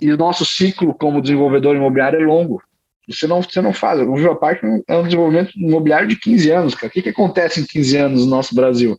E 0.00 0.12
o 0.12 0.16
nosso 0.16 0.44
ciclo 0.44 0.94
como 0.94 1.20
desenvolvedor 1.20 1.74
imobiliário 1.74 2.20
é 2.20 2.24
longo. 2.24 2.62
Você 3.08 3.26
não, 3.26 3.42
você 3.42 3.60
não 3.60 3.72
faz. 3.72 4.00
O 4.00 4.14
Viva 4.14 4.36
Park 4.36 4.62
é 4.86 4.96
um 4.96 5.04
desenvolvimento 5.04 5.58
imobiliário 5.58 6.08
de 6.08 6.16
15 6.16 6.50
anos, 6.50 6.74
cara. 6.74 6.88
O 6.88 6.90
que, 6.90 7.02
que 7.02 7.08
acontece 7.08 7.60
em 7.60 7.64
15 7.64 7.96
anos 7.96 8.24
no 8.24 8.30
nosso 8.30 8.54
Brasil? 8.54 8.96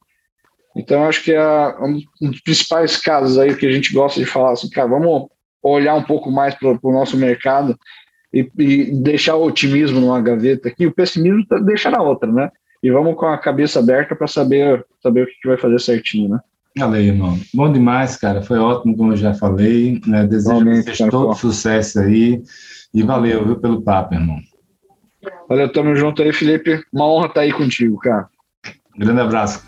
Então, 0.75 1.03
acho 1.03 1.23
que 1.23 1.33
é 1.33 1.75
um 1.81 2.29
dos 2.29 2.41
principais 2.41 2.97
casos 2.97 3.37
aí 3.37 3.55
que 3.55 3.65
a 3.65 3.71
gente 3.71 3.93
gosta 3.93 4.19
de 4.19 4.25
falar 4.25 4.51
assim, 4.51 4.69
cara, 4.69 4.87
vamos 4.87 5.27
olhar 5.61 5.95
um 5.95 6.03
pouco 6.03 6.31
mais 6.31 6.55
para 6.55 6.77
o 6.81 6.91
nosso 6.91 7.17
mercado 7.17 7.77
e, 8.33 8.49
e, 8.57 8.91
deixar 9.01 9.35
o 9.35 9.45
otimismo 9.45 9.99
numa 9.99 10.21
gaveta 10.21 10.69
aqui, 10.69 10.85
o 10.85 10.93
pessimismo 10.93 11.45
deixa 11.65 11.89
na 11.89 12.01
outra, 12.01 12.31
né? 12.31 12.49
E 12.81 12.89
vamos 12.91 13.15
com 13.15 13.25
a 13.25 13.37
cabeça 13.37 13.79
aberta 13.79 14.15
para 14.15 14.27
saber, 14.27 14.85
saber 15.01 15.23
o 15.23 15.27
que, 15.27 15.33
que 15.41 15.47
vai 15.47 15.57
fazer 15.57 15.79
certinho, 15.79 16.29
né? 16.29 16.39
Valeu, 16.77 17.01
irmão. 17.01 17.37
Bom 17.53 17.71
demais, 17.71 18.15
cara. 18.15 18.41
Foi 18.41 18.57
ótimo, 18.57 18.95
como 18.95 19.11
eu 19.11 19.17
já 19.17 19.33
falei. 19.33 19.99
Né? 20.05 20.25
Desejo 20.25 20.69
a 20.69 20.75
vocês 20.75 20.97
todo 21.09 21.33
sucesso 21.33 21.99
aí. 21.99 22.41
E 22.93 23.03
valeu, 23.03 23.45
viu, 23.45 23.59
pelo 23.59 23.81
papo, 23.81 24.15
irmão. 24.15 24.39
Valeu, 25.47 25.71
tamo 25.71 25.95
junto 25.95 26.21
aí, 26.21 26.33
Felipe. 26.33 26.83
Uma 26.91 27.05
honra 27.05 27.27
estar 27.27 27.41
aí 27.41 27.51
contigo, 27.51 27.97
cara. 27.99 28.27
Grande 28.97 29.21
abraço. 29.21 29.65